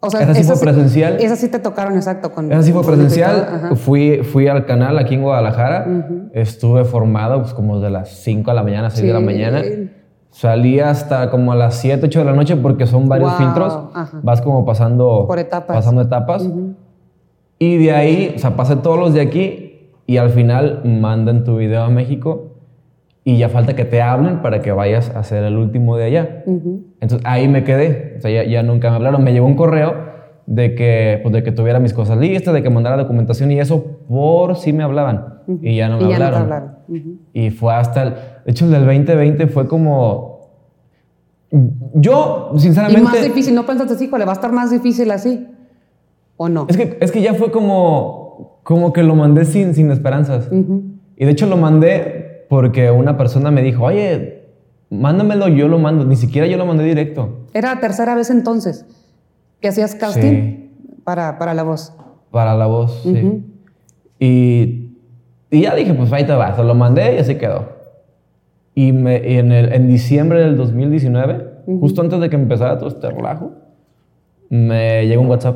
O 0.04 0.10
sea, 0.10 0.22
Esa 0.24 0.34
sí 0.34 0.44
fue 0.44 0.60
presencial. 0.60 1.18
Esa 1.20 1.36
sí 1.36 1.48
te 1.48 1.60
tocaron, 1.60 1.96
exacto. 1.96 2.32
Con, 2.32 2.52
Esa 2.52 2.64
sí 2.64 2.72
fue 2.74 2.84
presencial. 2.84 3.72
Fui, 3.76 4.22
fui 4.24 4.48
al 4.48 4.66
canal 4.66 4.98
aquí 4.98 5.14
en 5.16 5.22
Guadalajara. 5.22 5.86
Estuve 6.34 6.84
formado 6.86 7.42
pues, 7.42 7.54
como 7.54 7.80
de 7.80 7.92
las 7.92 8.10
5 8.10 8.50
de 8.50 8.56
la 8.56 8.64
mañana, 8.64 8.90
6 8.90 9.06
de 9.08 9.14
la 9.14 9.20
Sí. 9.20 9.26
mañana. 9.26 9.62
Salí 10.32 10.80
hasta 10.80 11.30
como 11.30 11.52
a 11.52 11.56
las 11.56 11.76
7, 11.76 12.06
8 12.08 12.20
de 12.20 12.26
la 12.26 12.34
noche 12.34 12.56
porque 12.56 12.88
son 12.88 13.08
varios 13.08 13.30
Wow, 13.32 13.40
filtros. 13.40 13.80
ajá. 13.94 14.20
Vas 14.24 14.42
como 14.42 14.66
pasando, 14.66 15.26
Por 15.28 15.38
etapas. 15.40 15.76
pasando 15.76 16.02
etapas. 16.02 16.50
Y 17.60 17.78
de 17.78 17.92
ahí, 17.92 18.34
o 18.36 18.40
sea, 18.40 18.56
pasé 18.56 18.78
todos 18.78 18.98
los 18.98 19.14
de 19.14 19.22
aquí 19.22 19.92
y 20.08 20.18
al 20.18 20.32
final 20.32 20.82
mandan 20.84 21.44
tu 21.44 21.58
video 21.58 21.84
a 21.84 21.90
México 21.90 22.51
y 23.24 23.38
ya 23.38 23.50
falta 23.50 23.76
que 23.76 23.86
te 23.86 24.02
hablen 24.02 24.42
para 24.42 24.62
que 24.62 24.72
vayas 24.72 25.10
a 25.16 25.20
hacer 25.20 25.44
el 25.44 25.58
último 25.58 25.96
de 25.96 26.06
allá. 26.06 26.44
Ujú. 26.46 26.86
Entonces 27.00 27.26
ahí 27.28 27.48
me 27.48 27.64
quedé, 27.64 28.16
o 28.18 28.22
sea, 28.22 28.32
ya, 28.32 28.50
ya 28.50 28.64
nunca 28.64 28.90
me 28.90 28.96
hablaron. 28.96 29.24
Me 29.24 29.32
llegó 29.32 29.46
un 29.46 29.56
correo 29.56 30.12
de 30.48 30.74
que, 30.76 31.20
pues, 31.22 31.32
de 31.34 31.44
que 31.44 31.52
tuviera 31.52 31.80
mis 31.80 31.94
cosas 31.94 32.18
listas, 32.18 32.54
de 32.54 32.64
que 32.64 32.70
mandara 32.70 32.98
documentación 32.98 33.52
y 33.52 33.60
eso 33.60 33.84
por 34.08 34.56
si 34.58 34.74
me 34.74 34.84
hablaban. 34.84 35.40
Y 35.62 35.76
ya 35.76 35.88
no 35.88 35.98
me 35.98 36.06
y 36.06 36.10
ya 36.10 36.14
no 36.14 36.18
te 36.20 36.24
hablaron. 36.26 36.42
hablaron. 36.42 36.76
Ujú. 36.88 37.18
Y 37.34 37.50
fue 37.52 37.74
hasta 37.74 38.04
el... 38.04 38.10
De 38.46 38.52
hecho, 38.52 38.66
el 38.66 38.72
del 38.72 38.86
2020 38.86 39.48
fue 39.48 39.68
como... 39.68 40.32
Yo, 41.94 42.52
Y 42.56 42.60
sinceramente... 42.60 43.02
más 43.02 43.22
difícil, 43.24 43.54
¿no 43.54 43.66
pensaste, 43.66 44.04
híjole, 44.04 44.26
va 44.26 44.32
a 44.32 44.36
estar 44.36 44.52
más 44.52 44.72
difícil 44.72 45.12
así? 45.12 45.48
¿O 46.38 46.48
no? 46.50 46.66
Es 46.70 46.78
que, 46.78 46.98
es 47.02 47.12
que 47.12 47.22
ya 47.22 47.34
fue 47.34 47.52
como, 47.52 48.60
como 48.64 48.94
que 48.94 49.04
lo 49.04 49.16
mandé 49.16 49.46
sin, 49.46 49.74
sin 49.74 49.92
esperanzas. 49.92 50.50
Y 51.18 51.26
de 51.26 51.32
hecho 51.32 51.46
lo 51.46 51.58
mandé 51.58 52.21
porque 52.52 52.92
una 52.92 53.16
persona 53.16 53.50
me 53.50 53.62
dijo, 53.62 53.86
oye, 53.86 54.44
mándamelo, 54.90 55.48
yo 55.48 55.70
lo 55.70 55.80
mando. 55.80 56.04
Ni 56.04 56.18
siquiera 56.18 56.48
yo 56.48 56.58
lo 56.58 56.66
mandé 56.66 56.84
directo. 56.84 57.46
Era 57.54 57.74
la 57.74 57.80
tercera 57.80 58.14
vez 58.14 58.30
entonces 58.30 58.86
que 59.62 59.70
hacías 59.70 59.96
casting 59.96 60.20
Sí. 60.34 60.70
para, 61.06 61.40
para 61.40 61.54
la 61.54 61.64
voz. 61.64 61.94
Para 62.30 62.54
la 62.58 62.66
voz, 62.66 63.00
sí. 63.04 63.10
Ujú. 63.14 63.42
Y, 64.20 64.98
y 65.50 65.62
ya 65.62 65.74
dije, 65.76 65.94
pues 65.94 66.12
ahí 66.12 66.26
te 66.26 66.34
va. 66.34 66.54
Se 66.54 66.62
lo 66.62 66.76
mandé 66.76 67.16
y 67.16 67.20
así 67.20 67.36
quedó. 67.36 67.70
Y, 68.76 68.92
me, 68.92 69.16
y 69.26 69.38
en, 69.38 69.54
el, 69.54 69.72
en 69.72 69.88
diciembre 69.88 70.42
del 70.42 70.58
2019, 70.58 71.46
justo 71.80 72.02
antes 72.02 72.20
de 72.20 72.30
que 72.30 72.36
empezara 72.36 72.78
todo 72.78 72.90
este 72.90 73.10
relajo, 73.10 73.54
me 74.50 75.08
llegó 75.08 75.22
un 75.22 75.30
WhatsApp. 75.30 75.56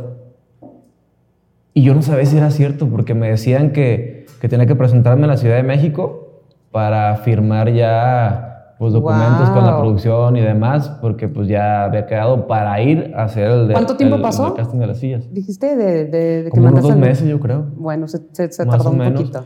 Y 1.73 1.81
yo 1.83 1.93
no 1.93 2.01
sabía 2.01 2.25
si 2.25 2.37
era 2.37 2.51
cierto, 2.51 2.87
porque 2.87 3.13
me 3.15 3.29
decían 3.29 3.71
que, 3.73 4.27
que 4.39 4.47
tenía 4.47 4.65
que 4.65 4.75
presentarme 4.75 5.23
en 5.23 5.27
la 5.31 5.35
Ciudad 5.35 5.57
de 5.57 5.63
México 5.63 6.21
para 6.79 7.15
firmar 7.15 7.71
ya 7.71 8.73
pues, 8.77 8.91
documentos 8.91 9.49
con 9.51 9.63
la 9.65 9.71
Wow. 9.71 9.79
producción 9.79 10.35
y 10.35 10.41
demás, 10.41 10.89
porque 11.01 11.29
pues 11.29 11.47
ya 11.47 11.85
había 11.85 12.05
quedado 12.05 12.47
para 12.47 12.81
ir 12.81 13.13
a 13.15 13.23
hacer 13.23 13.49
el, 13.49 13.67
de- 13.69 13.73
¿Cuánto 13.73 13.95
tiempo 13.95 14.17
el- 14.17 14.21
el 14.25 14.53
casting 14.57 14.79
de 14.79 14.87
las 14.87 14.97
sillas. 14.97 15.33
Dijiste 15.33 15.77
de, 15.77 16.03
de, 16.03 16.43
de 16.43 16.43
que 16.43 16.49
Como 16.49 16.67
unos 16.67 16.83
dos 16.83 16.97
meses, 16.97 17.25
yo 17.29 17.39
creo. 17.39 17.63
Bueno, 17.77 18.09
se, 18.09 18.17
se- 18.33 18.51
se 18.51 18.65
tardó 18.65 18.89
un 18.89 18.97
menos. 18.97 19.21
poquito. 19.21 19.45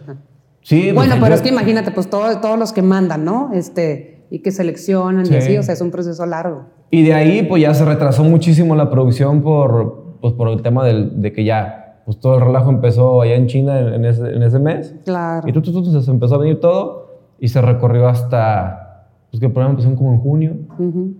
Sí, 0.63 0.91
Bueno, 0.91 1.11
pues, 1.11 1.21
pero 1.21 1.27
yo- 1.27 1.33
es 1.35 1.41
que 1.43 1.49
imagínate, 1.49 1.91
pues 1.91 2.09
todo- 2.09 2.35
todos 2.41 2.57
los 2.57 2.73
que 2.73 2.81
mandan, 2.81 3.23
¿no? 3.23 3.51
Este, 3.53 4.25
y 4.31 4.39
que 4.41 4.49
seleccionan 4.51 5.21
y 5.25 5.27
Sí. 5.27 5.35
así, 5.35 5.57
o 5.59 5.61
sea, 5.61 5.75
es 5.75 5.81
un 5.81 5.91
proceso 5.91 6.25
largo. 6.25 6.63
Y 6.89 7.03
de 7.03 7.13
ahí, 7.13 7.43
pues 7.43 7.61
ya 7.61 7.71
se 7.75 7.85
retrasó 7.85 8.23
muchísimo 8.23 8.75
la 8.75 8.89
producción 8.89 9.43
por, 9.43 10.17
pues, 10.21 10.33
por 10.33 10.47
el 10.49 10.63
tema 10.63 10.83
del- 10.83 11.21
de 11.21 11.31
que 11.33 11.43
ya, 11.43 12.01
pues 12.05 12.19
todo 12.19 12.33
el 12.39 12.41
relajo 12.41 12.71
empezó 12.71 13.21
allá 13.21 13.35
en 13.35 13.45
China 13.45 13.79
en, 13.79 13.93
en 13.93 14.05
ese, 14.05 14.27
en 14.27 14.41
ese 14.41 14.57
mes. 14.57 14.95
Claro. 15.05 15.47
Y 15.47 15.51
tú, 15.53 15.61
tú, 15.61 15.71
tú, 15.83 16.01
se 16.01 16.09
empezó 16.09 16.33
a 16.33 16.37
venir 16.39 16.59
todo 16.59 16.98
y 17.39 17.47
se 17.47 17.61
recorrió 17.61 18.07
hasta, 18.07 19.07
pues 19.29 19.39
que 19.39 19.47
el 19.47 19.51
programa 19.51 19.79
empezó 19.79 19.95
como 19.95 20.13
en 20.13 20.19
junio. 20.19 20.57
Ujú. 20.77 21.15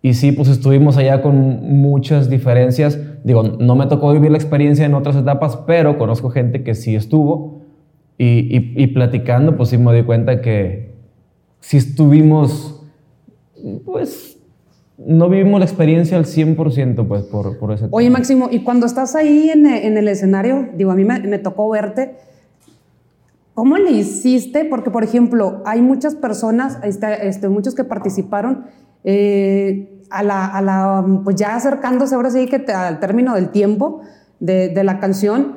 Y 0.00 0.14
sí, 0.14 0.32
pues 0.32 0.48
estuvimos 0.48 0.96
allá 0.96 1.22
con 1.22 1.36
muchas 1.80 2.30
diferencias. 2.30 2.98
Digo, 3.24 3.42
no 3.42 3.74
me 3.74 3.86
tocó 3.86 4.12
vivir 4.12 4.30
la 4.30 4.38
experiencia 4.38 4.86
en 4.86 4.94
otras 4.94 5.16
etapas, 5.16 5.56
pero 5.66 5.98
conozco 5.98 6.30
gente 6.30 6.62
que 6.62 6.74
sí 6.74 6.94
estuvo. 6.94 7.62
Y, 8.16 8.24
y, 8.24 8.72
y 8.76 8.86
platicando, 8.88 9.56
pues 9.56 9.68
sí 9.68 9.78
me 9.78 9.94
di 9.94 10.02
cuenta 10.02 10.40
que 10.40 10.94
si 11.60 11.76
estuvimos, 11.76 12.82
pues, 13.84 14.38
no 14.98 15.28
vivimos 15.28 15.60
la 15.60 15.66
experiencia 15.66 16.16
al 16.16 16.24
100%, 16.24 17.06
pues, 17.06 17.22
por, 17.24 17.58
por 17.58 17.72
ese 17.72 17.86
Oye, 17.90 18.06
tema. 18.06 18.18
Máximo, 18.18 18.48
y 18.50 18.60
cuando 18.60 18.86
estás 18.86 19.14
ahí 19.14 19.50
en, 19.50 19.66
en 19.66 19.96
el 19.96 20.08
escenario, 20.08 20.68
digo, 20.76 20.90
a 20.90 20.96
mí 20.96 21.04
me, 21.04 21.20
me 21.20 21.38
tocó 21.38 21.68
verte, 21.68 22.16
¿cómo 23.58 23.76
le 23.76 23.90
hiciste? 23.90 24.64
Porque, 24.64 24.88
por 24.92 25.02
ejemplo, 25.02 25.62
hay 25.66 25.82
muchas 25.82 26.14
personas, 26.14 26.78
este, 26.84 27.26
este, 27.26 27.48
muchos 27.48 27.74
que 27.74 27.82
participaron, 27.82 28.66
eh, 29.02 30.00
a 30.10 30.22
la, 30.22 30.46
a 30.46 30.62
la, 30.62 31.04
pues 31.24 31.34
ya 31.34 31.56
acercándose 31.56 32.14
ahora 32.14 32.30
sí 32.30 32.46
que 32.46 32.60
te- 32.60 32.72
al 32.72 33.00
término 33.00 33.34
del 33.34 33.48
tiempo 33.48 34.02
de, 34.38 34.68
de 34.68 34.84
la 34.84 35.00
canción 35.00 35.56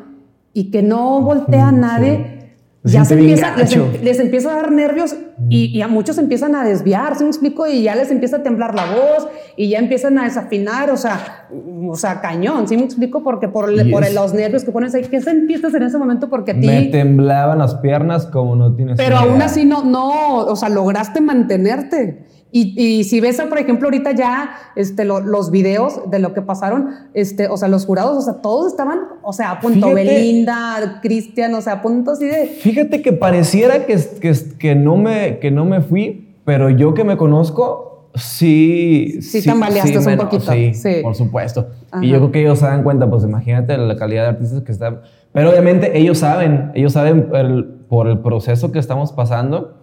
y 0.51 0.71
que 0.71 0.81
no 0.81 1.21
voltea 1.21 1.67
a 1.67 1.71
nadie. 1.71 2.55
Ya 2.83 3.05
se 3.05 3.13
empieza, 3.13 3.55
les, 3.55 3.71
em- 3.75 4.03
les 4.03 4.19
empieza 4.19 4.49
a 4.51 4.55
dar 4.55 4.71
nervios 4.71 5.15
y, 5.49 5.65
y 5.77 5.81
a 5.81 5.87
muchos 5.87 6.17
empiezan 6.17 6.55
a 6.55 6.63
desviar, 6.63 7.15
¿sí 7.15 7.23
me 7.23 7.29
explico? 7.29 7.67
Y 7.67 7.83
ya 7.83 7.95
les 7.95 8.09
empieza 8.11 8.37
a 8.37 8.43
temblar 8.43 8.73
la 8.75 8.85
voz 8.85 9.27
y 9.57 9.69
ya 9.69 9.79
empiezan 9.79 10.17
a 10.17 10.23
desafinar, 10.23 10.89
o 10.91 10.97
sea, 10.97 11.47
o 11.87 11.95
sea, 11.95 12.21
cañón, 12.21 12.67
¿sí 12.67 12.77
me 12.77 12.83
explico? 12.83 13.21
Porque 13.23 13.47
por, 13.49 13.69
el- 13.69 13.91
por 13.91 14.09
los 14.13 14.33
nervios 14.33 14.63
que 14.63 14.71
pones 14.71 14.93
ahí, 14.95 15.03
¿qué 15.03 15.21
sentiste 15.21 15.67
en 15.67 15.83
ese 15.83 15.97
momento? 15.97 16.29
Porque 16.29 16.51
a 16.51 16.59
ti... 16.59 16.67
Me 16.67 16.81
temblaban 16.83 17.59
las 17.59 17.75
piernas 17.75 18.25
como 18.27 18.55
no 18.55 18.73
tienes 18.75 18.97
Pero 18.97 19.17
idea. 19.17 19.19
aún 19.31 19.41
así 19.41 19.65
no, 19.65 19.83
no, 19.83 20.37
o 20.37 20.55
sea, 20.55 20.69
lograste 20.69 21.21
mantenerte. 21.21 22.25
Y, 22.53 22.73
y 22.77 23.03
si 23.05 23.21
ves, 23.21 23.39
por 23.47 23.57
ejemplo, 23.59 23.87
ahorita 23.87 24.11
ya 24.11 24.51
este, 24.75 25.05
lo- 25.05 25.21
los 25.21 25.51
videos 25.51 26.01
de 26.11 26.19
lo 26.19 26.33
que 26.33 26.41
pasaron, 26.41 26.89
este, 27.13 27.47
o 27.47 27.55
sea, 27.55 27.69
los 27.69 27.85
jurados, 27.85 28.17
o 28.17 28.21
sea, 28.21 28.41
todos 28.41 28.67
estaban, 28.71 28.99
o 29.23 29.31
sea, 29.31 29.51
a 29.51 29.59
punto 29.61 29.87
Fíjate. 29.87 29.93
Belinda, 30.03 30.99
Cristian, 31.01 31.53
o 31.53 31.61
sea, 31.61 31.73
a 31.73 31.81
punto 31.81 32.11
así 32.11 32.25
de... 32.25 32.47
Fíjate 32.47 33.01
que 33.01 33.13
pareciera 33.13 33.85
que, 33.85 33.97
que, 34.19 34.33
que, 34.59 34.75
no 34.75 34.97
me, 34.97 35.39
que 35.39 35.49
no 35.49 35.63
me 35.63 35.79
fui, 35.81 36.35
pero 36.43 36.69
yo 36.69 36.93
que 36.93 37.03
me 37.05 37.15
conozco, 37.15 38.09
sí. 38.15 39.19
Sí 39.21 39.43
tambaleaste 39.45 39.97
un 39.97 40.05
me- 40.05 40.17
poquito, 40.17 40.51
Sí, 40.51 40.73
sí. 40.73 40.95
por 41.01 41.15
supuesto. 41.15 41.67
Ajá. 41.91 42.03
Y 42.03 42.09
yo 42.09 42.17
creo 42.17 42.31
que 42.31 42.41
ellos 42.41 42.59
se 42.59 42.65
dan 42.65 42.83
cuenta, 42.83 43.09
pues 43.09 43.23
imagínate 43.23 43.77
la 43.77 43.95
calidad 43.95 44.23
de 44.23 44.29
artistas 44.29 44.61
que 44.63 44.71
están. 44.71 45.01
Pero 45.31 45.51
obviamente 45.51 45.97
ellos 45.97 46.17
saben, 46.17 46.71
ellos 46.75 46.93
saben 46.93 47.29
el- 47.33 47.63
por 47.87 48.07
el 48.07 48.19
proceso 48.19 48.71
que 48.71 48.79
estamos 48.79 49.11
pasando, 49.13 49.77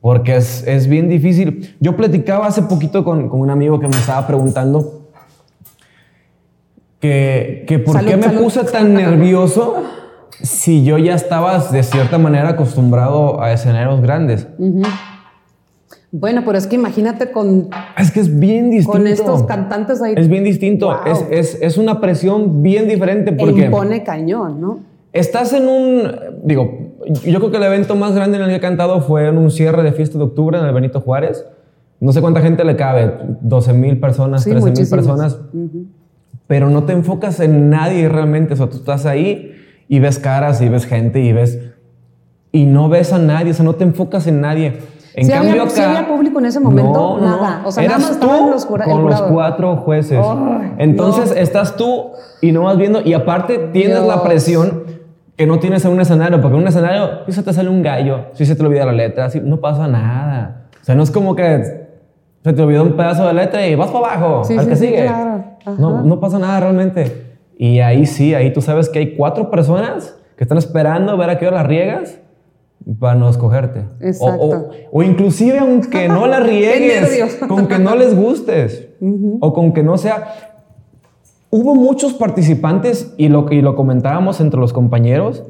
porque 0.00 0.36
es, 0.36 0.66
es 0.66 0.86
bien 0.86 1.08
difícil. 1.08 1.76
Yo 1.80 1.96
platicaba 1.96 2.46
hace 2.46 2.62
poquito 2.62 3.04
con, 3.04 3.28
con 3.28 3.40
un 3.40 3.50
amigo 3.50 3.78
que 3.80 3.88
me 3.88 3.96
estaba 3.96 4.26
preguntando 4.26 5.00
que, 7.00 7.64
que 7.66 7.78
por 7.78 7.94
Salud, 7.94 8.08
qué 8.10 8.16
me 8.16 8.22
salud. 8.24 8.42
puse 8.42 8.64
tan 8.64 8.94
nervioso 8.94 9.82
si 10.42 10.84
yo 10.84 10.98
ya 10.98 11.14
estaba 11.14 11.58
de 11.58 11.82
cierta 11.82 12.18
manera 12.18 12.50
acostumbrado 12.50 13.42
a 13.42 13.52
escenarios 13.52 14.00
grandes. 14.00 14.46
Bueno, 16.12 16.42
pero 16.44 16.58
es 16.58 16.66
que 16.66 16.76
imagínate 16.76 17.30
con, 17.30 17.68
Es 17.96 18.10
que 18.10 18.20
es 18.20 18.38
bien 18.38 18.70
distinto. 18.70 18.92
con 18.98 19.06
estos 19.06 19.44
cantantes 19.44 20.02
ahí. 20.02 20.14
Es 20.16 20.28
bien 20.28 20.44
distinto. 20.44 20.86
Wow. 20.88 20.96
Es, 21.06 21.24
es, 21.30 21.58
es 21.62 21.78
una 21.78 22.00
presión 22.00 22.62
bien 22.62 22.88
diferente 22.88 23.30
e 23.30 23.34
porque 23.34 23.66
impone 23.66 24.02
cañón, 24.02 24.60
¿no? 24.60 24.80
estás 25.12 25.52
en 25.52 25.68
un... 25.68 26.02
Digo, 26.44 26.89
yo 27.24 27.38
creo 27.38 27.50
que 27.50 27.56
el 27.56 27.62
evento 27.64 27.96
más 27.96 28.14
grande 28.14 28.36
en 28.38 28.44
el 28.44 28.50
que 28.50 28.56
he 28.56 28.60
cantado 28.60 29.00
fue 29.00 29.26
en 29.28 29.38
un 29.38 29.50
cierre 29.50 29.82
de 29.82 29.92
fiesta 29.92 30.18
de 30.18 30.24
octubre 30.24 30.58
en 30.58 30.64
el 30.64 30.72
Benito 30.72 31.00
Juárez. 31.00 31.44
No 32.00 32.12
sé 32.12 32.20
cuánta 32.20 32.40
gente 32.40 32.64
le 32.64 32.76
cabe, 32.76 33.12
12 33.42 33.72
mil 33.74 34.00
personas, 34.00 34.42
Sí, 34.44 34.50
13 34.50 34.70
mil 34.70 34.88
personas. 34.88 35.38
Pero 36.46 36.70
no 36.70 36.84
te 36.84 36.92
enfocas 36.92 37.40
en 37.40 37.70
nadie 37.70 38.08
realmente. 38.08 38.54
O 38.54 38.56
sea, 38.56 38.68
tú 38.68 38.76
estás 38.78 39.06
ahí 39.06 39.52
y 39.88 39.98
ves 39.98 40.18
caras 40.18 40.60
y 40.62 40.68
ves 40.68 40.86
gente 40.86 41.20
y 41.20 41.32
ves... 41.32 41.58
Y 42.52 42.64
no 42.64 42.88
ves 42.88 43.12
a 43.12 43.18
nadie, 43.18 43.52
o 43.52 43.54
sea, 43.54 43.64
no 43.64 43.74
te 43.76 43.84
enfocas 43.84 44.26
en 44.26 44.40
nadie. 44.40 44.78
En 45.14 45.24
¿Sí 45.26 45.30
cambio 45.30 45.50
había- 45.52 45.62
acá... 45.64 45.70
sí 45.72 45.80
había 45.82 46.08
público 46.08 46.38
en 46.40 46.46
ese 46.46 46.58
momento? 46.58 46.92
No, 46.92 47.18
no, 47.18 47.26
Nada. 47.26 47.62
O 47.64 47.70
sea, 47.70 47.84
nada 47.84 47.96
Eras 47.96 48.10
más 48.10 48.20
tú 48.20 48.50
los 48.50 48.64
jura- 48.64 48.84
con 48.86 49.04
los 49.04 49.22
cuatro 49.22 49.76
jueces. 49.76 50.18
Entonces 50.78 51.32
estás 51.36 51.76
tú 51.76 52.10
y 52.40 52.50
no 52.52 52.62
vas 52.64 52.76
viendo. 52.76 53.00
Y 53.02 53.12
aparte 53.12 53.58
tienes 53.72 54.02
la 54.04 54.22
presión 54.24 54.84
que 55.40 55.46
no 55.46 55.58
tienes 55.58 55.82
en 55.86 55.92
un 55.92 56.00
escenario. 56.02 56.38
Porque 56.42 56.54
en 56.54 56.62
un 56.64 56.68
escenario, 56.68 57.24
si 57.24 57.32
se 57.32 57.42
te 57.42 57.50
sale 57.54 57.70
un 57.70 57.82
gallo, 57.82 58.26
si 58.34 58.44
se 58.44 58.54
te 58.54 58.62
olvida 58.62 58.84
la 58.84 58.92
letra, 58.92 59.30
si 59.30 59.40
no 59.40 59.58
pasa 59.58 59.88
nada. 59.88 60.66
O 60.82 60.84
sea, 60.84 60.94
no 60.94 61.02
es 61.02 61.10
como 61.10 61.34
que 61.34 61.64
se 62.44 62.52
te 62.52 62.60
olvidó 62.60 62.82
un 62.82 62.92
pedazo 62.92 63.26
de 63.26 63.32
letra 63.32 63.66
y 63.66 63.74
vas 63.74 63.90
para 63.90 64.16
abajo. 64.16 64.44
Sí, 64.44 64.52
al 64.58 64.64
sí, 64.64 64.68
que 64.68 64.76
sí, 64.76 64.86
sigue. 64.88 65.04
claro. 65.06 65.44
No, 65.78 66.02
no 66.02 66.20
pasa 66.20 66.38
nada 66.38 66.60
realmente. 66.60 67.38
Y 67.56 67.80
ahí 67.80 68.04
sí, 68.04 68.34
ahí 68.34 68.52
tú 68.52 68.60
sabes 68.60 68.90
que 68.90 68.98
hay 68.98 69.16
cuatro 69.16 69.50
personas 69.50 70.14
que 70.36 70.44
están 70.44 70.58
esperando 70.58 71.16
ver 71.16 71.30
a 71.30 71.38
qué 71.38 71.46
hora 71.46 71.56
las 71.56 71.66
riegas 71.66 72.18
para 72.98 73.14
no 73.14 73.30
escogerte. 73.30 73.80
O- 73.80 74.04
Exacto. 74.06 74.44
O, 74.44 74.70
o 74.92 75.02
inclusive 75.02 75.58
aunque 75.58 76.06
no 76.06 76.26
la 76.26 76.40
riegues, 76.40 77.38
con 77.48 77.66
que 77.66 77.78
no 77.78 77.96
les 77.96 78.14
gustes 78.14 78.88
o 79.40 79.54
con 79.54 79.72
que 79.72 79.82
no 79.82 79.96
sea... 79.96 80.48
Hubo 81.50 81.74
muchos 81.74 82.14
participantes 82.14 83.12
y 83.16 83.28
lo, 83.28 83.50
y 83.50 83.60
lo 83.60 83.74
comentábamos 83.74 84.40
entre 84.40 84.60
los 84.60 84.72
compañeros 84.72 85.42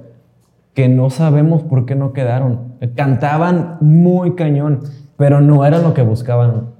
que 0.74 0.88
no 0.88 1.10
sabemos 1.10 1.62
por 1.62 1.84
qué 1.84 1.94
no 1.94 2.12
quedaron. 2.12 2.74
Cantaban 2.96 3.76
muy 3.80 4.34
cañón, 4.34 4.80
pero 5.16 5.40
no 5.40 5.66
era 5.66 5.78
lo 5.78 5.92
que 5.92 6.02
buscaban 6.02 6.70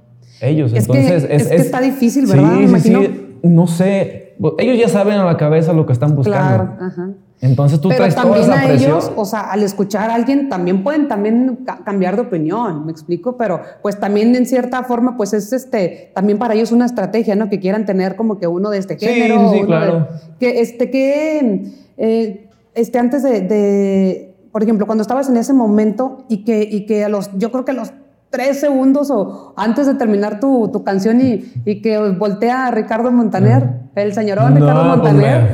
ellos. 0.41 0.73
Es 0.73 0.87
que- 0.87 0.97
Entonces, 0.99 1.27
es 1.29 1.47
que 1.49 1.55
está 1.57 1.81
difícil, 1.81 2.25
¿verdad? 2.25 2.51
Sí, 2.57 2.67
Me 2.67 2.79
sí, 2.79 2.95
sí. 2.95 3.37
No 3.43 3.67
sé. 3.67 4.35
Ellos 4.57 4.79
ya 4.79 4.87
saben 4.89 5.15
a 5.19 5.25
la 5.25 5.37
cabeza 5.37 5.73
lo 5.73 5.85
que 5.85 5.93
están 5.93 6.15
buscando. 6.15 6.73
Claro, 6.73 6.77
ajá. 6.79 7.09
Entonces 7.41 7.81
tú 7.81 7.89
Pero 7.89 7.97
traes 8.01 8.13
toda 8.15 8.25
también 8.35 8.43
esa 8.51 8.61
a 8.61 8.67
presión. 8.67 8.91
ellos, 8.91 9.11
o 9.15 9.25
sea, 9.25 9.39
al 9.51 9.63
escuchar 9.63 10.11
a 10.11 10.13
alguien, 10.13 10.47
también 10.47 10.83
pueden 10.83 11.07
también 11.07 11.59
ca- 11.65 11.79
cambiar 11.83 12.15
de 12.15 12.21
opinión, 12.21 12.85
me 12.85 12.91
explico, 12.91 13.35
pero 13.35 13.61
pues 13.81 13.99
también 13.99 14.35
en 14.35 14.45
cierta 14.45 14.83
forma, 14.83 15.17
pues 15.17 15.33
es 15.33 15.51
este, 15.51 16.11
también 16.13 16.37
para 16.37 16.53
ellos 16.53 16.71
una 16.71 16.85
estrategia, 16.85 17.35
¿no? 17.35 17.49
Que 17.49 17.59
quieran 17.59 17.85
tener 17.87 18.15
como 18.15 18.37
que 18.37 18.45
uno 18.45 18.69
de 18.69 18.77
este 18.77 18.99
Sí, 18.99 19.05
género. 19.07 19.49
sí, 19.49 19.55
sí, 19.55 19.57
uno 19.57 19.67
claro. 19.67 19.99
de- 19.99 20.05
que, 20.39 20.61
este, 20.61 20.91
que, 20.91 21.65
eh, 21.97 22.47
este, 22.75 22.99
antes 22.99 23.23
de, 23.23 23.41
de, 23.41 24.35
por 24.51 24.61
ejemplo, 24.61 24.85
cuando 24.85 25.01
estabas 25.01 25.27
en 25.27 25.37
ese 25.37 25.53
momento 25.53 26.23
y 26.29 26.43
que, 26.43 26.61
y 26.61 26.85
que 26.85 27.05
a 27.05 27.09
los, 27.09 27.31
yo 27.39 27.51
creo 27.51 27.65
que 27.65 27.71
a 27.71 27.75
los 27.75 27.91
tres 28.29 28.59
segundos 28.59 29.09
o 29.09 29.53
antes 29.57 29.87
de 29.87 29.95
terminar 29.95 30.39
tu, 30.39 30.69
tu 30.71 30.83
canción 30.83 31.19
y, 31.19 31.51
y 31.65 31.81
que 31.81 31.97
voltea 32.11 32.67
a 32.67 32.71
Ricardo 32.71 33.11
Montaner, 33.11 33.67
el 33.95 34.13
señorón 34.13 34.53
No, 34.53 34.59
Ricardo 34.59 34.83
pues, 35.01 35.13
Montaner, 35.13 35.49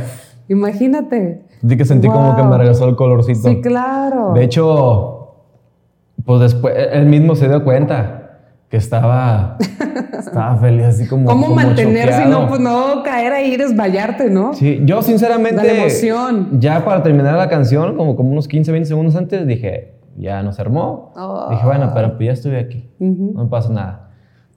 imagínate. 0.50 1.47
Sí 1.67 1.78
que 1.78 1.86
sentí 1.86 2.08
como 2.08 2.36
que 2.36 2.43
me 2.43 2.58
regresó 2.58 2.88
el 2.88 2.96
colorcito. 2.96 3.48
Sí, 3.48 3.62
claro. 3.62 4.34
De 4.34 4.43
hecho, 4.43 5.36
pues 6.26 6.41
después, 6.41 6.76
él 6.91 7.06
mismo 7.06 7.36
se 7.36 7.48
dio 7.48 7.63
cuenta 7.63 8.17
que 8.70 8.78
estaba, 8.78 9.58
estaba 10.20 10.58
feliz, 10.58 10.86
así 10.86 11.08
como. 11.08 11.26
¿Cómo 11.26 11.43
como 11.43 11.56
mantenerse 11.56 12.26
y 12.26 12.30
no, 12.30 12.48
pues, 12.48 12.60
no 12.60 13.02
caer 13.04 13.34
ahí 13.34 13.54
y 13.54 13.58
desmayarte, 13.58 14.30
no? 14.30 14.54
Sí, 14.54 14.82
yo 14.84 15.02
sinceramente. 15.02 15.63
La 15.65 15.74
emoción. 15.74 16.60
Ya 16.60 16.84
para 16.84 17.02
terminar 17.02 17.36
la 17.38 17.50
canción, 17.50 17.96
como, 17.96 18.15
como 18.15 18.32
unos 18.32 18.48
15, 18.48 18.72
20 18.72 18.88
segundos 18.88 19.15
antes, 19.15 19.48
dije, 19.48 19.93
ya 20.17 20.43
nos 20.43 20.60
armó. 20.60 21.13
Ah. 21.15 21.48
Dije, 21.52 21.65
bueno, 21.65 21.91
pero 21.93 22.17
pues 22.17 22.28
ya 22.28 22.34
estuve 22.34 22.60
aquí. 22.60 22.89
No 23.00 23.43
me 23.43 23.50
pasa 23.50 23.72
nada. 23.72 24.10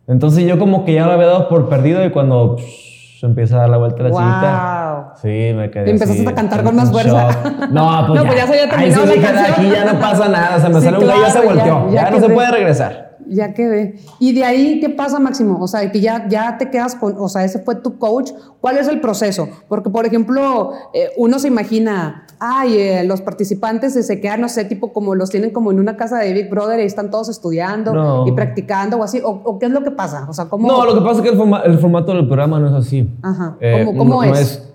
Entonces 0.06 0.44
yo 0.44 0.58
como 0.58 0.84
que 0.84 0.94
ya 0.94 1.06
lo 1.06 1.12
había 1.12 1.26
dado 1.26 1.48
por 1.48 1.68
perdido 1.68 2.04
y 2.04 2.10
cuando 2.10 2.56
psh, 2.56 2.99
empieza 3.26 3.56
a 3.56 3.60
dar 3.60 3.68
la 3.70 3.76
vuelta 3.78 4.02
la 4.02 4.10
Wow. 4.10 5.12
Sí, 5.20 5.52
me 5.54 5.70
quedé 5.70 5.86
Y 5.88 5.90
empezaste 5.90 6.22
así, 6.22 6.26
a 6.30 6.34
cantar 6.34 6.62
con 6.64 6.76
más 6.76 6.90
fuerza. 6.90 7.30
shock. 7.30 7.70
No, 7.70 8.04
pues 8.06 8.20
No, 8.20 8.26
pues 8.26 8.36
ya 8.38 8.46
se 8.46 8.52
había 8.52 8.62
Ahí 8.64 8.68
terminado 8.70 9.02
sí 9.02 9.06
la 9.08 9.14
dije, 9.14 9.26
canción. 9.32 9.52
aquí 9.54 9.70
ya 9.70 9.92
no 9.92 9.98
pasa 10.00 10.28
nada. 10.28 10.60
Se 10.60 10.68
me 10.68 10.74
Sí, 10.80 10.84
sale 10.86 10.98
un 10.98 11.06
gallo, 11.06 11.22
ya 11.22 11.30
se 11.30 11.38
ya- 11.40 11.44
volteó. 11.44 11.88
ya 11.90 12.04
Ya, 12.04 12.10
no 12.10 12.20
se 12.20 12.28
puede 12.30 12.50
regresar. 12.50 13.09
Ya 13.32 13.54
quedé. 13.54 13.94
Y 14.18 14.32
de 14.32 14.42
ahí, 14.44 14.80
¿qué 14.80 14.88
pasa, 14.90 15.20
Máximo? 15.20 15.58
O 15.60 15.68
sea, 15.68 15.90
que 15.92 16.00
ya, 16.00 16.26
ya 16.28 16.58
te 16.58 16.68
quedas 16.68 16.96
con, 16.96 17.14
o 17.16 17.28
sea, 17.28 17.44
ese 17.44 17.60
fue 17.60 17.76
tu 17.76 17.96
coach. 17.96 18.32
¿Cuál 18.60 18.76
es 18.78 18.88
el 18.88 19.00
proceso? 19.00 19.48
Porque, 19.68 19.88
por 19.88 20.04
ejemplo, 20.04 20.72
eh, 20.92 21.10
uno 21.16 21.38
se 21.38 21.46
imagina, 21.46 22.26
ay, 22.40 22.76
eh, 22.76 23.04
los 23.04 23.20
participantes 23.20 23.92
se 23.94 24.20
quedan, 24.20 24.40
no 24.40 24.48
sé, 24.48 24.64
tipo 24.64 24.92
como 24.92 25.14
los 25.14 25.30
tienen 25.30 25.50
como 25.50 25.70
en 25.70 25.78
una 25.78 25.96
casa 25.96 26.18
de 26.18 26.32
Big 26.32 26.50
Brother 26.50 26.80
y 26.80 26.82
están 26.82 27.10
todos 27.12 27.28
estudiando 27.28 27.94
No. 27.94 28.26
y 28.26 28.32
practicando 28.32 28.96
o 28.96 29.04
así. 29.04 29.20
¿O, 29.24 29.30
o 29.30 29.58
qué 29.60 29.66
es 29.66 29.72
lo 29.72 29.84
que 29.84 29.92
pasa? 29.92 30.26
O 30.28 30.32
sea, 30.32 30.46
¿cómo? 30.46 30.66
No, 30.66 30.84
lo 30.84 30.94
que 30.94 31.00
pasa 31.02 31.18
es 31.18 31.22
que 31.22 31.28
el, 31.28 31.36
forma- 31.36 31.60
el 31.60 31.78
formato 31.78 32.12
del 32.12 32.26
programa 32.26 32.58
no 32.58 32.66
es 32.66 32.74
así. 32.86 33.08
Ajá. 33.22 33.56
Eh, 33.60 33.84
¿Cómo- 33.86 33.96
cómo 33.98 34.22
no, 34.24 34.28
no 34.28 34.34
es? 34.36 34.66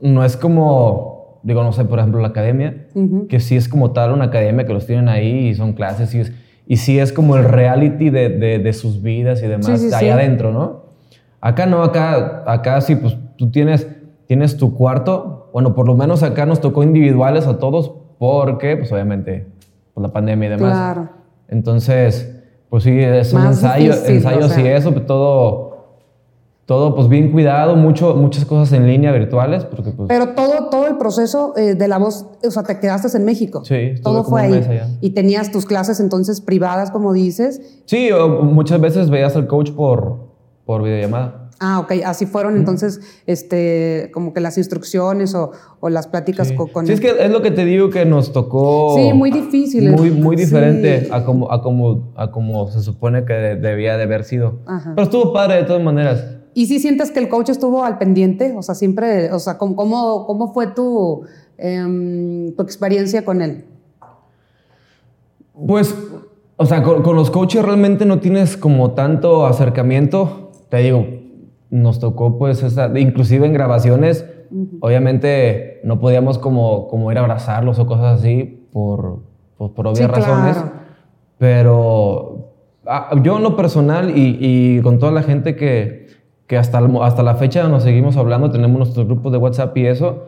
No 0.00 0.24
es 0.24 0.36
como, 0.38 1.38
digo, 1.42 1.62
no 1.62 1.72
sé, 1.72 1.84
por 1.84 1.98
ejemplo, 1.98 2.20
la 2.20 2.28
academia, 2.28 2.86
que 3.28 3.38
sí 3.38 3.54
es 3.56 3.68
como 3.68 3.92
tal 3.92 4.12
una 4.12 4.24
academia 4.24 4.66
que 4.66 4.72
los 4.72 4.86
tienen 4.86 5.08
ahí 5.08 5.48
y 5.48 5.54
son 5.54 5.74
clases 5.74 6.14
y, 6.14 6.20
es, 6.20 6.32
y 6.66 6.76
sí 6.76 6.98
es 6.98 7.12
como 7.12 7.36
el 7.36 7.44
reality 7.44 8.10
de, 8.10 8.28
de- 8.28 8.58
de 8.58 8.72
sus 8.72 9.02
vidas 9.02 9.42
y 9.42 9.46
demás 9.48 9.66
Sí, 9.80 9.88
sí, 9.88 9.94
ahí 9.94 10.04
sí. 10.06 10.10
adentro, 10.10 10.52
¿no? 10.52 10.82
Acá 11.40 11.66
no, 11.66 11.82
acá, 11.82 12.44
acá 12.46 12.80
sí, 12.80 12.94
pues 12.96 13.16
tú 13.36 13.50
tienes, 13.50 13.86
tienes 14.26 14.56
tu 14.56 14.74
cuarto. 14.76 15.50
Bueno, 15.52 15.74
por 15.74 15.86
lo 15.86 15.94
menos 15.96 16.22
acá 16.22 16.46
nos 16.46 16.60
tocó 16.60 16.82
individuales 16.84 17.46
a 17.46 17.58
todos 17.58 17.92
porque, 18.18 18.76
pues 18.76 18.92
obviamente, 18.92 19.46
por 19.92 20.02
la 20.04 20.10
pandemia 20.12 20.46
y 20.46 20.50
demás. 20.50 20.72
Claro. 20.72 21.08
Entonces, 21.48 22.32
pues 22.70 22.84
sí, 22.84 22.98
es 22.98 23.32
un 23.32 23.42
Más 23.42 23.56
ensayo, 23.56 23.92
difícil, 23.92 24.14
ensayos 24.16 24.44
o 24.46 24.48
sea. 24.54 24.62
y 24.64 24.66
eso, 24.68 24.92
pues 24.92 25.04
todo 25.06 25.71
todo 26.66 26.94
pues 26.94 27.08
bien 27.08 27.32
cuidado, 27.32 27.74
mucho, 27.76 28.14
muchas 28.14 28.44
cosas 28.44 28.72
en 28.72 28.86
línea 28.86 29.10
virtuales. 29.12 29.64
Porque, 29.64 29.90
pues, 29.90 30.08
Pero 30.08 30.30
todo, 30.30 30.68
todo 30.70 30.86
el 30.86 30.96
proceso 30.96 31.52
eh, 31.56 31.74
de 31.74 31.88
la 31.88 31.98
voz, 31.98 32.26
o 32.46 32.50
sea, 32.50 32.62
te 32.62 32.78
quedaste 32.78 33.14
en 33.16 33.24
México. 33.24 33.64
Sí, 33.64 33.94
todo 34.02 34.24
fue 34.24 34.42
ahí. 34.42 34.52
allá. 34.54 34.88
Y 35.00 35.10
tenías 35.10 35.50
tus 35.50 35.66
clases 35.66 35.98
entonces 36.00 36.40
privadas, 36.40 36.90
como 36.90 37.12
dices. 37.12 37.82
sí, 37.86 38.08
muchas 38.42 38.80
veces 38.80 39.10
veías 39.10 39.34
al 39.36 39.46
coach 39.48 39.72
por, 39.72 40.28
por 40.64 40.82
videollamada. 40.82 41.38
Ah, 41.64 41.78
ok, 41.78 41.92
así 42.04 42.26
fueron 42.26 42.56
entonces, 42.56 43.00
este, 43.26 44.10
como 44.12 44.32
que 44.32 44.40
las 44.40 44.58
instrucciones 44.58 45.32
o, 45.36 45.52
o 45.78 45.88
las 45.90 46.08
pláticas 46.08 46.48
Sí. 46.48 46.56
co- 46.56 46.66
con, 46.66 46.86
Sí, 46.88 46.92
es 46.92 47.00
que 47.00 47.10
es 47.24 47.30
lo 47.30 47.40
que 47.40 47.52
te 47.52 47.64
digo 47.64 47.88
que 47.88 48.04
nos 48.04 48.32
tocó. 48.32 48.96
Sí, 48.96 49.12
muy 49.12 49.30
difíciles. 49.30 49.92
Muy, 50.00 50.10
muy 50.10 50.34
diferente 50.34 51.04
Sí. 51.04 51.10
a, 51.12 51.24
como, 51.24 51.52
a, 51.52 51.62
como, 51.62 52.12
a 52.16 52.32
como 52.32 52.66
se 52.68 52.80
supone 52.82 53.24
que 53.24 53.32
de- 53.34 53.56
debía 53.56 53.96
de 53.96 54.02
haber 54.04 54.24
sido. 54.24 54.58
Ajá. 54.66 54.92
Pero 54.96 55.04
estuvo 55.04 55.32
padre 55.32 55.56
de 55.58 55.62
todas 55.64 55.82
maneras. 55.82 56.24
¿Y 56.54 56.66
si 56.66 56.78
sientes 56.78 57.10
que 57.10 57.20
el 57.20 57.28
coach 57.28 57.48
estuvo 57.48 57.84
al 57.84 57.98
pendiente? 57.98 58.54
O 58.56 58.62
sea, 58.62 58.74
siempre, 58.74 59.32
o 59.32 59.38
sea, 59.38 59.58
¿cómo, 59.58 59.74
cómo, 59.76 60.26
cómo 60.26 60.52
fue 60.52 60.66
tu, 60.68 61.22
em, 61.56 62.54
tu 62.54 62.62
experiencia 62.62 63.24
con 63.24 63.40
él? 63.40 63.64
Pues, 65.66 65.94
o 66.56 66.66
sea, 66.66 66.82
con, 66.82 67.02
con 67.02 67.16
los 67.16 67.30
coaches 67.30 67.64
realmente 67.64 68.04
no 68.04 68.20
tienes 68.20 68.56
como 68.56 68.92
tanto 68.92 69.46
acercamiento. 69.46 70.50
Te 70.68 70.78
digo, 70.78 71.06
nos 71.70 72.00
tocó 72.00 72.38
pues, 72.38 72.62
esa, 72.62 72.98
inclusive 72.98 73.46
en 73.46 73.52
grabaciones, 73.54 74.26
obviamente 74.80 75.80
no 75.84 75.98
podíamos 75.98 76.38
como, 76.38 76.88
como 76.88 77.10
ir 77.10 77.18
a 77.18 77.22
abrazarlos 77.22 77.78
o 77.78 77.86
cosas 77.86 78.20
así 78.20 78.66
por, 78.72 79.20
pues, 79.56 79.70
por 79.70 79.86
obvias 79.86 80.06
Sí, 80.06 80.06
claro. 80.06 80.20
razones. 80.34 80.64
Pero 81.38 82.50
ah, 82.86 83.10
yo 83.22 83.38
en 83.38 83.42
lo 83.42 83.56
personal 83.56 84.10
y, 84.16 84.36
y 84.40 84.80
con 84.82 84.98
toda 84.98 85.12
la 85.12 85.22
gente 85.22 85.56
que, 85.56 86.06
que 86.46 86.56
hasta, 86.58 86.78
hasta 87.02 87.22
la 87.22 87.34
fecha 87.36 87.68
nos 87.68 87.82
seguimos 87.82 88.16
hablando, 88.16 88.50
tenemos 88.50 88.76
nuestros 88.78 89.06
grupos 89.06 89.32
de 89.32 89.38
WhatsApp 89.38 89.76
y 89.78 89.86
eso, 89.86 90.24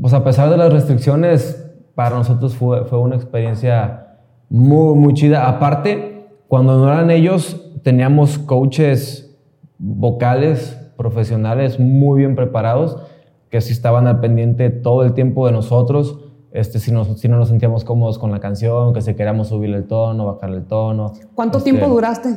pues 0.00 0.12
a 0.14 0.24
pesar 0.24 0.50
de 0.50 0.56
las 0.56 0.72
restricciones, 0.72 1.60
para 1.94 2.16
nosotros 2.16 2.54
fue, 2.56 2.84
fue 2.86 2.98
una 2.98 3.16
experiencia 3.16 4.16
muy, 4.48 4.94
muy 4.96 5.14
chida. 5.14 5.48
Aparte, 5.48 6.26
cuando 6.48 6.76
no 6.78 6.88
eran 6.92 7.10
ellos, 7.10 7.60
teníamos 7.82 8.38
coaches 8.38 9.36
vocales 9.78 10.78
profesionales 10.96 11.78
muy 11.78 12.20
bien 12.20 12.34
preparados 12.36 12.96
que 13.50 13.60
sí 13.60 13.72
estaban 13.72 14.06
al 14.06 14.20
pendiente 14.20 14.70
todo 14.70 15.02
el 15.04 15.12
tiempo 15.14 15.46
de 15.46 15.52
nosotros. 15.52 16.18
Este, 16.52 16.78
si, 16.78 16.90
nos- 16.92 17.20
si 17.20 17.28
no 17.28 17.36
nos 17.36 17.48
sentíamos 17.48 17.84
cómodos 17.84 18.18
con 18.18 18.30
la 18.30 18.38
canción, 18.40 18.92
que 18.94 19.00
si 19.02 19.14
queríamos 19.14 19.48
subir 19.48 19.74
el 19.74 19.84
tono, 19.84 20.26
bajar 20.26 20.50
el 20.50 20.64
tono. 20.64 21.12
¿Cuánto 21.34 21.58
Este, 21.58 21.70
tiempo 21.72 21.88
duraste? 21.92 22.28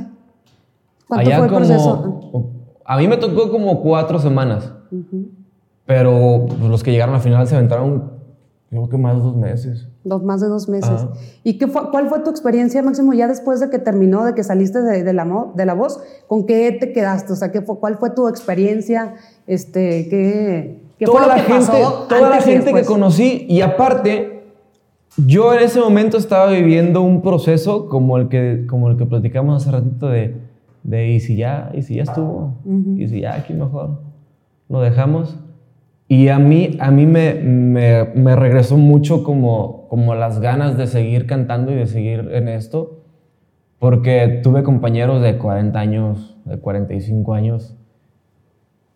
¿Cuánto 1.07 1.25
fue 1.31 1.33
el 1.35 1.47
como- 1.47 1.57
proceso? 1.57 2.51
A 2.89 2.97
mí 2.97 3.07
me 3.07 3.17
tocó 3.17 3.51
como 3.51 3.81
cuatro 3.81 4.17
semanas. 4.17 4.71
Pero 5.85 6.45
pues, 6.47 6.69
los 6.69 6.83
que 6.83 6.91
llegaron 6.91 7.15
al 7.15 7.21
final 7.21 7.45
se 7.45 7.55
aventaron, 7.55 8.11
creo 8.69 8.87
que 8.87 8.97
más 8.97 9.17
de 9.17 9.21
dos 9.21 9.35
meses. 9.35 9.89
Dos, 10.05 10.23
más 10.23 10.39
de 10.39 10.47
dos 10.47 10.69
meses. 10.69 10.89
Ajá. 10.89 11.09
¿Y 11.43 11.57
qué 11.57 11.67
fue, 11.67 11.91
cuál 11.91 12.07
fue 12.07 12.19
tu 12.19 12.29
experiencia, 12.29 12.81
Máximo, 12.81 13.13
ya 13.13 13.27
después 13.27 13.59
de 13.59 13.69
que 13.69 13.77
terminó, 13.77 14.23
de 14.23 14.33
que 14.33 14.43
saliste 14.43 14.81
de, 14.81 15.03
de 15.03 15.13
la, 15.13 15.47
de 15.53 15.65
la 15.65 15.73
voz? 15.73 15.99
¿Con 16.27 16.45
qué 16.45 16.71
te 16.79 16.93
quedaste? 16.93 17.33
O 17.33 17.35
sea, 17.35 17.51
¿qué 17.51 17.61
fue, 17.61 17.77
¿cuál 17.77 17.97
fue 17.97 18.11
tu 18.11 18.29
experiencia? 18.29 19.15
Este, 19.47 20.07
¿qué, 20.09 20.81
qué 20.97 21.05
fue 21.07 21.13
toda 21.13 21.27
lo 21.27 21.27
la 21.27 21.35
que 21.35 21.41
gente, 21.41 21.67
pasó 21.67 22.05
toda 22.07 22.29
la 22.29 22.41
gente 22.41 22.73
que 22.73 22.83
conocí 22.85 23.45
y 23.49 23.59
aparte 23.59 24.45
yo 25.25 25.53
en 25.53 25.59
ese 25.59 25.81
momento 25.81 26.17
estaba 26.17 26.51
viviendo 26.51 27.01
un 27.01 27.21
proceso 27.21 27.89
como 27.89 28.17
el 28.17 28.29
que 28.29 28.65
como 28.69 28.89
el 28.89 28.97
que 28.97 29.05
platicamos 29.05 29.61
hace 29.61 29.71
ratito 29.71 30.07
de, 30.07 30.46
de 30.87 31.09
y 31.11 31.19
si 31.19 31.35
ya 31.35 31.69
y 31.75 31.81
si 31.83 31.95
ya 31.95 32.03
estuvo 32.03 32.55
y 32.97 33.07
si 33.07 33.21
ya 33.21 33.35
aquí 33.35 33.53
mejor. 33.53 33.99
Lo 34.69 34.81
dejamos 34.81 35.37
y 36.07 36.29
a 36.29 36.39
mí 36.39 36.77
a 36.79 36.89
mí 36.91 37.05
me, 37.05 37.33
me, 37.35 38.05
me 38.15 38.35
regresó 38.35 38.77
mucho 38.77 39.23
como 39.23 39.87
como 39.89 40.15
las 40.15 40.39
ganas 40.39 40.77
de 40.77 40.87
seguir 40.87 41.27
cantando 41.27 41.71
y 41.71 41.75
de 41.75 41.85
seguir 41.87 42.29
en 42.33 42.47
esto 42.47 43.03
porque 43.79 44.39
tuve 44.43 44.63
compañeros 44.63 45.21
de 45.21 45.37
40 45.37 45.77
años 45.79 46.35
de 46.45 46.57
45 46.57 47.33
años 47.33 47.75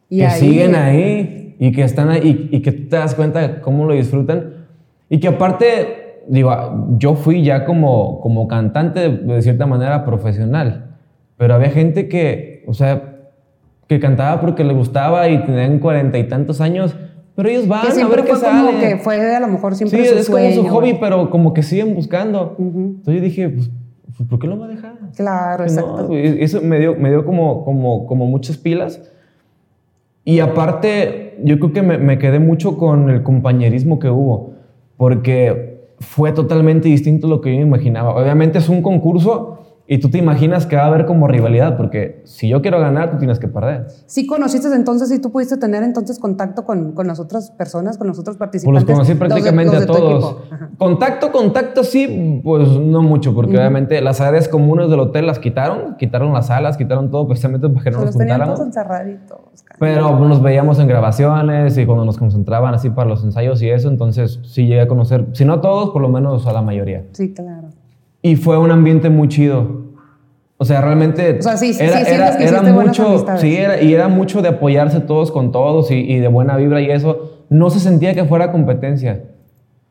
Y 0.10 0.18
que 0.20 0.26
ahí- 0.26 0.40
siguen 0.40 0.76
ahí 0.76 1.56
y 1.60 1.72
que 1.72 1.84
están 1.84 2.10
ahí 2.10 2.50
y, 2.52 2.58
y 2.58 2.62
que 2.62 2.72
te 2.72 2.96
das 2.96 3.14
cuenta 3.16 3.40
de 3.48 3.62
cómo 3.62 3.86
lo 3.86 3.94
disfrutan. 3.94 4.66
Y 5.10 5.20
que 5.20 5.28
aparte, 5.28 6.24
digo, 6.28 6.52
yo 6.98 7.14
fui 7.14 7.44
ya 7.44 7.66
como, 7.66 8.20
como 8.22 8.48
cantante 8.48 9.10
de 9.10 9.42
cierta 9.44 9.68
manera 9.68 10.04
profesional, 10.04 10.91
pero 11.42 11.56
había 11.56 11.72
gente 11.72 12.08
que, 12.08 12.64
o 12.68 12.74
sea, 12.76 13.16
que 13.88 14.00
cantaba 14.00 14.40
porque 14.42 14.64
le 14.64 14.76
gustaba 14.76 15.28
y 15.28 15.44
tenían 15.44 15.80
cuarenta 15.80 16.20
y 16.20 16.28
tantos 16.28 16.62
años, 16.62 16.96
pero 17.36 17.50
ellos 17.50 17.68
van 17.68 17.82
Que 17.82 18.00
a 18.00 18.08
ver 18.08 18.22
qué 18.26 18.36
fue 18.36 18.48
como 18.48 18.72
sale. 18.72 18.80
que 18.80 18.98
fue 18.98 19.36
a 19.36 19.40
lo 19.40 19.48
mejor 19.48 19.74
Sí, 19.74 19.88
siempre 19.88 20.08
su 20.08 20.18
es 20.20 20.30
como 20.30 20.46
su 20.50 20.54
sueño, 20.54 20.72
hobby, 20.72 20.98
pero 21.02 21.32
como 21.32 21.52
que 21.56 21.64
siguen 21.64 21.96
buscando. 21.96 22.56
Entonces 22.60 23.16
yo 23.16 23.22
dije, 23.22 23.50
pues, 23.50 23.72
pues, 24.16 24.30
¿por 24.30 24.38
qué 24.38 24.46
lo 24.46 24.60
va 24.60 24.66
a 24.66 24.68
dejar? 24.68 25.00
Claro, 25.16 25.64
exacto. 25.64 26.10
eso 26.14 26.62
me 26.62 26.78
dio, 26.78 26.96
me 26.96 27.10
dio 27.10 27.26
como, 27.26 27.66
como, 27.66 28.06
como 28.06 28.28
muchas 28.28 28.58
pilas. 28.58 29.02
Y 30.24 30.42
aparte, 30.42 31.40
yo 31.44 31.58
creo 31.58 31.74
que 31.74 31.82
me, 31.82 31.98
me 31.98 32.20
quedé 32.20 32.38
mucho 32.38 32.78
con 32.78 33.10
el 33.10 33.24
compañerismo 33.24 33.98
que 33.98 34.12
hubo, 34.12 34.54
porque 34.96 35.88
fue 36.02 36.34
totalmente 36.34 36.88
distinto 36.88 37.26
a 37.26 37.32
lo 37.32 37.42
que 37.42 37.52
yo 37.52 37.58
me 37.62 37.66
imaginaba. 37.66 38.14
Obviamente 38.16 38.60
es 38.60 38.70
un 38.70 38.84
concurso 38.84 39.58
y 39.94 39.98
tú 40.00 40.10
te 40.10 40.18
imaginas 40.18 40.66
que 40.66 40.78
va 40.78 40.84
a 40.84 40.86
haber 40.86 41.06
como 41.06 41.28
rivalidad, 41.28 41.76
porque 41.76 42.22
si 42.24 42.48
yo 42.48 42.62
quiero 42.62 42.80
ganar, 42.80 43.12
tú 43.12 43.18
tienes 43.18 43.40
que 43.40 43.50
perder. 43.50 43.88
Sí 44.06 44.26
conociste 44.26 44.74
entonces 44.74 45.12
y 45.12 45.20
tú 45.20 45.34
pudiste 45.34 45.58
tener 45.58 45.84
entonces 45.84 46.18
contacto 46.18 46.64
con, 46.64 46.94
con 46.94 47.08
las 47.08 47.20
otras 47.20 47.52
personas, 47.52 47.98
con 47.98 48.08
los 48.08 48.18
otros 48.18 48.38
Pues 48.38 48.48
participantes. 48.48 48.84
los 48.88 48.92
conocí 48.94 49.12
los 49.12 49.20
de- 49.20 49.26
prácticamente 49.28 49.74
los 49.76 49.86
de 49.86 49.92
a 49.92 49.94
tu 49.94 49.94
todos. 50.02 50.38
Contacto, 50.78 51.32
contacto 51.34 51.84
sí, 51.84 52.40
pues 52.42 52.70
no 52.70 53.02
mucho, 53.02 53.36
porque 53.36 53.58
obviamente 53.58 54.00
las 54.00 54.22
áreas 54.22 54.48
comunes 54.48 54.90
del 54.90 55.02
hotel 55.02 55.28
las 55.28 55.40
quitaron, 55.40 55.98
quitaron 55.98 56.32
las 56.32 56.48
salas, 56.48 56.78
quitaron 56.78 57.12
todo 57.12 57.28
precisamente 57.28 57.68
para 57.68 57.84
que 57.84 57.92
no 57.92 58.00
Se 58.00 58.06
nos 58.06 58.16
los 58.16 58.22
juntáramos. 58.24 58.56
todos 58.56 58.68
encerraditos. 58.68 59.40
Pero 59.78 60.18
nos 60.20 60.42
veíamos 60.42 60.80
en 60.80 60.88
grabaciones 60.88 61.78
y 61.78 61.86
cuando 61.86 62.06
nos 62.06 62.18
concentraban 62.18 62.74
así 62.74 62.90
para 62.92 63.10
los 63.10 63.26
ensayos 63.26 63.62
y 63.62 63.70
eso, 63.70 63.90
entonces 63.90 64.40
sí 64.44 64.68
llegué 64.68 64.80
a 64.80 64.88
conocer, 64.88 65.28
si 65.34 65.44
no 65.44 65.52
a 65.56 65.60
todos, 65.62 65.90
por 65.90 66.02
lo 66.02 66.08
menos 66.08 66.48
a 66.48 66.54
la 66.54 66.62
mayoría. 66.62 67.04
Sí, 67.12 67.34
claro. 67.34 67.68
Y 68.22 68.36
fue 68.36 68.58
un 68.58 68.70
ambiente 68.70 69.10
muy 69.10 69.28
chido. 69.28 69.81
O 70.62 70.66
sea, 70.66 70.80
realmente 70.80 71.40
O 71.40 71.42
sea, 71.42 71.58
sí, 71.58 71.74
sí, 71.74 71.82
era, 71.84 72.06
sí, 72.06 72.14
era, 72.14 72.38
que 72.38 72.44
era 72.46 72.62
mucho, 72.62 73.26
sí, 73.40 73.56
era, 73.58 73.82
y 73.82 73.96
era 73.96 74.08
mucho 74.10 74.44
de 74.44 74.50
apoyarse 74.50 75.00
todos 75.00 75.32
con 75.32 75.52
todos 75.52 75.90
y, 75.90 75.96
y 75.96 76.20
de 76.20 76.28
buena 76.28 76.56
vibra 76.56 76.80
y 76.82 76.92
eso. 76.92 77.32
No 77.50 77.72
se 77.72 77.80
sentía 77.80 78.14
que 78.14 78.26
fuera 78.26 78.52
competencia. 78.52 79.24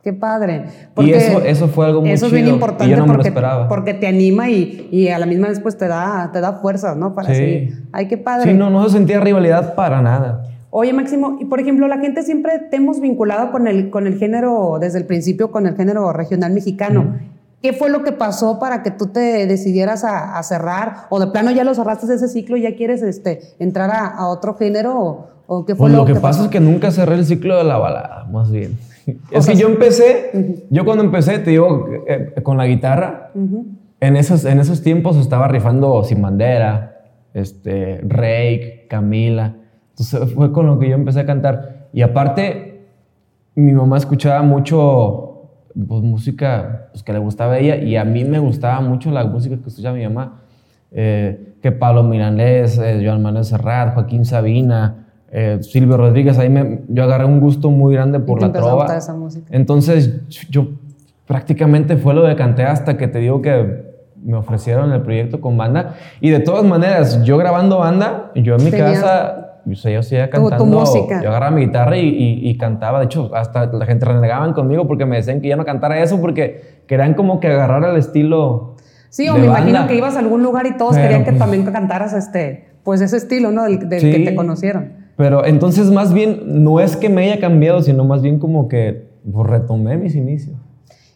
Qué 0.05 0.13
padre. 0.13 0.67
Y 0.99 1.11
eso- 1.11 1.43
eso 1.45 1.67
fue 1.67 1.87
algo 1.87 2.03
muy 2.03 2.11
Eso 2.13 2.27
es 2.27 2.33
bien 2.33 2.45
chido, 2.45 2.55
y 2.55 2.57
importante 2.59 2.89
yo 2.89 2.97
no 2.97 3.03
me 3.03 3.09
lo 3.09 3.15
porque, 3.15 3.29
esperaba. 3.31 3.69
porque 3.69 3.95
te 3.95 4.07
anima 4.07 4.49
y, 4.49 4.87
y 4.93 5.09
a 5.09 5.19
la 5.19 5.27
misma 5.27 5.49
vez 5.49 5.59
pues 5.59 5.77
te 5.77 5.89
da, 5.89 6.31
te 6.33 6.41
da 6.41 6.53
fuerzas, 6.53 6.97
¿no? 6.97 7.17
Para 7.17 7.31
Sí. 7.31 7.35
seguir. 7.35 7.83
Ay, 7.91 8.07
qué 8.07 8.17
padre. 8.17 8.53
Sí, 8.53 8.57
no, 8.57 8.71
no 8.71 8.85
se 8.85 8.91
sentía 8.97 9.19
rivalidad 9.19 9.75
para 9.75 10.01
nada. 10.01 10.45
Oye, 10.71 10.93
Máximo, 10.93 11.37
y 11.41 11.47
por 11.47 11.59
ejemplo, 11.59 11.89
la 11.89 11.99
gente 11.99 12.23
siempre 12.23 12.53
te 12.71 12.77
hemos 12.77 13.01
vinculado 13.01 13.51
con 13.51 13.67
el, 13.67 13.91
con 13.91 14.07
el 14.07 14.19
género, 14.19 14.79
desde 14.81 15.01
el 15.01 15.05
principio, 15.05 15.51
con 15.51 15.67
el 15.67 15.75
género 15.75 16.13
regional 16.13 16.53
mexicano. 16.53 17.17
¿Qué 17.63 17.73
fue 17.75 17.91
lo 17.91 18.03
que 18.05 18.13
pasó 18.13 18.59
para 18.59 18.83
que 18.83 18.91
tú 18.91 19.09
te 19.09 19.47
decidieras 19.47 20.03
a, 20.05 20.39
a 20.39 20.43
cerrar? 20.43 21.07
¿O 21.11 21.21
de 21.21 21.27
plano 21.27 21.51
ya 21.51 21.63
lo 21.65 21.75
cerraste 21.75 22.07
de 22.07 22.15
ese 22.15 22.29
ciclo 22.29 22.57
y 22.57 22.63
ya 22.63 22.75
quieres 22.75 23.03
este, 23.03 23.41
entrar 23.59 23.91
a, 23.91 24.07
a 24.07 24.29
otro 24.29 24.55
género? 24.55 24.99
¿O, 24.99 25.27
o 25.47 25.65
qué 25.67 25.75
fue 25.75 25.85
Pues 25.85 25.93
lo, 25.93 25.99
lo 25.99 26.05
que 26.07 26.15
que 26.15 26.21
pasa 26.21 26.39
pasó? 26.39 26.45
es 26.45 26.51
que 26.51 26.61
nunca 26.61 26.91
cerré 26.91 27.17
el 27.17 27.27
ciclo 27.27 27.57
de 27.59 27.65
la 27.65 27.77
balada, 27.77 28.25
más 28.31 28.51
bien. 28.51 28.79
es 29.31 29.47
que 29.47 29.57
yo 29.57 29.69
empecé, 29.69 30.67
yo 30.71 30.85
cuando 30.85 31.05
empecé, 31.05 31.39
te 31.39 31.51
digo, 31.51 31.87
eh, 32.07 32.35
con 32.43 32.57
la 32.57 32.67
guitarra, 32.67 33.31
en, 34.01 34.17
esos, 34.17 34.45
en 34.45 34.59
esos 34.61 34.83
tiempos 34.83 35.17
estaba 35.17 35.49
rifando 35.49 36.03
Sin 36.05 36.23
Bandera, 36.23 37.03
este, 37.35 38.01
Rake, 38.07 38.87
Camila. 38.89 39.57
Entonces 39.91 40.33
fue 40.35 40.53
con 40.53 40.67
lo 40.67 40.79
que 40.79 40.89
yo 40.89 40.95
empecé 40.95 41.21
a 41.21 41.27
cantar. 41.27 41.89
Y 41.93 42.03
aparte, 42.03 42.87
mi 43.55 43.73
mamá 43.73 43.99
escuchaba 43.99 44.43
mucho 44.43 45.30
pues, 45.75 46.03
música 46.03 46.89
pues, 46.93 47.03
que 47.03 47.13
le 47.13 47.19
gustaba 47.19 47.55
a 47.55 47.59
ella 47.59 47.77
y 47.77 47.97
a 47.97 48.05
mí 48.05 48.25
me 48.25 48.39
gustaba 48.39 48.81
mucho 48.81 49.11
la 49.11 49.25
música 49.25 49.57
que 49.57 49.69
escuchaba 49.69 49.97
mi 49.97 50.05
mamá. 50.05 50.41
Eh, 50.93 51.55
que 51.63 51.73
Pablo 51.73 52.03
Milanés, 52.03 52.79
eh, 52.79 53.03
Joan 53.05 53.23
Manuel 53.23 53.45
Serrat, 53.45 53.95
Joaquín 53.95 54.25
Sabina, 54.25 55.07
eh, 55.31 55.59
Silvio 55.61 55.97
Rodríguez, 55.97 56.39
ahí 56.39 56.49
me, 56.49 56.81
yo 56.89 57.05
agarré 57.05 57.27
un 57.27 57.39
gusto 57.39 57.71
muy 57.71 57.95
grande 57.95 58.19
por 58.19 58.39
te 58.39 58.47
la 58.47 58.49
a 58.49 58.53
trova. 58.53 58.75
gustar 58.75 58.99
esa 58.99 59.15
música. 59.15 59.47
Entonces 59.51 60.21
yo 60.49 60.69
prácticamente 61.27 61.97
fue 61.97 62.15
lo 62.15 62.23
de 62.23 62.35
canté 62.35 62.65
hasta 62.65 62.97
que 62.97 63.07
te 63.07 63.19
digo 63.21 63.41
que 63.41 63.91
me 64.23 64.37
ofrecieron 64.37 64.93
el 64.93 65.03
proyecto 65.03 65.41
con 65.41 65.57
banda. 65.57 65.95
Y 66.21 66.31
de 66.31 66.41
todas 66.41 66.65
maneras, 66.65 67.23
yo 67.23 67.39
grabando 67.39 67.79
banda, 67.79 68.33
yo 68.35 68.57
en 68.57 68.65
mi 68.65 68.71
casa, 68.71 69.50
o 69.73 69.77
sea, 69.77 69.93
yo 69.93 70.03
seguía 70.03 70.31
tu- 70.31 70.39
tu 70.43 70.49
cantando. 70.51 70.79
música. 70.81 71.23
Yo 71.23 71.29
agarraba 71.31 71.55
mi 71.55 71.67
guitarra 71.67 71.97
y, 71.97 72.09
y- 72.09 72.49
y 72.51 72.57
cantaba. 72.59 72.99
De 73.01 73.07
hecho, 73.07 73.35
hasta 73.35 73.67
la 73.67 73.87
gente 73.87 74.05
renegaban 74.07 74.53
conmigo 74.53 74.87
porque 74.87 75.07
me 75.07 75.17
decían 75.17 75.41
que 75.41 75.49
ya 75.49 75.57
no 75.57 75.65
cantara 75.65 76.03
eso 76.03 76.21
porque 76.21 76.83
querían 76.87 77.15
como 77.15 77.41
que 77.41 77.49
agarrar 77.49 77.85
el 77.85 77.97
estilo. 77.97 78.77
Sí, 79.09 79.29
o 79.29 79.35
me 79.35 79.47
banda. 79.49 79.61
imagino 79.69 79.87
que 79.89 79.97
ibas 79.97 80.17
a 80.17 80.21
algún 80.21 80.43
lugar 80.43 80.67
y 80.67 80.77
todos 80.77 80.93
Pero, 80.95 81.03
querían 81.05 81.25
que 81.25 81.31
pues, 81.33 81.39
también 81.39 81.65
cantaras 81.65 82.13
este, 82.13 82.67
pues 82.85 83.01
ese 83.01 83.17
estilo, 83.17 83.51
¿no? 83.51 83.65
Del, 83.65 83.89
del 83.89 84.01
Sí. 84.01 84.13
que 84.13 84.19
te 84.21 84.35
conocieron. 84.35 84.93
Pero 85.17 85.45
entonces 85.45 85.91
más 85.91 86.15
bien 86.15 86.63
no 86.65 86.81
es 86.81 86.97
que 86.97 87.09
me 87.09 87.25
haya 87.31 87.41
cambiado, 87.41 87.83
sino 87.83 88.05
más 88.05 88.23
bien 88.23 88.39
como 88.39 88.69
que 88.69 89.11
pues, 89.31 89.47
retomé 89.49 89.97
mis 89.97 90.15
inicios. 90.15 90.57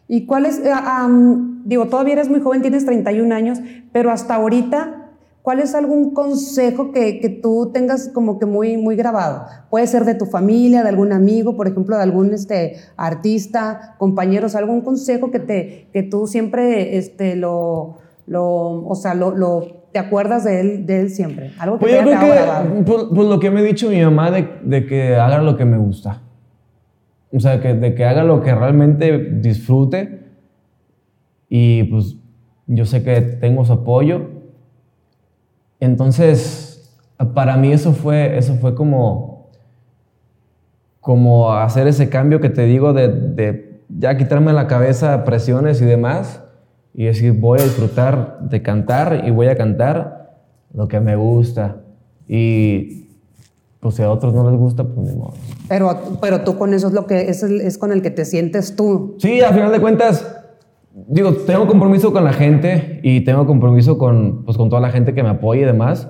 ¿Y 0.07 0.27
cuál 0.27 0.45
es, 0.45 0.61
am, 0.85 1.63
digo, 1.65 1.87
todavía 1.87 2.13
eres 2.15 2.29
muy 2.29 2.41
joven, 2.41 2.61
tienes 2.61 2.85
31 2.85 3.33
años, 3.33 3.61
pero 3.93 4.11
hasta 4.11 4.35
ahorita, 4.35 5.04
¿cuál 5.45 5.61
es 5.61 5.75
algún 5.75 6.15
consejo 6.15 6.91
que, 6.91 7.21
que 7.21 7.29
tú 7.29 7.71
tengas 7.71 8.09
como 8.09 8.39
que 8.39 8.47
muy, 8.47 8.79
muy 8.79 8.97
grabado? 8.97 9.45
Puede 9.69 9.87
ser 9.87 10.07
de 10.07 10.15
tu 10.15 10.25
familia, 10.25 10.83
de 10.83 10.89
algún 10.89 11.13
amigo, 11.13 11.55
por 11.55 11.69
ejemplo, 11.69 11.97
de 11.97 12.03
algún 12.03 12.33
este, 12.33 12.77
artista, 12.97 13.95
compañeros, 13.99 14.55
algún 14.55 14.81
consejo 14.81 15.31
que, 15.31 15.41
te, 15.41 15.89
que 15.93 16.03
tú 16.03 16.27
siempre 16.27 16.97
este, 16.97 17.37
lo, 17.37 17.99
lo, 18.27 18.87
o 18.89 18.95
sea, 18.95 19.13
lo, 19.15 19.37
lo- 19.37 19.85
te 19.93 19.99
acuerdas 19.99 20.45
de 20.45 20.61
él, 20.61 20.87
de 20.87 21.01
él 21.03 21.11
siempre. 21.11 21.51
Algo 21.59 21.77
que 21.77 21.83
Pues 21.83 21.93
te 21.93 21.99
yo 21.99 22.05
creo 22.05 22.21
quedado 22.21 22.35
grabado. 22.47 22.75
que, 22.79 22.83
pues, 22.83 23.05
pues, 23.15 23.29
lo 23.29 23.39
que 23.39 23.51
me 23.51 23.61
ha 23.61 23.63
dicho 23.63 23.91
mi 23.91 24.01
mamá 24.03 24.31
de, 24.31 24.49
de 24.65 24.87
que 24.87 25.15
haga 25.15 25.39
lo 25.43 25.57
que 25.59 25.65
me 25.67 25.77
gusta. 25.77 26.23
O 27.33 27.39
sea, 27.39 27.61
que, 27.61 27.75
de 27.75 27.95
que 27.95 28.05
haga 28.07 28.25
lo 28.25 28.41
que 28.43 28.53
realmente 28.55 29.19
disfrute. 29.41 30.21
Y 31.49 31.85
pues 31.85 32.17
yo 32.67 32.87
sé 32.87 33.05
que 33.05 33.21
tengo 33.21 33.65
su 33.65 33.73
apoyo. 33.75 34.34
Entonces, 35.85 36.91
para 37.35 37.57
mí 37.57 37.72
eso 37.72 37.93
fue, 37.93 38.39
eso 38.39 38.55
fue 38.55 38.74
como, 38.74 39.51
como 41.01 41.53
hacer 41.53 41.87
ese 41.87 42.09
cambio 42.09 42.41
que 42.41 42.49
te 42.49 42.62
digo 42.62 42.93
de, 42.93 43.09
de 43.09 43.82
ya 43.89 44.16
quitarme 44.16 44.53
la 44.53 44.66
cabeza 44.66 45.24
presiones 45.24 45.82
y 45.82 45.85
demás 45.85 46.41
y 46.95 47.05
decir 47.05 47.32
voy 47.32 47.61
a 47.61 47.64
disfrutar 47.64 48.39
de 48.41 48.62
cantar 48.62 49.24
y 49.26 49.30
voy 49.30 49.49
a 49.49 49.57
cantar 49.57 50.39
lo 50.72 50.89
que 50.89 51.01
me 51.01 51.16
gusta 51.16 51.76
y 52.26 53.09
pues 53.80 53.97
si 53.97 54.03
a 54.03 54.11
otros 54.11 54.32
no 54.32 54.51
les 54.51 54.59
gusta 54.59 54.85
pues 54.85 55.07
ni 55.07 55.14
modo. 55.14 55.35
Pero, 55.68 56.18
pero 56.22 56.41
tú 56.41 56.57
con 56.57 56.72
eso 56.72 56.89
es 56.89 56.95
lo 56.95 57.07
que 57.07 57.28
es, 57.28 57.43
es 57.43 57.76
con 57.76 57.93
el 57.93 58.01
que 58.01 58.11
te 58.11 58.24
sientes 58.24 58.74
tú. 58.74 59.16
Sí, 59.18 59.43
al 59.43 59.53
final 59.53 59.70
de 59.70 59.80
cuentas, 59.80 60.44
digo, 61.09 61.33
tengo 61.33 61.67
compromiso 61.67 62.13
con 62.13 62.25
la 62.25 62.33
gente 62.33 63.01
y 63.03 63.23
tengo 63.23 63.47
compromiso 63.47 63.99
con, 63.99 64.45
pues, 64.45 64.57
con 64.57 64.69
toda 64.71 64.81
la 64.81 64.91
gente 64.91 65.15
que 65.15 65.23
me 65.23 65.29
apoya 65.31 65.63
y 65.63 65.65
demás, 65.65 66.09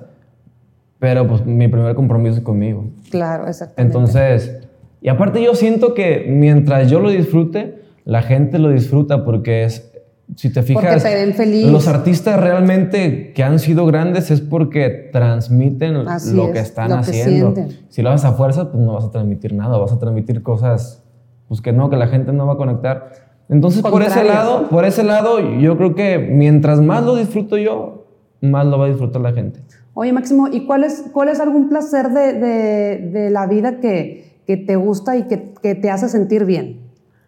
pero 0.99 1.27
pues 1.27 1.45
mi 1.45 1.67
primer 1.67 1.95
compromiso 1.95 2.37
es 2.37 2.41
conmigo. 2.43 2.85
Claro, 3.09 3.47
exactamente. 3.47 3.81
Entonces, 3.97 4.59
y 5.01 5.09
aparte 5.09 5.43
yo 5.43 5.55
siento 5.55 5.93
que 5.93 6.25
mientras 6.29 6.89
yo 6.89 6.99
lo 6.99 7.09
disfrute, 7.09 7.81
la 8.05 8.21
gente 8.21 8.59
lo 8.59 8.69
disfruta 8.69 9.25
porque 9.25 9.63
es, 9.65 9.91
si 10.35 10.51
te 10.51 10.63
fijas, 10.63 11.03
te 11.03 11.13
ven 11.13 11.33
feliz. 11.33 11.67
los 11.67 11.87
artistas 11.87 12.39
realmente 12.39 13.33
que 13.33 13.43
han 13.43 13.59
sido 13.59 13.85
grandes 13.85 14.31
es 14.31 14.41
porque 14.41 15.09
transmiten 15.11 15.95
Así 16.07 16.35
lo 16.35 16.45
es, 16.47 16.53
que 16.53 16.59
están 16.59 16.89
lo 16.89 16.95
que 16.95 17.01
haciendo. 17.01 17.53
sienten. 17.53 17.77
si 17.89 18.01
lo 18.01 18.09
haces 18.11 18.25
a 18.25 18.33
fuerza, 18.33 18.71
pues 18.71 18.83
no 18.83 18.93
vas 18.93 19.05
a 19.05 19.11
transmitir 19.11 19.53
nada, 19.53 19.77
vas 19.77 19.91
a 19.91 19.99
transmitir 19.99 20.41
cosas 20.41 21.03
pues 21.47 21.61
que 21.61 21.71
no, 21.73 21.89
que 21.91 21.97
la 21.97 22.07
gente 22.07 22.33
no 22.33 22.47
va 22.47 22.53
a 22.53 22.57
conectar. 22.57 23.11
Entonces, 23.49 23.81
por 23.81 24.01
ese 24.01 24.23
lado, 24.23 24.67
por 24.69 24.85
ese 24.85 25.03
lado, 25.03 25.39
yo 25.39 25.77
creo 25.77 25.93
que 25.95 26.17
mientras 26.17 26.81
más 26.81 27.03
lo 27.03 27.15
disfruto 27.15 27.57
yo, 27.57 28.05
más 28.41 28.65
lo 28.65 28.79
va 28.79 28.85
a 28.85 28.89
disfrutar 28.89 29.21
la 29.21 29.33
gente. 29.33 29.59
Oye, 29.93 30.11
Máximo, 30.11 30.47
¿y 30.47 30.65
cuál 30.65 30.83
es, 30.83 31.05
cuál 31.13 31.29
es 31.29 31.39
algún 31.39 31.69
placer 31.69 32.09
de, 32.09 32.33
de- 32.33 32.97
de 33.11 33.29
la 33.29 33.45
vida 33.47 33.79
que, 33.79 34.41
que 34.45 34.57
te 34.57 34.75
gusta 34.75 35.15
y 35.15 35.23
que, 35.23 35.53
que 35.61 35.75
te 35.75 35.89
hace 35.89 36.09
sentir 36.09 36.45
bien? 36.45 36.81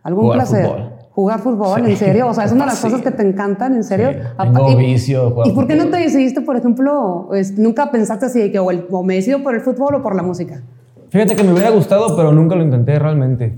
¿Algún 0.03 0.23
Jugar 0.25 0.39
placer? 0.39 0.65
fútbol. 0.65 0.91
Jugar 1.11 1.39
fútbol, 1.39 1.81
Sí. 1.85 1.91
¿en 1.91 1.97
serio? 1.97 2.27
O 2.27 2.33
sea, 2.33 2.43
es 2.45 2.51
una 2.51 2.65
de 2.65 2.71
las 2.71 2.77
Sí. 2.81 2.87
cosas 2.87 3.01
que 3.01 3.11
te 3.11 3.23
encantan, 3.27 3.73
¿en 3.75 3.83
serio? 3.83 4.09
Sí, 4.11 4.19
tengo 4.53 4.71
y- 4.71 4.75
vicio 4.75 5.33
¿Y 5.45 5.51
por 5.51 5.65
qué 5.67 5.75
no 5.75 5.85
te 5.87 5.97
decidiste, 5.97 6.41
por 6.41 6.57
ejemplo, 6.57 7.29
es- 7.33 7.57
nunca 7.57 7.89
pensaste 7.91 8.25
así 8.25 8.39
de 8.39 8.51
que 8.51 8.59
o, 8.59 8.69
el- 8.71 8.85
o 8.91 9.03
me 9.03 9.15
decido 9.15 9.41
por 9.43 9.55
el 9.55 9.61
fútbol 9.61 9.95
o 9.95 10.01
por 10.03 10.15
la 10.15 10.23
música? 10.23 10.61
Fíjate 11.09 11.35
que 11.35 11.43
me 11.43 11.53
hubiera 11.53 11.69
gustado, 11.69 12.15
pero 12.17 12.31
nunca 12.33 12.55
lo 12.55 12.63
intenté 12.63 12.99
realmente. 12.99 13.55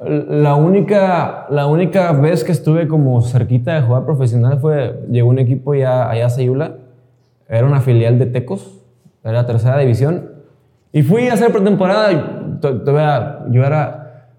La 0.00 0.56
única, 0.56 1.46
la 1.50 1.66
única 1.66 2.12
vez 2.12 2.42
que 2.42 2.52
estuve 2.52 2.88
como 2.88 3.22
cerquita 3.22 3.74
de 3.74 3.82
jugar 3.82 4.04
profesional 4.04 4.58
fue, 4.58 5.04
llegó 5.10 5.28
un 5.28 5.38
equipo 5.38 5.74
ya 5.74 6.10
allá 6.10 6.26
a 6.26 6.30
Sayula, 6.30 6.76
era 7.48 7.64
una 7.66 7.80
filial 7.80 8.18
de 8.18 8.26
Tecos, 8.26 8.80
era 9.22 9.34
la 9.34 9.46
tercera 9.46 9.78
división, 9.78 10.30
y 10.92 11.02
fui 11.02 11.28
a 11.28 11.34
hacer 11.34 11.52
pretemporada, 11.52 12.58
yo 13.50 13.64
era, 13.64 14.30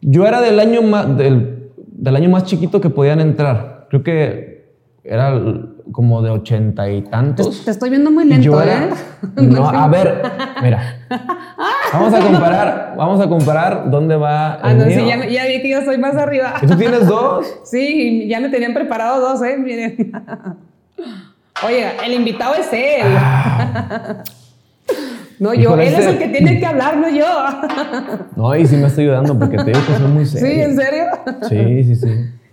yo 0.00 0.26
era 0.26 0.40
del 0.40 0.60
año 0.60 0.82
más, 0.82 1.16
del, 1.16 1.70
del 1.86 2.16
año 2.16 2.28
más 2.28 2.44
chiquito 2.44 2.80
que 2.80 2.90
podían 2.90 3.20
entrar, 3.20 3.86
creo 3.88 4.02
que 4.02 4.74
era 5.04 5.32
como 5.92 6.22
de 6.22 6.30
ochenta 6.30 6.88
y 6.90 7.02
tantos. 7.02 7.64
te 7.64 7.70
estoy 7.70 7.90
viendo 7.90 8.10
muy 8.10 8.24
lento, 8.24 8.60
era- 8.62 8.84
¿eh? 8.84 8.90
No, 9.36 9.68
a 9.68 9.88
ver, 9.88 10.22
mira. 10.62 10.96
Vamos 11.92 12.12
a 12.14 12.20
comparar, 12.20 12.94
vamos 12.96 13.20
a 13.20 13.28
comparar 13.28 13.90
dónde 13.90 14.16
va 14.16 14.54
Ah, 14.62 14.72
el 14.72 14.78
no, 14.78 14.84
sí, 14.84 14.96
mío. 14.96 15.06
ya, 15.08 15.16
me- 15.16 15.32
ya 15.32 15.46
vi 15.46 15.62
que 15.62 15.70
yo 15.70 15.82
soy 15.82 15.98
más 15.98 16.14
arriba. 16.16 16.54
¿Y 16.62 16.66
tú 16.66 16.76
tienes 16.76 17.06
dos? 17.06 17.46
Sí, 17.64 18.26
ya 18.28 18.40
me 18.40 18.48
tenían 18.48 18.74
preparado 18.74 19.20
dos, 19.20 19.42
¿eh? 19.42 19.56
Miren. 19.58 20.12
Oye, 21.66 21.86
el 22.06 22.12
invitado 22.14 22.54
es 22.54 22.68
él. 22.72 23.02
No, 25.40 25.54
yo, 25.54 25.74
él 25.74 25.80
es 25.80 25.98
ese- 25.98 26.10
el 26.10 26.18
que 26.18 26.28
tiene 26.28 26.58
que 26.58 26.66
hablar, 26.66 26.96
no 26.96 27.08
yo. 27.08 27.26
No, 28.36 28.56
y 28.56 28.66
sí 28.66 28.76
me 28.76 28.88
estoy 28.88 29.04
ayudando 29.04 29.38
porque 29.38 29.56
te 29.56 29.64
digo 29.64 29.80
que 29.86 29.94
soy 29.94 30.06
muy 30.08 30.26
serio. 30.26 30.48
Sí, 30.48 30.60
¿en 30.60 30.76
serio? 30.76 31.04
Sí, 31.48 31.84
sí, 31.84 31.94
sí. 31.96 32.08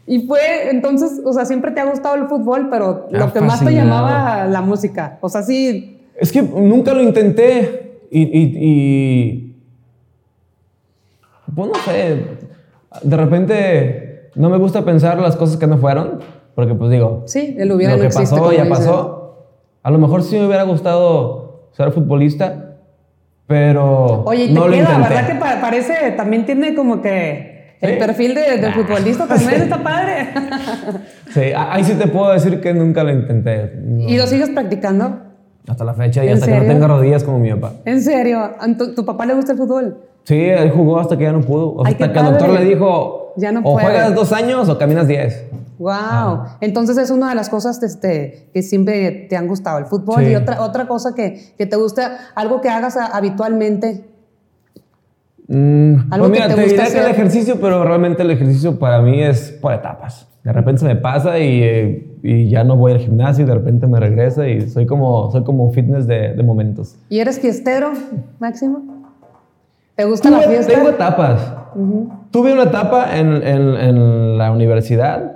Y 0.08 0.28
fue, 0.28 0.70
entonces, 0.70 1.22
o 1.26 1.34
sea, 1.34 1.46
siempre 1.46 1.72
te 1.72 1.80
ha 1.82 1.86
gustado 1.86 2.16
el 2.16 2.28
fútbol, 2.28 2.68
pero 2.70 3.08
Me 3.12 3.18
lo 3.20 3.34
que 3.34 3.42
más 3.42 3.60
te 3.60 3.66
fascinado. 3.66 4.08
llamaba 4.08 4.46
la 4.46 4.62
música. 4.62 5.18
O 5.22 5.30
sea, 5.30 5.42
sí, 5.42 6.00
Es 6.18 6.32
que 6.32 6.42
nunca 6.44 6.94
lo 6.94 7.02
intenté 7.02 8.00
y, 8.12 8.22
y, 8.22 8.58
y- 8.60 9.56
Pues 11.56 11.68
no 11.70 11.76
sé. 11.86 12.24
De 13.04 13.18
repente 13.18 14.30
no 14.36 14.50
me 14.50 14.58
gusta 14.58 14.84
pensar 14.86 15.20
las 15.20 15.36
cosas 15.36 15.58
que 15.58 15.68
no 15.68 15.78
fueron. 15.78 16.20
Porque 16.56 16.74
pues 16.74 16.90
digo, 16.90 17.24
sí, 17.26 17.54
el 17.60 17.70
hubiera 17.74 17.96
lo 17.96 18.00
que 18.02 18.08
existe, 18.08 18.34
pasó 18.36 18.54
ya 18.54 18.66
pasó. 18.70 19.48
A 19.84 19.92
lo 19.92 19.98
mejor 19.98 20.24
sí 20.24 20.38
me 20.38 20.46
hubiera 20.48 20.64
gustado 20.64 21.68
ser 21.74 21.92
futbolista, 21.92 22.78
pero 23.46 24.24
Oye, 24.24 24.46
y 24.46 24.48
te 24.48 24.54
no 24.54 24.68
lo 24.68 24.72
queda, 24.74 24.84
intenté. 24.94 25.10
¿verdad? 25.10 25.28
Que 25.28 25.36
pa- 25.36 25.60
parece, 25.60 26.12
también 26.16 26.46
tiene 26.46 26.74
como 26.74 27.02
que 27.02 27.55
el 27.82 27.98
perfil 27.98 28.36
de, 28.36 28.58
de 28.58 28.72
futbolista 28.74 29.26
también 29.28 29.64
está 29.64 29.82
padre. 29.84 30.30
Sí, 31.34 31.42
ahí 31.56 31.84
sí 31.84 31.94
te 31.94 32.08
puedo 32.08 32.32
decir 32.32 32.62
que 32.62 32.74
nunca 32.74 33.04
lo 33.04 33.12
intenté. 33.12 33.74
No. 33.84 34.08
¿Y 34.08 34.18
lo 34.18 34.26
sigues 34.28 34.50
practicando? 34.50 35.20
Hasta 35.68 35.84
la 35.84 35.94
fecha 35.94 36.24
y 36.24 36.28
¿En 36.28 36.34
hasta 36.36 36.46
que 36.46 36.52
no 36.54 36.58
serio? 36.60 36.74
tenga 36.74 36.88
rodillas 36.88 37.24
como 37.24 37.40
mi 37.40 37.52
papá. 37.54 37.74
¿En 37.86 38.02
serio? 38.02 38.40
¿A 38.40 38.68
tu, 38.78 38.94
tu 38.94 39.04
papá 39.06 39.26
le 39.26 39.34
gusta 39.34 39.54
el 39.54 39.58
fútbol? 39.58 39.98
Sí, 40.24 40.40
él 40.40 40.72
jugó 40.72 41.00
hasta 41.00 41.18
que 41.18 41.24
ya 41.24 41.32
no 41.32 41.42
pudo. 41.42 41.74
O 41.76 41.84
sea, 41.86 41.88
Ay, 41.88 41.94
hasta 41.94 42.14
que 42.14 42.20
el 42.20 42.26
doctor 42.26 42.50
le 42.50 42.66
dijo, 42.66 43.34
Ya 43.38 43.52
no 43.52 43.62
o 43.62 43.74
puede. 43.74 43.86
juegas 43.86 44.16
dos 44.16 44.32
años 44.32 44.70
o 44.70 44.78
caminas 44.78 45.08
diez. 45.08 45.46
Wow. 45.78 45.92
Ah. 45.92 46.58
Entonces 46.62 46.98
es 46.98 47.10
una 47.12 47.30
de 47.30 47.36
las 47.36 47.50
cosas 47.50 47.82
este, 47.84 48.50
que 48.54 48.62
siempre 48.64 49.12
te 49.30 49.36
han 49.38 49.48
gustado, 49.48 49.78
el 49.80 49.86
fútbol. 49.86 50.24
Sí. 50.24 50.32
Y 50.32 50.36
otra, 50.36 50.62
otra 50.62 50.88
cosa 50.88 51.14
que, 51.16 51.54
que 51.58 51.66
te 51.66 51.76
gusta, 51.76 52.18
algo 52.36 52.62
que 52.62 52.70
hagas 52.70 52.96
a- 52.98 53.08
habitualmente. 53.08 54.06
Mm, 55.48 56.12
Algo 56.12 56.28
pues 56.28 56.40
que 56.40 56.44
mira, 56.44 56.48
te 56.48 56.56
te, 56.56 56.62
gusta 56.64 56.82
diré 56.84 56.92
que 56.94 56.98
el 57.00 57.06
hacer. 57.06 57.16
ejercicio, 57.16 57.58
pero 57.62 57.84
realmente 57.84 58.24
el 58.24 58.32
ejercicio 58.32 58.80
para 58.80 59.02
mí 59.02 59.22
es 59.22 59.52
por 59.62 59.74
etapas. 59.74 60.28
De 60.44 60.52
repente 60.54 60.80
se 60.82 60.86
me 60.88 60.96
pasa 60.96 61.40
y, 61.40 61.62
eh, 61.64 62.18
y 62.24 62.50
ya 62.50 62.64
no 62.64 62.76
voy 62.76 62.92
al 62.94 63.00
gimnasio 63.00 63.44
y 63.44 63.48
de 63.48 63.54
repente 63.56 63.88
me 63.88 64.00
regresa 64.00 64.48
y 64.48 64.62
soy 64.70 64.86
como, 64.86 65.32
soy 65.32 65.44
como 65.44 65.72
fitness 65.72 66.08
de, 66.08 66.34
de 66.34 66.44
momentos. 66.44 66.96
¿Y 67.10 67.20
eres 67.20 67.40
fiestero, 67.40 67.92
Máximo? 68.40 68.82
¿Te 69.96 70.06
gusta 70.06 70.30
la 70.30 70.40
Tuve- 70.42 70.48
fiesta? 70.48 70.74
tengo 70.74 70.90
etapas. 70.90 71.54
Tuve 72.32 72.54
una 72.54 72.64
etapa 72.64 73.18
en, 73.18 73.28
en- 73.44 73.76
en 73.76 74.38
la 74.38 74.52
universidad, 74.52 75.32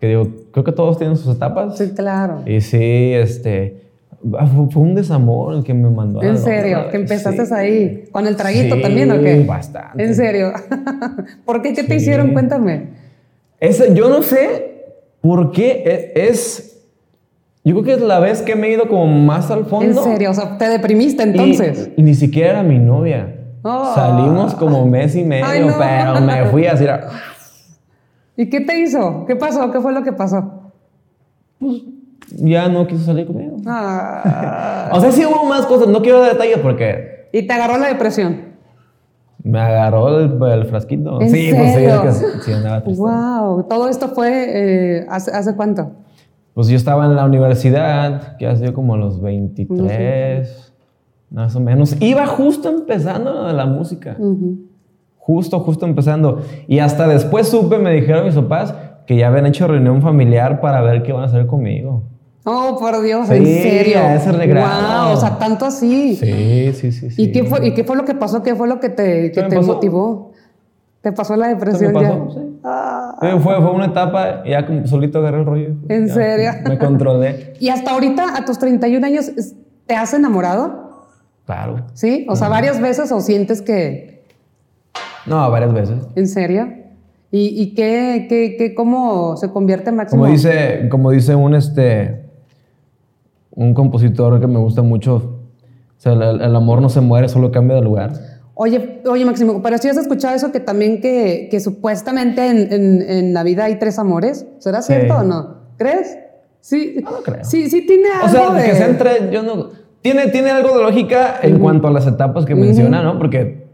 que 0.00 0.08
digo, 0.08 0.28
creo 0.52 0.64
que 0.64 0.72
todos 0.72 0.96
tienen 0.98 1.16
sus 1.16 1.34
etapas. 1.36 1.76
Sí, 1.78 1.92
claro. 1.94 2.42
Y 2.46 2.60
sí, 2.60 3.12
este, 3.14 3.83
fue, 4.30 4.70
fue 4.70 4.82
un 4.82 4.94
desamor 4.94 5.54
el 5.54 5.64
que 5.64 5.74
me 5.74 5.90
mandó. 5.90 6.20
a 6.20 6.26
En 6.26 6.38
serio, 6.38 6.88
que 6.90 6.96
empezaste 6.96 7.44
sí. 7.46 7.54
ahí. 7.54 8.04
¿Con 8.10 8.26
el 8.26 8.36
traguito 8.36 8.76
Sí, 8.76 8.82
también 8.82 9.10
o 9.10 9.20
qué? 9.20 9.44
bastante. 9.44 10.02
En 10.02 10.14
serio. 10.14 10.52
¿Por 11.44 11.60
qué? 11.62 11.74
¿Qué 11.74 11.82
te 11.82 11.90
Sí. 11.90 11.96
hicieron? 11.96 12.32
Cuéntame. 12.32 12.88
Ese, 13.60 13.94
yo 13.94 14.08
no 14.08 14.22
sé 14.22 14.84
por 15.20 15.52
qué 15.52 15.82
e- 16.14 16.28
es, 16.28 16.82
yo 17.64 17.74
creo 17.74 17.84
que 17.84 17.92
es 17.94 18.00
la 18.00 18.18
vez 18.18 18.42
que 18.42 18.56
me 18.56 18.68
he 18.68 18.72
ido 18.72 18.88
como 18.88 19.06
más 19.06 19.50
al 19.50 19.66
fondo. 19.66 19.86
En 19.86 19.94
serio, 20.12 20.30
o 20.30 20.34
sea, 20.34 20.58
te 20.58 20.68
deprimiste 20.68 21.22
Y- 21.22 21.26
entonces. 21.28 21.90
Y, 21.96 22.02
ni 22.02 22.14
siquiera 22.14 22.50
era 22.50 22.62
mi 22.62 22.78
novia. 22.78 23.36
Oh. 23.62 23.94
Salimos 23.94 24.54
como 24.54 24.84
mes 24.86 25.16
y 25.16 25.24
medio, 25.24 25.46
Ay, 25.46 25.60
no. 25.64 25.74
pero 25.78 26.20
me 26.20 26.44
fui 26.46 26.66
así. 26.66 26.84
era- 26.84 27.08
¿Y 28.36 28.50
qué 28.50 28.60
te 28.60 28.78
hizo? 28.80 29.24
¿Qué 29.26 29.36
pasó? 29.36 29.70
¿Qué 29.70 29.80
fue 29.80 29.92
lo 29.92 30.02
que 30.02 30.12
pasó? 30.12 30.72
Ya 32.36 32.68
no 32.68 32.86
quiso 32.86 33.04
salir 33.04 33.26
conmigo. 33.26 33.43
Ah. 33.66 34.90
O 34.92 35.00
sea, 35.00 35.12
sí 35.12 35.24
hubo 35.24 35.44
más 35.44 35.66
cosas. 35.66 35.88
No 35.88 36.02
quiero 36.02 36.22
detalles 36.22 36.58
porque 36.58 37.28
y 37.32 37.46
te 37.46 37.52
agarró 37.52 37.78
la 37.78 37.88
depresión. 37.88 38.54
me 39.42 39.60
agarró 39.60 40.20
el, 40.20 40.40
el 40.40 40.64
frasquito. 40.66 41.20
¿En 41.20 41.30
sí, 41.30 41.50
pues 41.54 41.68
sí, 41.68 41.74
serio? 41.74 42.02
es 42.04 42.18
que 42.18 42.40
sí 42.42 42.52
andaba 42.52 42.84
triste. 42.84 43.02
Wow, 43.02 43.64
todo 43.64 43.88
esto 43.88 44.08
fue 44.08 44.98
eh, 45.00 45.06
hace, 45.08 45.32
hace 45.32 45.56
cuánto? 45.56 45.90
pues 46.54 46.68
yo 46.68 46.76
estaba 46.76 47.04
en 47.06 47.16
la 47.16 47.24
universidad, 47.24 48.36
que 48.36 48.46
ha 48.46 48.54
sido 48.54 48.72
como 48.72 48.94
a 48.94 48.96
los 48.96 49.20
23, 49.20 50.72
más 51.30 51.56
o 51.56 51.60
menos. 51.60 52.00
Iba 52.00 52.26
justo 52.26 52.68
empezando 52.68 53.52
la 53.52 53.66
música. 53.66 54.16
Justo, 55.16 55.58
justo 55.58 55.84
empezando. 55.84 56.42
Y 56.68 56.78
hasta 56.78 57.08
después 57.08 57.48
supe, 57.48 57.78
me 57.78 57.92
dijeron 57.92 58.24
mis 58.24 58.36
papás, 58.36 58.72
que 59.04 59.16
ya 59.16 59.26
habían 59.26 59.46
hecho 59.46 59.66
reunión 59.66 60.00
familiar 60.00 60.60
para 60.60 60.80
ver 60.80 61.02
qué 61.02 61.12
van 61.12 61.22
a 61.22 61.26
hacer 61.26 61.48
conmigo. 61.48 62.04
Oh, 62.46 62.76
por 62.78 63.00
Dios, 63.02 63.30
en 63.30 63.44
serio. 63.44 64.00
ese. 64.00 64.30
Wow, 64.30 65.12
o 65.12 65.16
sea, 65.16 65.38
tanto 65.38 65.64
así. 65.64 66.14
Sí, 66.16 66.72
sí, 66.74 66.92
sí. 66.92 67.22
¿Y, 67.22 67.32
qué 67.32 67.44
fue, 67.44 67.66
¿Y 67.66 67.72
qué 67.72 67.84
fue 67.84 67.96
lo 67.96 68.04
que 68.04 68.14
pasó? 68.14 68.42
¿Qué 68.42 68.54
fue 68.54 68.68
lo 68.68 68.80
que 68.80 68.90
te, 68.90 69.32
que 69.32 69.42
te 69.44 69.60
motivó? 69.60 70.32
¿Te 71.00 71.12
pasó 71.12 71.36
la 71.36 71.48
depresión 71.48 71.92
¿Te 71.92 72.00
pasó? 72.00 72.30
Sí. 72.34 72.60
Ah. 72.62 73.16
Fue, 73.20 73.38
fue, 73.40 73.70
una 73.70 73.86
etapa, 73.86 74.42
ya 74.46 74.66
como 74.66 74.86
solito 74.86 75.18
agarré 75.18 75.40
el 75.40 75.46
rollo. 75.46 75.74
¿En 75.88 76.08
serio? 76.08 76.50
Me 76.66 76.78
controlé. 76.78 77.54
¿Y 77.60 77.70
hasta 77.70 77.92
ahorita, 77.92 78.36
a 78.36 78.44
tus 78.44 78.58
31 78.58 79.06
años, 79.06 79.30
te 79.86 79.94
has 79.94 80.12
enamorado? 80.12 81.06
Claro. 81.46 81.86
¿Sí? 81.94 82.26
O 82.28 82.36
sea, 82.36 82.48
varias 82.48 82.80
veces 82.80 83.12
o 83.12 83.20
sientes 83.20 83.62
que... 83.62 84.24
No, 85.26 85.50
varias 85.50 85.72
veces. 85.72 85.96
¿En 86.14 86.26
serio? 86.26 86.72
¿Y, 87.30 87.48
y 87.60 87.74
qué, 87.74 88.26
qué, 88.28 88.56
qué, 88.56 88.74
cómo 88.74 89.36
se 89.36 89.50
convierte 89.50 89.92
Máximo? 89.92 90.22
Como 90.22 90.32
dice, 90.32 90.88
como 90.90 91.10
dice 91.10 91.34
un, 91.34 91.54
este, 91.54 92.23
un 93.56 93.74
compositor 93.74 94.40
que 94.40 94.46
me 94.46 94.58
gusta 94.58 94.82
mucho, 94.82 95.40
o 95.96 96.00
sea, 96.00 96.12
el, 96.12 96.56
amor 96.56 96.82
no 96.82 96.88
se 96.88 97.00
muere, 97.00 97.28
solo 97.28 97.50
cambia 97.50 97.76
de 97.76 97.82
lugar. 97.82 98.12
Oye, 98.54 99.00
oye 99.06 99.24
Máximo, 99.24 99.62
pero 99.62 99.78
si 99.78 99.88
has 99.88 99.96
escuchado 99.96 100.34
eso 100.34 100.52
que 100.52 100.60
también 100.60 101.00
que, 101.00 101.48
que 101.50 101.60
supuestamente 101.60 102.46
en, 102.46 102.72
en, 102.72 103.02
en, 103.02 103.34
la 103.34 103.42
vida 103.42 103.64
hay 103.64 103.78
tres 103.78 103.98
amores, 103.98 104.46
¿será 104.58 104.82
cierto 104.82 105.16
o 105.16 105.22
no? 105.22 105.56
¿Crees? 105.76 106.18
Sí, 106.60 106.96
no, 107.02 107.22
creo. 107.22 107.44
Sí, 107.44 107.68
sí 107.68 107.86
tiene 107.86 108.08
algo 108.10 108.26
O 108.26 108.30
sea, 108.30 108.50
de... 108.54 108.64
que 108.64 108.74
sean 108.76 108.98
tres, 108.98 109.30
yo 109.30 109.42
no... 109.42 109.70
Tiene, 110.02 110.28
tiene 110.28 110.50
algo 110.50 110.76
de 110.76 110.82
lógica 110.82 111.36
en 111.42 111.58
cuanto 111.58 111.88
a 111.88 111.90
las 111.90 112.06
etapas 112.06 112.44
que 112.44 112.54
menciona, 112.54 113.02
¿no? 113.02 113.16
Porque 113.18 113.68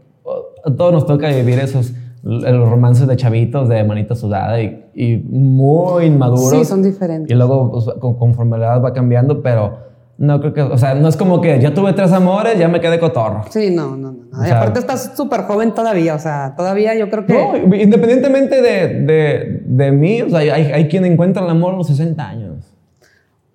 a 0.63 0.71
todos 0.71 0.93
nos 0.93 1.05
toca 1.05 1.27
vivir 1.27 1.59
esos 1.59 1.91
los 2.23 2.69
romances 2.69 3.07
de 3.07 3.15
chavitos, 3.15 3.67
de 3.67 3.83
manita 3.83 4.15
sudada 4.15 4.61
y, 4.61 4.85
y 4.93 5.17
muy 5.17 6.05
inmaduros. 6.05 6.51
Sí, 6.51 6.65
son 6.65 6.83
diferentes. 6.83 7.31
Y 7.31 7.35
luego, 7.35 7.71
pues, 7.71 7.85
conforme 7.99 8.57
la 8.57 8.67
edad 8.67 8.83
va 8.83 8.93
cambiando, 8.93 9.41
pero 9.41 9.91
no 10.17 10.39
creo 10.39 10.53
que, 10.53 10.61
o 10.61 10.77
sea, 10.77 10.93
no 10.93 11.07
es 11.07 11.17
como 11.17 11.41
que 11.41 11.59
ya 11.59 11.73
tuve 11.73 11.93
tres 11.93 12.11
amores, 12.11 12.59
ya 12.59 12.67
me 12.67 12.79
quedé 12.79 12.99
cotorro. 12.99 13.45
Sí, 13.49 13.71
no, 13.71 13.97
no, 13.97 14.11
no. 14.11 14.45
Y 14.45 14.49
aparte 14.51 14.79
estás 14.79 15.13
súper 15.17 15.41
joven 15.43 15.73
todavía, 15.73 16.13
o 16.13 16.19
sea, 16.19 16.53
todavía 16.55 16.93
yo 16.93 17.09
creo 17.09 17.25
que... 17.25 17.33
No, 17.33 17.75
independientemente 17.75 18.61
de, 18.61 19.01
de, 19.01 19.63
de 19.65 19.91
mí, 19.91 20.21
o 20.21 20.29
sea, 20.29 20.39
hay, 20.39 20.49
hay, 20.49 20.87
quien 20.89 21.05
encuentra 21.05 21.43
el 21.43 21.49
amor 21.49 21.73
a 21.73 21.77
los 21.77 21.87
60 21.87 22.23
años. 22.23 22.71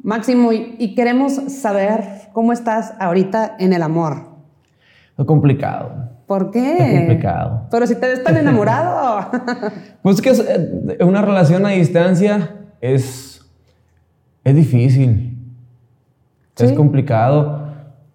Máximo, 0.03 0.53
y 0.53 0.95
queremos 0.97 1.35
saber 1.35 2.03
cómo 2.33 2.53
estás 2.53 2.95
ahorita 2.99 3.57
en 3.61 3.73
el 3.73 3.83
amor. 3.83 4.37
Es 5.17 5.25
complicado. 5.25 6.16
¿Por 6.27 6.51
qué? 6.51 6.77
Es 6.79 6.99
complicado. 6.99 7.69
Pero 7.71 7.87
si 7.87 7.95
te 7.95 8.09
ves 8.09 8.25
tan 8.25 8.37
enamorado. 8.37 9.31
pues 10.03 10.21
que 10.21 10.31
eh, 10.31 11.05
una 11.05 11.23
relación 11.23 11.65
a 11.67 11.71
distancia 11.71 12.57
es, 12.81 13.45
es 14.45 14.55
difícil. 14.55 15.33
Es 16.59 16.73
complicado 16.73 17.69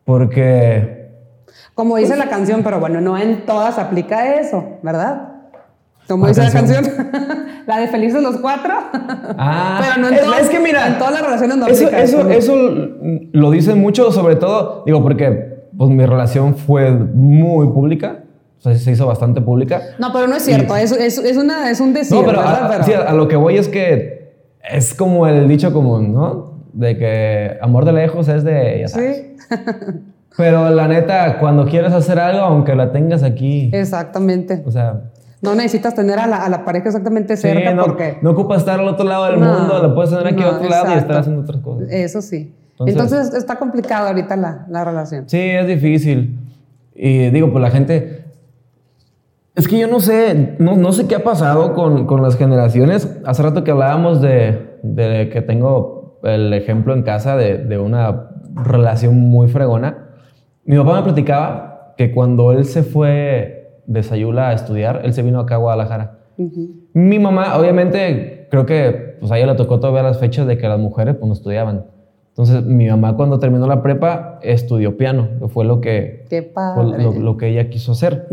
porque... 0.04 1.10
Como 1.76 1.96
dice 1.98 2.16
la 2.16 2.28
canción, 2.28 2.64
pero 2.64 2.80
bueno, 2.80 3.00
no 3.02 3.18
en 3.18 3.46
todas 3.46 3.78
aplica 3.78 4.36
eso, 4.40 4.78
¿verdad? 4.82 5.30
Como 6.08 6.28
dice 6.28 6.44
la 6.44 6.52
canción, 6.52 6.84
la 7.68 7.78
de 7.78 7.88
Felices 7.88 8.22
los 8.22 8.38
Cuatro. 8.38 8.74
Ah, 9.38 9.80
pero 9.82 10.02
no 10.02 10.10
en, 10.10 10.24
todas, 10.24 10.42
es 10.42 10.50
que 10.50 10.60
mira, 10.60 10.88
en 10.88 10.98
todas 10.98 11.14
las 11.14 11.22
relaciones 11.22 11.58
no 11.58 11.68
eso, 11.68 11.90
Eso, 11.90 12.30
eso 12.30 12.56
lo 13.32 13.52
dicen 13.52 13.80
mucho, 13.80 14.12
sobre 14.12 14.36
todo, 14.36 14.84
digo, 14.86 15.02
porque 15.02 15.51
pues 15.82 15.90
mi 15.90 16.06
relación 16.06 16.54
fue 16.54 16.92
muy 16.92 17.66
pública. 17.70 18.20
O 18.60 18.62
sea, 18.62 18.76
se 18.76 18.92
hizo 18.92 19.08
bastante 19.08 19.42
pública. 19.42 19.82
No, 19.98 20.14
pero 20.14 20.28
no 20.28 20.36
es 20.36 20.44
cierto. 20.44 20.76
Es, 20.76 20.92
es, 20.92 21.18
es, 21.18 21.38
una, 21.38 21.72
es 21.72 21.80
un 21.80 21.92
decir. 21.92 22.16
No, 22.16 22.24
pero, 22.24 22.40
A, 22.40 22.84
Sí, 22.84 22.94
a 22.94 23.12
lo 23.14 23.28
que 23.28 23.36
voy 23.36 23.58
es 23.58 23.68
que 23.68 24.36
es 24.64 24.94
como 24.94 25.26
el 25.26 25.48
dicho 25.48 25.74
común, 25.74 26.14
¿no? 26.14 26.66
De 26.72 27.00
que 27.00 27.58
amor 27.62 27.86
de 27.86 27.94
lejos 27.94 28.28
es 28.28 28.44
de. 28.44 28.82
Ya 28.82 28.90
sabes. 28.90 29.26
Sí. 29.50 29.56
pero 30.38 30.70
la 30.70 30.88
neta, 30.88 31.40
cuando 31.40 31.66
quieres 31.66 31.94
hacer 31.94 32.20
algo, 32.20 32.44
aunque 32.44 32.76
la 32.76 32.92
tengas 32.92 33.24
aquí. 33.24 33.72
Exactamente. 33.74 34.62
O 34.64 34.70
sea. 34.70 35.02
No 35.42 35.56
necesitas 35.56 35.96
tener 35.96 36.20
a 36.20 36.28
la, 36.28 36.46
a 36.46 36.50
la 36.50 36.64
pareja 36.64 36.90
exactamente 36.90 37.38
cerca 37.38 37.72
sí, 37.72 37.76
no, 37.76 37.86
porque. 37.86 38.20
No 38.22 38.30
ocupa 38.30 38.56
estar 38.56 38.80
al 38.80 38.88
otro 38.88 39.08
lado 39.08 39.26
del 39.26 39.38
mundo, 39.38 39.80
la 39.82 39.96
puedes 39.96 40.12
tener 40.12 40.28
aquí 40.28 40.44
al 40.44 40.58
otro 40.58 40.70
lado 40.70 40.94
y 40.94 40.98
estar 41.00 41.18
haciendo 41.18 41.42
otras 41.42 41.60
cosas. 41.60 41.88
Eso 41.90 42.22
sí. 42.22 42.54
Entonces, 42.88 43.34
está 43.34 43.58
complicado 43.58 44.08
ahorita 44.08 44.36
la, 44.36 44.66
la, 44.70 44.84
relación. 44.84 45.28
Sí, 45.28 45.40
es 45.40 45.68
difícil. 45.68 46.40
Y 46.96 47.30
digo, 47.30 47.52
pues 47.52 47.62
la 47.62 47.72
gente... 47.72 48.26
Es 49.54 49.68
que 49.68 49.78
yo 49.78 49.88
no 49.88 50.00
sé, 50.00 50.56
no, 50.60 50.78
no 50.78 50.94
sé 50.94 51.08
qué 51.08 51.16
ha 51.16 51.24
pasado 51.24 51.74
con, 51.74 52.06
con, 52.06 52.22
las 52.22 52.38
generaciones. 52.38 53.20
Hace 53.26 53.44
rato 53.44 53.64
que 53.66 53.72
hablábamos 53.72 54.22
de, 54.22 54.78
de 54.82 55.30
que 55.30 55.42
tengo 55.42 56.20
el 56.24 56.54
ejemplo 56.54 56.94
en 56.94 57.04
casa 57.04 57.36
de, 57.36 57.58
de, 57.58 57.78
una 57.78 58.30
relación 58.56 59.20
muy 59.20 59.50
fregona. 59.50 60.10
Mi 60.64 60.78
papá 60.78 60.96
me 60.98 61.04
platicaba 61.04 61.94
que 61.98 62.14
cuando 62.14 62.54
él 62.54 62.64
se 62.64 62.84
fue 62.84 63.82
de 63.88 64.04
Sayula 64.04 64.50
a 64.50 64.54
estudiar, 64.54 65.02
él 65.04 65.14
se 65.14 65.22
vino 65.22 65.40
acá 65.40 65.56
a 65.56 65.58
Guadalajara. 65.58 66.20
Mi 66.94 67.20
mamá, 67.20 67.58
obviamente, 67.58 68.48
creo 68.50 68.66
que 68.66 69.18
pues 69.20 69.32
a 69.32 69.38
ella 69.38 69.48
le 69.48 69.56
tocó 69.56 69.80
todavía 69.80 70.04
las 70.04 70.20
fechas 70.20 70.48
de 70.48 70.58
que 70.58 70.68
las 70.68 70.80
mujeres 70.80 71.16
pues 71.16 71.28
no 71.28 71.34
estudiaban. 71.34 71.86
Entonces, 72.32 72.64
mi 72.64 72.88
mamá 72.88 73.18
cuando 73.18 73.40
terminó 73.40 73.68
la 73.68 73.84
prepa 73.84 74.40
estudió 74.42 74.96
piano, 74.96 75.28
que 75.40 75.48
fue 75.50 75.66
lo 75.66 75.82
que, 75.82 76.26
lo, 77.20 77.38
que 77.38 77.50
ella 77.50 77.70
quiso 77.70 77.92
hacer. 77.92 78.28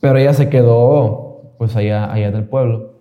Pero 0.00 0.18
ella 0.18 0.32
se 0.34 0.48
quedó 0.48 1.52
pues 1.58 1.74
allá, 1.76 2.12
allá 2.12 2.30
del 2.30 2.44
pueblo. 2.44 2.94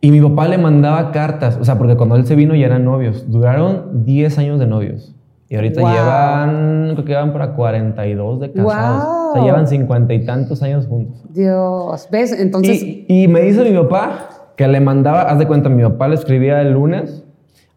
Y 0.00 0.10
mi 0.10 0.20
papá 0.20 0.48
le 0.48 0.58
mandaba 0.58 1.10
cartas, 1.12 1.58
o 1.60 1.64
sea, 1.64 1.78
porque 1.78 1.96
cuando 1.96 2.16
él 2.16 2.26
se 2.26 2.36
vino 2.36 2.54
ya 2.54 2.66
eran 2.66 2.84
novios. 2.84 3.30
Duraron 3.30 4.04
10 4.04 4.38
años 4.38 4.58
de 4.60 4.66
novios. 4.66 5.14
Y 5.48 5.56
ahorita 5.56 5.80
llevan, 5.80 6.90
creo 6.92 7.04
que 7.04 7.12
llevan 7.12 7.32
para 7.32 7.54
42 7.54 8.40
de 8.40 8.52
casados. 8.52 9.30
O 9.30 9.32
sea, 9.32 9.42
llevan 9.42 9.66
50 9.66 10.12
y 10.12 10.26
tantos 10.26 10.62
años 10.62 10.86
juntos. 10.86 11.24
Dios, 11.30 12.06
¿ves? 12.12 12.38
Entonces... 12.38 12.82
Y, 12.82 13.06
y 13.08 13.28
me 13.28 13.40
dice 13.40 13.64
mi 13.64 13.76
papá 13.76 14.28
que 14.56 14.68
le 14.68 14.80
mandaba, 14.80 15.22
haz 15.22 15.38
de 15.38 15.46
cuenta, 15.46 15.70
mi 15.70 15.82
papá 15.82 16.06
le 16.08 16.16
escribía 16.16 16.60
el 16.60 16.74
lunes 16.74 17.24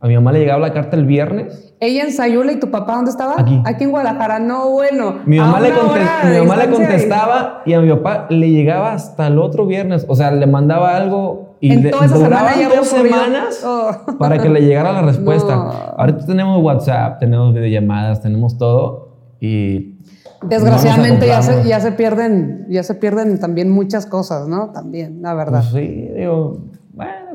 a 0.03 0.07
mi 0.07 0.15
mamá 0.15 0.31
le 0.31 0.39
llegaba 0.39 0.59
la 0.59 0.73
carta 0.73 0.97
el 0.97 1.05
viernes. 1.05 1.75
¿Ella 1.79 2.03
en 2.03 2.11
Sayula 2.11 2.51
y 2.51 2.59
tu 2.59 2.71
papá 2.71 2.95
dónde 2.95 3.11
estaba? 3.11 3.35
Aquí. 3.37 3.61
Aquí 3.63 3.83
en 3.83 3.91
Guadalajara. 3.91 4.39
No, 4.39 4.71
bueno. 4.71 5.19
Mi 5.25 5.37
mamá, 5.37 5.59
le, 5.59 5.69
mi 5.69 6.39
mamá 6.39 6.57
le, 6.57 6.71
contestaba 6.71 7.61
y 7.67 7.73
a 7.73 7.81
mi 7.81 7.89
papá 7.91 8.25
le 8.31 8.49
llegaba 8.49 8.93
hasta 8.93 9.27
el 9.27 9.37
otro 9.37 9.67
viernes. 9.67 10.05
O 10.07 10.15
sea, 10.15 10.31
le 10.31 10.47
mandaba 10.47 10.97
algo 10.97 11.55
y 11.59 11.71
en 11.71 11.91
toda 11.91 12.05
esa 12.05 12.17
dos 12.17 12.87
semanas 12.87 13.63
oh. 13.63 13.91
para 14.19 14.39
que 14.39 14.49
le 14.49 14.61
llegara 14.61 14.91
la 14.91 15.03
respuesta. 15.03 15.53
Ahorita 15.97 16.25
tenemos 16.25 16.63
WhatsApp, 16.63 17.19
tenemos 17.19 17.53
videollamadas, 17.53 18.21
tenemos 18.21 18.57
todo 18.57 19.17
y 19.39 19.99
Desgraciadamente 20.43 21.27
ya 21.27 21.43
se, 21.43 21.67
ya 21.67 21.79
se 21.79 21.91
pierden, 21.91 22.65
ya 22.67 22.81
se 22.81 22.95
pierden 22.95 23.39
también 23.39 23.69
muchas 23.69 24.07
cosas, 24.07 24.47
¿no? 24.47 24.71
También, 24.71 25.21
la 25.21 25.35
verdad. 25.35 25.63
Pues 25.71 25.85
sí, 25.85 26.09
digo, 26.15 26.57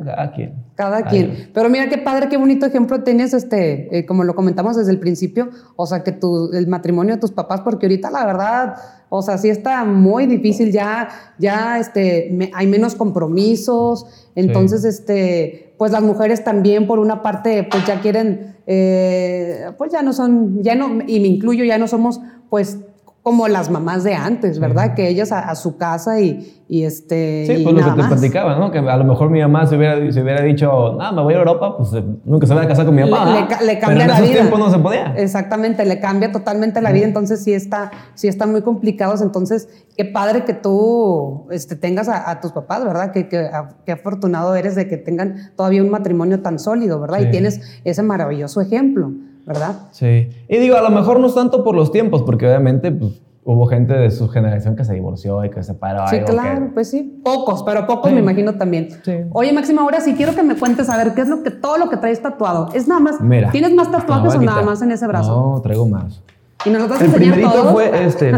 cada 0.04 0.32
quien. 0.32 0.54
Cada 0.74 1.02
quien. 1.02 1.50
Pero 1.54 1.68
mira 1.68 1.88
qué 1.88 1.98
padre, 1.98 2.28
qué 2.28 2.36
bonito 2.36 2.66
ejemplo 2.66 3.02
tienes, 3.02 3.32
este, 3.32 3.98
eh, 3.98 4.06
como 4.06 4.24
lo 4.24 4.34
comentamos 4.34 4.76
desde 4.76 4.90
el 4.90 4.98
principio, 4.98 5.50
o 5.76 5.86
sea, 5.86 6.02
que 6.02 6.12
tu, 6.12 6.50
el 6.52 6.66
matrimonio 6.66 7.14
de 7.14 7.20
tus 7.20 7.32
papás, 7.32 7.62
porque 7.62 7.86
ahorita 7.86 8.10
la 8.10 8.26
verdad, 8.26 8.74
o 9.08 9.22
sea, 9.22 9.38
sí 9.38 9.48
está 9.48 9.84
muy 9.84 10.26
difícil, 10.26 10.72
ya, 10.72 11.08
ya, 11.38 11.78
este, 11.78 12.50
hay 12.52 12.66
menos 12.66 12.94
compromisos, 12.94 14.30
entonces, 14.34 14.84
este, 14.84 15.74
pues 15.78 15.92
las 15.92 16.02
mujeres 16.02 16.44
también, 16.44 16.86
por 16.86 16.98
una 16.98 17.22
parte, 17.22 17.66
pues 17.70 17.86
ya 17.86 18.00
quieren, 18.00 18.56
eh, 18.66 19.72
pues 19.78 19.92
ya 19.92 20.02
no 20.02 20.12
son, 20.12 20.62
ya 20.62 20.74
no, 20.74 20.98
y 21.06 21.20
me 21.20 21.28
incluyo, 21.28 21.64
ya 21.64 21.78
no 21.78 21.88
somos, 21.88 22.20
pues 22.50 22.78
como 23.26 23.48
las 23.48 23.70
mamás 23.70 24.04
de 24.04 24.14
antes, 24.14 24.60
¿verdad? 24.60 24.94
Que 24.94 25.08
ellas 25.08 25.32
a, 25.32 25.52
su 25.56 25.76
casa 25.76 26.20
y, 26.20 26.62
y 26.68 26.84
este. 26.84 27.44
Sí, 27.44 27.64
pues 27.64 27.74
lo 27.74 27.82
que 27.82 28.00
te 28.00 28.06
platicaba, 28.06 28.56
¿no? 28.56 28.70
Que 28.70 28.78
a 28.78 28.96
lo 28.96 29.02
mejor 29.02 29.30
mi 29.30 29.40
mamá 29.40 29.66
se 29.66 29.76
hubiera, 29.76 29.96
se 30.12 30.22
hubiera 30.22 30.44
dicho, 30.44 30.92
no, 30.96 31.12
me 31.12 31.22
voy 31.22 31.34
a 31.34 31.38
Europa, 31.38 31.76
pues 31.76 31.92
eh, 31.94 32.04
nunca 32.24 32.46
se 32.46 32.54
va 32.54 32.62
a 32.62 32.68
casar 32.68 32.86
con 32.86 32.94
mi 32.94 33.02
papá. 33.02 33.24
Le, 33.32 33.66
le, 33.66 33.80
cambia 33.80 33.88
Pero 33.88 34.00
en 34.00 34.06
la 34.06 34.14
esos 34.14 34.28
vida. 34.28 34.40
tiempos 34.42 34.60
no 34.60 34.70
se 34.70 34.78
podía. 34.78 35.12
Exactamente, 35.16 35.84
le 35.84 35.98
cambia 35.98 36.30
totalmente 36.30 36.80
la 36.80 36.92
vida. 36.92 37.04
Entonces 37.04 37.42
sí 37.42 37.52
está, 37.52 37.90
sí 38.14 38.28
están 38.28 38.52
muy 38.52 38.62
complicados. 38.62 39.20
Entonces, 39.20 39.68
qué 39.96 40.04
padre 40.04 40.44
que 40.44 40.54
tú 40.54 41.48
este, 41.50 41.74
tengas 41.74 42.08
a, 42.08 42.40
tus 42.40 42.52
papás, 42.52 42.84
¿verdad? 42.84 43.10
Que, 43.10 43.26
que, 43.26 43.50
qué 43.84 43.90
afortunado 43.90 44.54
eres 44.54 44.76
de 44.76 44.86
que 44.86 44.98
tengan 44.98 45.50
todavía 45.56 45.82
un 45.82 45.90
matrimonio 45.90 46.42
tan 46.42 46.60
sólido, 46.60 47.00
¿verdad? 47.00 47.22
Y 47.22 47.30
tienes 47.32 47.60
ese 47.82 48.04
maravilloso 48.04 48.60
ejemplo. 48.60 49.10
¿Verdad? 49.46 49.76
Sí. 49.92 50.28
Y 50.48 50.56
digo, 50.58 50.76
a 50.76 50.82
lo 50.82 50.90
mejor 50.90 51.18
no 51.20 51.28
es 51.28 51.34
tanto 51.34 51.64
por 51.64 51.74
los 51.74 51.90
tiempos, 51.92 52.22
porque 52.22 52.46
obviamente, 52.46 52.90
pues, 52.92 53.22
hubo 53.44 53.66
gente 53.66 53.94
de 53.94 54.10
su 54.10 54.28
generación 54.28 54.74
que 54.74 54.84
se 54.84 54.92
divorció 54.94 55.44
y 55.44 55.50
que 55.50 55.62
se 55.62 55.72
separó. 55.72 56.06
Sí, 56.08 56.16
algo 56.16 56.26
claro, 56.26 56.60
que- 56.66 56.72
pues 56.74 56.90
sí. 56.90 57.20
Pocos, 57.24 57.62
pero 57.62 57.86
pocos 57.86 58.08
Sí. 58.10 58.14
me 58.14 58.20
imagino 58.20 58.54
también. 58.56 58.88
Sí. 59.04 59.12
Oye, 59.32 59.52
Máximo, 59.52 59.82
ahora 59.82 60.00
sí 60.00 60.14
quiero 60.14 60.34
que 60.34 60.42
me 60.42 60.56
cuentes 60.56 60.90
a 60.90 60.96
ver 60.96 61.14
qué 61.14 61.20
es 61.20 61.28
lo 61.28 61.44
que 61.44 61.52
todo 61.52 61.78
lo 61.78 61.88
que 61.88 61.96
traes 61.96 62.20
tatuado. 62.20 62.70
Es 62.74 62.88
nada 62.88 63.00
más. 63.00 63.20
Mira. 63.20 63.52
¿Tienes 63.52 63.72
más 63.72 63.90
tatuajes 63.92 64.34
o 64.34 64.42
nada 64.42 64.62
más 64.62 64.82
en 64.82 64.90
ese 64.90 65.06
brazo? 65.06 65.52
No, 65.54 65.60
traigo 65.62 65.86
más. 65.88 66.20
¿Y 66.64 66.70
nos 66.70 66.80
los 66.82 66.90
vas 66.90 67.00
a 67.00 67.04
El 67.04 67.12
primerito 67.12 67.52
todos? 67.52 67.72
fue 67.72 68.04
este. 68.04 68.32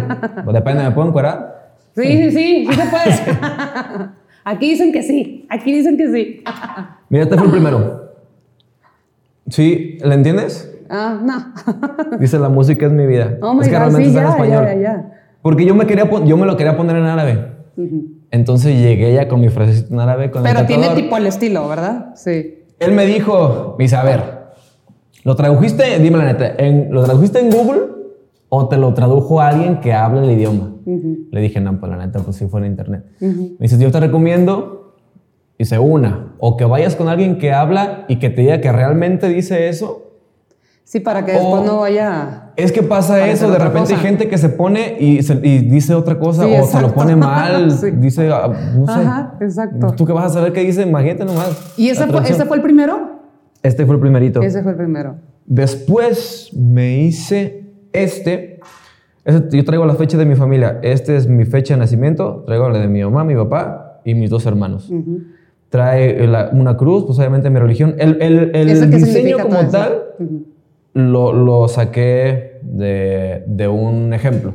pues 0.45 0.53
depende, 0.55 0.83
¿me 0.85 0.91
puedo 0.91 1.09
encuerar? 1.09 1.73
Sí, 1.97 2.03
sí, 2.03 2.31
sí, 2.31 2.67
sí 2.69 2.75
se 2.75 2.87
puede. 2.89 4.09
Aquí 4.45 4.71
dicen 4.71 4.93
que 4.93 5.03
sí, 5.03 5.47
aquí 5.51 5.73
dicen 5.73 5.97
que 5.99 6.11
sí. 6.13 6.43
Mira, 7.11 7.25
este 7.25 7.37
fue 7.37 7.47
el 7.47 7.53
primero. 7.53 8.13
Sí, 9.49 9.99
¿le 10.03 10.15
entiendes? 10.15 10.75
Ah, 10.91 11.19
no. 11.23 12.19
Dice 12.19 12.39
la 12.39 12.49
música 12.49 12.87
es 12.87 12.93
mi 12.93 13.07
vida. 13.07 13.37
Oh 13.43 13.55
my 13.55 13.61
es 13.63 13.69
que 13.69 13.75
God, 13.75 13.81
realmente 13.81 14.11
sí, 14.11 14.17
está 14.17 14.21
en 14.21 14.27
ya, 14.27 14.33
español. 14.33 14.65
ya, 14.65 14.75
ya, 14.75 14.81
ya. 14.81 15.13
Porque 15.43 15.65
yo 15.65 15.75
me 15.75 15.87
quería 15.87 16.09
yo 16.25 16.37
me 16.37 16.47
lo 16.47 16.57
quería 16.57 16.77
poner 16.77 16.97
en 16.97 17.05
árabe. 17.05 17.53
Entonces 18.31 18.79
llegué 18.81 19.15
ya 19.15 19.29
con 19.29 19.41
mi 19.41 19.49
frasecita 19.49 19.95
en 19.95 20.01
árabe 20.01 20.31
con 20.31 20.43
Pero 20.43 20.61
el 20.61 20.67
tiene 20.67 20.89
tipo 20.91 21.17
el 21.17 21.27
estilo, 21.27 21.69
¿verdad? 21.69 22.15
Sí. 22.17 22.65
Él 22.79 22.93
me 22.93 23.07
dijo, 23.07 23.75
me 23.79 23.85
dice, 23.85 23.97
a 23.97 24.03
ver, 24.05 24.21
¿lo 25.25 25.35
tradujiste? 25.37 25.99
Dime 26.01 26.19
la 26.19 26.25
neta, 26.25 26.55
¿en- 26.59 26.93
¿lo 26.93 27.03
tradujiste 27.05 27.39
en 27.41 27.51
Google 27.51 27.81
o 28.49 28.69
te 28.69 28.77
lo 28.77 28.93
tradujo 28.95 29.41
alguien 29.41 29.81
que 29.81 29.93
habla 29.93 30.23
el 30.25 30.31
idioma? 30.31 30.75
Le 31.31 31.41
dije, 31.41 31.61
no, 31.61 31.79
pues 31.79 31.91
la 31.91 31.99
neta, 31.99 32.21
pues 32.21 32.37
sí 32.37 32.47
fue 32.47 32.61
en 32.61 32.67
internet. 32.67 33.05
Me 33.21 33.57
dice, 33.61 33.79
yo 33.79 33.91
te 33.91 34.01
recomiendo, 34.01 34.97
dice, 35.59 35.79
una, 35.79 36.35
o 36.39 36.57
que 36.57 36.65
vayas 36.65 36.97
con 36.97 37.09
alguien 37.09 37.39
que 37.39 37.53
habla 37.53 38.05
y 38.09 38.17
que 38.19 38.31
te 38.31 38.41
diga 38.43 38.61
que 38.61 38.73
realmente 38.73 39.29
dice 39.29 39.69
eso. 39.69 40.08
Sí, 40.91 41.01
para 41.01 41.23
que 41.23 41.33
después 41.33 41.61
O- 41.63 41.67
no 41.67 41.81
vaya. 41.81 42.53
Es 42.57 42.73
que 42.73 42.83
pasa 42.83 43.29
eso, 43.29 43.51
de 43.51 43.59
repente 43.59 43.79
hay 43.93 43.97
cosa. 43.97 43.97
gente 43.99 44.27
que 44.27 44.39
se 44.39 44.49
pone 44.49 44.97
y, 44.99 45.23
se- 45.23 45.39
y 45.43 45.59
dice 45.59 45.93
otra 45.95 46.19
cosa 46.19 46.45
Sí, 46.45 46.49
o 46.49 46.53
se 46.55 46.59
exacto. 46.61 46.89
lo 46.89 46.95
pone 46.95 47.15
mal, 47.15 47.71
Sí. 47.79 47.91
dice, 47.91 48.31
ah, 48.33 48.49
no 48.75 48.87
sé. 48.87 48.93
Ajá, 48.93 49.35
exacto. 49.39 49.89
¿Tú 49.95 50.07
qué 50.07 50.15
vas 50.15 50.25
a 50.25 50.29
saber 50.31 50.55
qué 50.55 50.61
dice? 50.61 50.81
Imagínate 50.85 51.27
nomás. 51.27 51.75
¿Y 51.77 51.91
ese 51.91 52.07
fue, 52.07 52.23
ese 52.23 52.47
fue 52.47 52.57
el 52.57 52.63
primero? 52.63 53.21
Este 53.63 53.85
fue 53.85 53.97
el 53.97 54.01
primerito. 54.01 54.41
Ese 54.41 54.63
fue 54.63 54.73
el 54.73 54.79
primero. 54.79 55.17
Después 55.45 56.49
me 56.57 57.01
hice 57.01 57.67
este. 57.93 58.61
Este- 59.27 59.59
Yo 59.59 59.65
traigo 59.67 59.85
la 59.85 59.95
fecha 59.95 60.17
de 60.17 60.25
mi 60.25 60.37
familia. 60.37 60.79
Este 60.83 61.17
es 61.17 61.29
mi 61.29 61.45
fecha 61.45 61.75
de 61.75 61.81
nacimiento. 61.81 62.45
Traigo 62.47 62.71
la 62.71 62.79
de 62.79 62.89
mi 62.89 63.05
mamá, 63.05 63.25
mi 63.25 63.35
papá 63.35 64.01
y 64.07 64.15
mis 64.15 64.31
dos 64.31 64.47
hermanos. 64.47 64.91
Trae 65.69 66.27
la- 66.27 66.49
una 66.51 66.79
cruz, 66.79 67.05
pues 67.05 67.19
obviamente 67.19 67.51
mi 67.51 67.59
religión. 67.59 67.95
El, 67.99 68.23
el- 68.23 68.57
el 68.57 68.69
¿Eso 68.71 68.89
qué 68.89 68.97
diseño 68.97 69.37
como 69.37 69.51
todo 69.51 69.61
eso? 69.61 69.71
tal 69.71 70.03
lo, 70.95 71.33
lo 71.33 71.69
saqué 71.69 72.61
de, 72.63 73.45
de 73.47 73.69
un 73.69 74.13
ejemplo. 74.13 74.55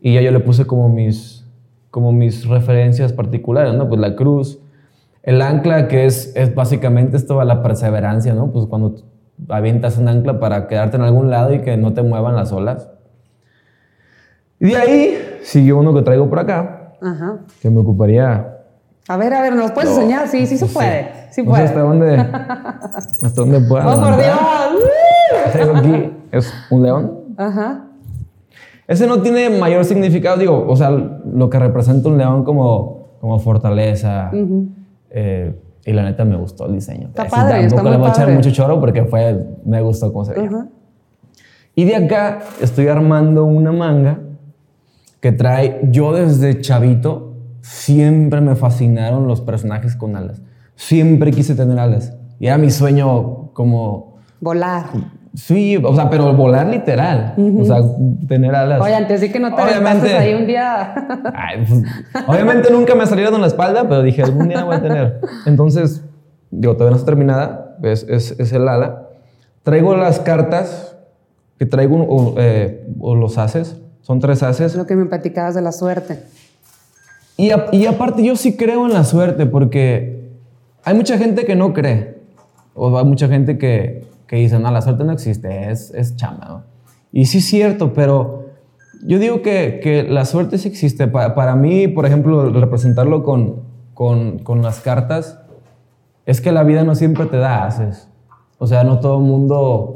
Y 0.00 0.14
ya 0.14 0.20
yo 0.22 0.30
le 0.32 0.40
puse 0.40 0.66
como 0.66 0.88
mis, 0.88 1.44
como 1.90 2.12
mis 2.12 2.46
referencias 2.48 3.12
particulares, 3.12 3.74
¿no? 3.74 3.88
Pues 3.88 4.00
la 4.00 4.16
cruz, 4.16 4.58
el 5.22 5.40
ancla, 5.40 5.86
que 5.88 6.04
es, 6.06 6.34
es 6.36 6.54
básicamente 6.54 7.16
esto 7.16 7.42
la 7.44 7.62
perseverancia, 7.62 8.34
¿no? 8.34 8.50
Pues 8.52 8.66
cuando 8.66 8.96
avientas 9.48 9.98
un 9.98 10.08
ancla 10.08 10.40
para 10.40 10.66
quedarte 10.66 10.96
en 10.96 11.02
algún 11.02 11.30
lado 11.30 11.54
y 11.54 11.60
que 11.60 11.76
no 11.76 11.92
te 11.94 12.02
muevan 12.02 12.34
las 12.36 12.52
olas. 12.52 12.88
Y 14.58 14.66
de 14.66 14.76
ahí 14.76 15.18
siguió 15.42 15.78
uno 15.78 15.94
que 15.94 16.02
traigo 16.02 16.28
por 16.28 16.38
acá, 16.38 16.94
Ajá. 17.00 17.38
que 17.60 17.70
me 17.70 17.80
ocuparía... 17.80 18.52
A 19.08 19.16
ver, 19.16 19.32
a 19.34 19.42
ver, 19.42 19.54
¿nos 19.54 19.70
puedes 19.70 19.90
enseñar? 19.90 20.26
Sí, 20.26 20.46
sí 20.46 20.56
se 20.58 20.66
puede. 20.66 21.08
Sí 21.30 21.42
No 21.42 21.44
sé 21.44 21.50
puede. 21.50 21.62
hasta 21.64 21.80
dónde, 21.80 22.16
hasta 23.22 23.28
dónde 23.40 23.60
pueda 23.60 23.86
¡Oh, 23.86 24.00
por 24.00 24.16
levantar. 24.16 24.65
Dios! 25.52 25.52
Traigo 25.52 25.76
aquí, 25.76 26.12
es 26.32 26.52
un 26.70 26.82
león. 26.82 27.12
Ajá. 27.36 27.86
Ese 28.86 29.06
no 29.06 29.20
tiene 29.20 29.50
mayor 29.50 29.84
significado, 29.84 30.36
digo, 30.36 30.64
o 30.68 30.76
sea, 30.76 30.90
lo 30.90 31.50
que 31.50 31.58
representa 31.58 32.08
un 32.08 32.18
león 32.18 32.44
como, 32.44 33.08
como 33.20 33.38
fortaleza. 33.38 34.30
eh, 35.10 35.60
y 35.84 35.92
la 35.92 36.02
neta 36.02 36.24
me 36.24 36.36
gustó 36.36 36.66
el 36.66 36.74
diseño. 36.74 37.08
Está 37.08 37.26
padre, 37.26 37.68
Tampoco 37.68 37.90
le 37.90 37.96
voy 37.96 38.08
a 38.08 38.10
echar 38.10 38.28
mucho 38.32 38.50
choro 38.50 38.80
porque 38.80 39.04
fue, 39.04 39.46
me 39.64 39.80
gustó 39.82 40.12
cómo 40.12 40.24
se 40.24 40.32
veía. 40.34 40.48
Ajá. 40.48 40.68
Y 41.76 41.84
de 41.84 41.94
acá 41.94 42.40
estoy 42.60 42.88
armando 42.88 43.44
una 43.44 43.70
manga 43.70 44.18
que 45.20 45.30
trae, 45.30 45.80
yo 45.90 46.12
desde 46.12 46.60
chavito 46.60 47.34
siempre 47.60 48.40
me 48.40 48.56
fascinaron 48.56 49.28
los 49.28 49.40
personajes 49.40 49.94
con 49.94 50.16
alas. 50.16 50.42
Siempre 50.74 51.30
quise 51.30 51.54
tener 51.54 51.78
alas. 51.78 52.16
Y 52.40 52.46
era 52.46 52.58
mi 52.58 52.70
sueño 52.70 53.50
como, 53.52 54.16
Volar. 54.40 54.86
Sí, 55.36 55.76
o 55.76 55.94
sea, 55.94 56.10
pero 56.10 56.32
volar 56.34 56.66
literal. 56.66 57.34
O 57.36 57.64
sea, 57.64 57.76
tener 58.26 58.52
alas. 58.54 58.80
Oye, 58.80 58.94
antes 58.94 59.20
sí 59.20 59.30
que 59.30 59.38
no 59.38 59.54
te 59.54 59.62
Obviamente. 59.62 60.12
ahí 60.16 60.34
un 60.34 60.46
día. 60.46 60.94
Ay, 61.34 61.64
pues, 61.68 61.82
obviamente 62.26 62.70
nunca 62.72 62.94
me 62.96 63.06
salieron 63.06 63.34
en 63.36 63.42
la 63.42 63.46
espalda, 63.46 63.82
pero 63.88 64.02
dije, 64.02 64.22
algún 64.22 64.48
día 64.48 64.58
la 64.58 64.64
voy 64.64 64.76
a 64.76 64.82
tener. 64.82 65.20
Entonces, 65.46 66.02
digo, 66.50 66.72
todavía 66.74 66.90
no 66.92 66.96
está 66.96 67.06
terminada, 67.06 67.76
es, 67.82 68.02
es, 68.08 68.32
es 68.40 68.52
el 68.52 68.66
ala. 68.66 69.02
Traigo 69.62 69.94
las 69.96 70.18
cartas 70.20 70.96
que 71.58 71.66
traigo, 71.66 71.96
o, 72.02 72.34
eh, 72.38 72.86
o 73.00 73.14
los 73.14 73.38
haces, 73.38 73.76
son 74.02 74.20
tres 74.20 74.42
haces. 74.42 74.74
Lo 74.74 74.86
que 74.86 74.96
me 74.96 75.06
platicabas 75.06 75.54
de 75.54 75.62
la 75.62 75.72
suerte. 75.72 76.18
Y, 77.36 77.50
a- 77.50 77.66
y 77.72 77.86
aparte 77.86 78.22
yo 78.24 78.36
sí 78.36 78.56
creo 78.56 78.86
en 78.86 78.92
la 78.94 79.04
suerte, 79.04 79.44
porque 79.46 80.30
hay 80.84 80.94
mucha 80.94 81.18
gente 81.18 81.44
que 81.44 81.54
no 81.56 81.72
cree, 81.72 82.16
o 82.74 82.96
hay 82.98 83.04
mucha 83.04 83.28
gente 83.28 83.58
que, 83.58 84.04
que 84.26 84.36
dice, 84.36 84.58
no, 84.58 84.70
la 84.70 84.82
suerte 84.82 85.04
no 85.04 85.12
existe, 85.12 85.70
es, 85.70 85.92
es 85.94 86.16
chamba. 86.16 86.64
Y 87.12 87.26
sí 87.26 87.38
es 87.38 87.44
cierto, 87.46 87.92
pero 87.92 88.46
yo 89.02 89.18
digo 89.18 89.42
que, 89.42 89.80
que 89.82 90.02
la 90.02 90.24
suerte 90.24 90.58
sí 90.58 90.68
existe. 90.68 91.06
Pa- 91.08 91.34
para 91.34 91.54
mí, 91.54 91.88
por 91.88 92.06
ejemplo, 92.06 92.50
representarlo 92.50 93.22
con, 93.22 93.62
con, 93.94 94.40
con 94.40 94.62
las 94.62 94.80
cartas, 94.80 95.38
es 96.26 96.40
que 96.40 96.50
la 96.52 96.64
vida 96.64 96.82
no 96.84 96.94
siempre 96.94 97.26
te 97.26 97.36
da 97.36 97.64
haces. 97.66 98.08
O 98.58 98.66
sea, 98.66 98.84
no 98.84 99.00
todo 99.00 99.18
el 99.18 99.24
mundo... 99.24 99.95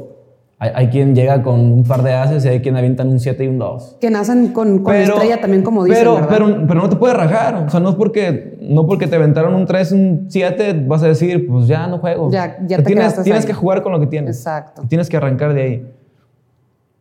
Hay, 0.63 0.69
hay 0.75 0.87
quien 0.89 1.15
llega 1.15 1.41
con 1.41 1.59
un 1.59 1.83
par 1.83 2.03
de 2.03 2.13
haces 2.13 2.45
y 2.45 2.47
hay 2.47 2.61
quien 2.61 2.75
avientan 2.77 3.07
un 3.09 3.19
7 3.19 3.43
y 3.43 3.47
un 3.47 3.57
2. 3.57 3.97
Que 3.99 4.11
nacen 4.11 4.49
con, 4.53 4.83
con 4.83 4.93
estrella 4.95 5.41
también, 5.41 5.63
como 5.63 5.83
dicen, 5.83 5.99
pero, 6.01 6.13
¿verdad? 6.13 6.29
pero, 6.29 6.67
pero 6.67 6.81
no 6.83 6.87
te 6.89 6.97
puedes 6.97 7.17
rajar. 7.17 7.63
O 7.65 7.69
sea, 7.71 7.79
no 7.79 7.89
es 7.89 7.95
porque, 7.95 8.59
no 8.61 8.85
porque 8.85 9.07
te 9.07 9.15
aventaron 9.15 9.55
un 9.55 9.65
3, 9.65 9.91
un 9.93 10.25
7, 10.29 10.85
vas 10.87 11.01
a 11.01 11.07
decir, 11.07 11.47
pues 11.49 11.65
ya 11.67 11.87
no 11.87 11.97
juego. 11.97 12.29
Ya- 12.29 12.59
ya 12.67 12.77
Te 12.77 12.83
te 12.83 12.87
tienes, 12.93 13.23
tienes 13.23 13.41
ahí. 13.41 13.47
que 13.47 13.53
jugar 13.53 13.81
con 13.81 13.91
lo 13.91 13.99
que 13.99 14.05
tienes. 14.05 14.37
Exacto. 14.37 14.83
Tienes 14.87 15.09
que 15.09 15.17
arrancar 15.17 15.55
de 15.55 15.61
ahí. 15.63 15.91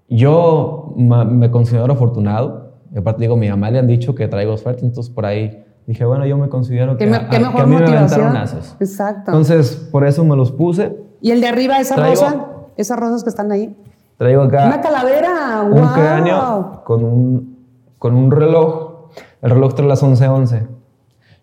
Yo 0.08 0.94
me 0.96 1.50
considero 1.50 1.92
afortunado. 1.92 2.72
Y 2.94 2.98
aparte, 2.98 3.20
digo, 3.22 3.36
mi 3.36 3.48
mamá 3.48 3.70
le 3.70 3.78
han 3.78 3.86
dicho 3.86 4.14
que 4.14 4.26
traigo 4.26 4.56
suerte, 4.56 4.84
entonces 4.84 5.12
por 5.12 5.24
ahí 5.26 5.62
dije, 5.86 6.04
bueno, 6.04 6.26
yo 6.26 6.36
me 6.36 6.48
considero 6.48 6.96
que, 6.96 7.04
¿Qué, 7.04 7.10
me- 7.10 7.16
a- 7.18 7.28
qué 7.28 7.36
a- 7.36 7.40
mejor 7.40 7.54
que 7.56 7.60
a 7.62 7.66
mí 7.66 7.76
me 7.76 7.84
aventaron 7.86 8.36
haces. 8.36 8.74
Exacto. 8.80 9.30
Entonces, 9.32 9.76
por 9.92 10.04
eso 10.06 10.24
me 10.24 10.34
los 10.36 10.50
puse. 10.50 10.96
y 11.22 11.30
el 11.32 11.40
de 11.40 11.48
arriba, 11.48 11.78
esa 11.78 11.94
traigo- 11.96 12.08
rosa, 12.22 12.46
esas 12.80 12.98
rosas 12.98 13.22
que 13.22 13.30
están 13.30 13.50
ahí. 13.52 13.76
Traigo 14.18 14.42
acá 14.42 14.66
Una 14.66 14.80
calavera. 14.80 15.62
un 15.62 15.70
wow. 15.80 15.92
cráneo 15.94 16.82
con 16.84 17.04
un, 17.04 17.66
con 17.98 18.14
un 18.14 18.30
reloj. 18.30 19.10
El 19.42 19.50
reloj 19.50 19.74
trae 19.74 19.88
las 19.88 20.02
11:11. 20.02 20.66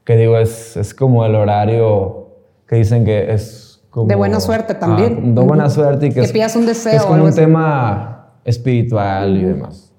que 0.04 0.16
digo, 0.16 0.38
es, 0.38 0.78
es 0.78 0.94
como 0.94 1.26
el 1.26 1.36
horario 1.36 2.28
que 2.68 2.76
dicen 2.78 3.04
que 3.06 3.32
es 3.34 3.82
como... 3.90 4.08
De 4.08 4.16
buena 4.16 4.40
suerte 4.40 4.74
también. 4.76 5.20
Ah, 5.22 5.42
de 5.42 5.42
buena 5.42 5.70
suerte 5.70 6.06
y 6.08 6.10
que, 6.10 6.16
Que 6.16 6.22
es, 6.22 6.32
pidas 6.32 6.56
un 6.56 6.66
deseo 6.66 6.92
que 6.92 6.98
es 6.98 7.04
como 7.04 7.16
algo 7.16 7.26
un 7.26 7.32
así. 7.32 7.42
tema 7.42 8.30
espiritual 8.46 9.38
y 9.38 9.44
demás. 9.44 9.92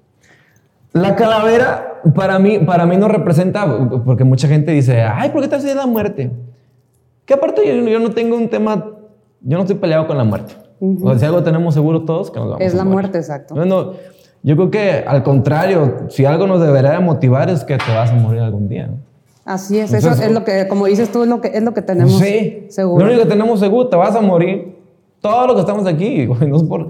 La 0.93 1.15
calavera 1.15 2.01
para 2.15 2.39
mí, 2.39 2.59
para 2.59 2.85
mí 2.85 2.97
no 2.97 3.07
representa, 3.07 3.65
porque 4.05 4.23
mucha 4.23 4.47
gente 4.47 4.71
dice, 4.71 5.01
ay, 5.01 5.29
¿por 5.29 5.41
qué 5.41 5.47
te 5.47 5.55
haces 5.57 5.75
la 5.75 5.85
muerte? 5.85 6.31
Que 7.25 7.33
aparte 7.33 7.61
yo, 7.67 7.73
yo 7.87 7.99
no 7.99 8.11
tengo 8.11 8.35
un 8.35 8.49
tema, 8.49 8.85
yo 9.41 9.57
no 9.57 9.61
estoy 9.61 9.75
peleado 9.75 10.07
con 10.07 10.17
la 10.17 10.23
muerte. 10.23 10.55
O 10.81 11.09
sea, 11.09 11.19
si 11.19 11.25
algo 11.25 11.43
tenemos 11.43 11.73
seguro 11.73 12.03
todos, 12.05 12.31
que 12.31 12.39
nos 12.39 12.49
vamos 12.49 12.61
Es 12.61 12.73
a 12.73 12.77
la 12.77 12.83
morir. 12.83 12.93
muerte, 12.93 13.17
exacto. 13.17 13.55
No, 13.55 13.65
no, 13.65 13.93
yo 14.43 14.55
creo 14.55 14.71
que 14.71 14.91
al 15.05 15.23
contrario, 15.23 16.05
si 16.09 16.25
algo 16.25 16.47
nos 16.47 16.61
debería 16.61 16.91
de 16.91 16.99
motivar 16.99 17.49
es 17.49 17.63
que 17.65 17.77
te 17.77 17.91
vas 17.93 18.11
a 18.11 18.15
morir 18.15 18.41
algún 18.41 18.69
día. 18.69 18.87
¿no? 18.87 18.93
Así 19.45 19.77
es, 19.79 19.91
eso 19.91 19.97
Entonces- 20.07 20.27
es 20.27 20.31
lo 20.33 20.43
que, 20.45 20.67
como 20.67 20.85
dices 20.85 21.11
tú, 21.11 21.23
es 21.23 21.29
lo 21.29 21.41
que, 21.41 21.49
es 21.49 21.63
lo 21.63 21.73
que 21.73 21.81
tenemos 21.81 22.17
sí, 22.19 22.65
seguro. 22.69 23.03
Lo 23.05 23.11
único 23.11 23.23
que 23.25 23.29
tenemos 23.29 23.59
seguro, 23.59 23.89
te 23.89 23.95
vas 23.97 24.15
a 24.15 24.21
morir. 24.21 24.77
Todo 25.21 25.47
lo 25.47 25.55
que 25.55 25.61
estamos 25.61 25.85
aquí, 25.85 26.25
güey, 26.27 26.47
no 26.49 26.55
es 26.57 26.63
por, 26.63 26.87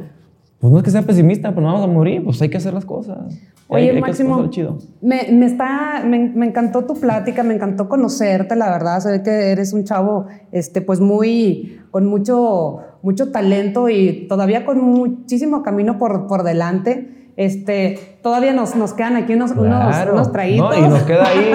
pues 0.60 0.72
no 0.72 0.78
es 0.78 0.84
que 0.84 0.92
sea 0.92 1.02
pesimista, 1.02 1.50
pero 1.50 1.62
no 1.62 1.68
vamos 1.74 1.84
a 1.90 1.92
morir, 1.92 2.24
pues 2.24 2.40
hay 2.42 2.50
que 2.50 2.58
hacer 2.58 2.74
las 2.74 2.86
cosas. 2.86 3.18
Hay- 3.28 3.38
Oye, 3.72 3.90
hay 3.90 3.96
que 3.96 4.02
Máximo, 4.02 4.50
chido. 4.50 4.78
me, 5.02 5.28
me 5.32 5.46
está, 5.46 6.04
me, 6.06 6.18
me 6.30 6.48
encantó 6.48 6.86
tu 6.86 6.96
plática, 7.00 7.44
me 7.44 7.54
encantó 7.56 7.88
conocerte, 7.88 8.56
la 8.56 8.70
verdad, 8.72 9.00
sé 9.00 9.22
que 9.24 9.52
eres 9.52 9.74
un 9.74 9.84
chavo, 9.84 10.26
este, 10.52 10.82
pues 10.82 11.00
muy, 11.00 11.80
con 11.92 12.06
mucho, 12.08 12.80
mucho 13.02 13.32
talento 13.32 13.90
y 13.90 14.26
todavía 14.28 14.66
con 14.66 14.80
muchísimo 14.82 15.64
camino 15.64 15.98
por, 15.98 16.28
por 16.28 16.44
delante. 16.44 17.16
Este, 17.38 18.18
todavía 18.22 18.52
nos, 18.52 18.76
nos 18.76 18.94
quedan 18.94 19.16
aquí 19.16 19.34
unos, 19.34 19.54
Claro. 19.54 20.14
unos 20.14 20.32
traguitos. 20.34 20.78
No, 20.78 20.86
y 20.86 20.90
nos 20.90 21.04
queda 21.04 21.26
ahí. 21.28 21.52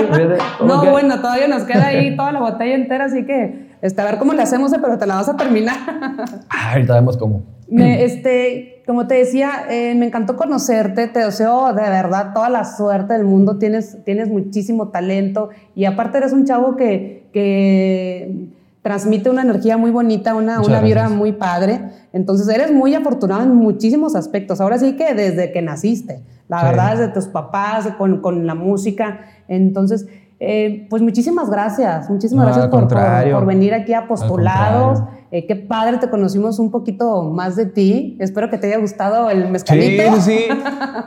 No, 0.67 0.81
que- 0.81 0.89
bueno, 0.91 1.21
todavía 1.21 1.47
nos 1.49 1.65
queda 1.65 1.89
ahí 1.89 2.17
toda 2.17 2.33
la 2.33 2.41
botella 2.41 2.75
entera, 2.75 3.05
así 3.05 3.27
que 3.27 3.69
este, 3.83 4.01
a 4.01 4.05
ver 4.07 4.17
cómo 4.19 4.33
le 4.33 4.41
hacemos, 4.43 4.73
eh, 4.73 4.79
pero 4.81 4.97
te 4.97 5.07
la 5.07 5.17
vas 5.17 5.29
a 5.29 5.37
terminar. 5.37 5.77
Ah, 6.49 6.73
ahorita 6.73 6.95
vemos 6.95 7.17
cómo. 7.19 7.43
Me, 7.69 8.05
este, 8.05 8.83
como 8.87 9.07
te 9.07 9.15
decía, 9.17 9.65
eh, 9.69 9.95
me 9.95 10.07
encantó 10.07 10.37
conocerte, 10.37 11.07
te 11.09 11.19
deseo 11.19 11.73
de 11.75 11.83
verdad 11.83 12.33
toda 12.33 12.49
la 12.49 12.65
suerte 12.65 13.13
del 13.15 13.25
mundo, 13.25 13.59
tienes, 13.59 14.03
tienes 14.05 14.29
muchísimo 14.31 14.89
talento 14.89 15.51
y 15.75 15.85
aparte 15.87 16.19
eres 16.19 16.33
un 16.33 16.45
chavo 16.47 16.77
que, 16.77 17.27
que 17.33 18.49
transmite 18.85 19.31
una 19.31 19.41
energía 19.41 19.79
muy 19.79 19.91
bonita, 19.91 20.35
una, 20.35 20.61
una 20.61 20.83
vibra 20.83 21.09
muy 21.09 21.33
padre, 21.33 21.81
entonces 22.13 22.47
eres 22.49 22.71
muy 22.71 22.95
afortunado 22.95 23.43
en 23.43 23.55
muchísimos 23.55 24.15
aspectos, 24.15 24.61
ahora 24.61 24.79
sí 24.79 24.95
que 24.95 25.15
desde 25.15 25.53
que 25.53 25.63
naciste, 25.63 26.23
la 26.49 26.63
verdad, 26.63 26.99
desde 26.99 27.09
tus 27.09 27.27
papás, 27.27 27.89
con, 27.97 28.21
con 28.21 28.47
la 28.47 28.55
música, 28.55 29.21
entonces... 29.49 30.07
Eh, 30.41 30.89
pues 30.91 31.01
muchísimas 31.01 31.49
gracias, 31.49 32.11
muchísimas 32.11 32.47
gracias 32.47 32.67
por, 32.67 32.89
por, 32.89 33.47
venir 33.47 33.73
aquí 33.73 33.95
a 33.95 34.07
Postulados. 34.07 35.01
Eh, 35.35 35.47
qué 35.49 35.57
padre, 35.57 35.99
te 35.99 36.09
conocimos 36.09 36.61
un 36.61 36.71
poquito 36.71 37.25
más 37.25 37.57
de 37.57 37.67
ti. 37.67 38.17
Espero 38.21 38.51
que 38.51 38.57
te 38.57 38.69
haya 38.69 38.79
gustado 38.79 39.29
el 39.31 39.49
mezcalito. 39.49 40.15
Sí, 40.21 40.21
sí. 40.21 40.49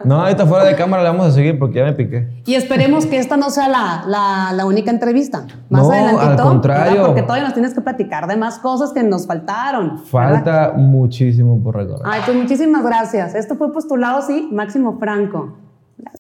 No, 0.04 0.22
ahorita 0.22 0.46
fuera 0.46 0.66
de 0.66 0.76
cámara 0.76 1.02
le 1.02 1.08
vamos 1.08 1.28
a 1.28 1.32
seguir 1.32 1.58
porque 1.58 1.76
ya 1.76 1.86
me 1.86 1.94
piqué. 1.94 2.28
Y 2.46 2.56
esperemos 2.56 3.06
que 3.06 3.20
esta 3.20 3.38
no 3.38 3.50
sea 3.50 3.70
la, 3.70 4.04
la, 4.06 4.52
la 4.52 4.66
única 4.66 4.92
entrevista. 4.92 5.48
Más 5.70 5.88
no, 5.88 6.20
al 6.20 6.36
contrario. 6.36 7.06
Porque 7.06 7.22
todavía 7.22 7.46
nos 7.46 7.54
tienes 7.54 7.74
que 7.74 7.80
platicar 7.80 8.28
de 8.28 8.36
más 8.36 8.60
cosas 8.60 8.92
que 8.92 9.02
nos 9.02 9.26
faltaron. 9.26 9.98
Falta 10.00 10.74
muchísimo 10.76 11.64
por 11.64 11.78
recordar. 11.78 12.12
Ay, 12.12 12.20
pues 12.26 12.36
muchísimas 12.36 12.84
gracias. 12.84 13.34
Esto 13.34 13.56
fue 13.56 13.72
Postulado, 13.72 14.22
sí, 14.24 14.50
Máximo 14.52 15.00
Franco. 15.00 15.56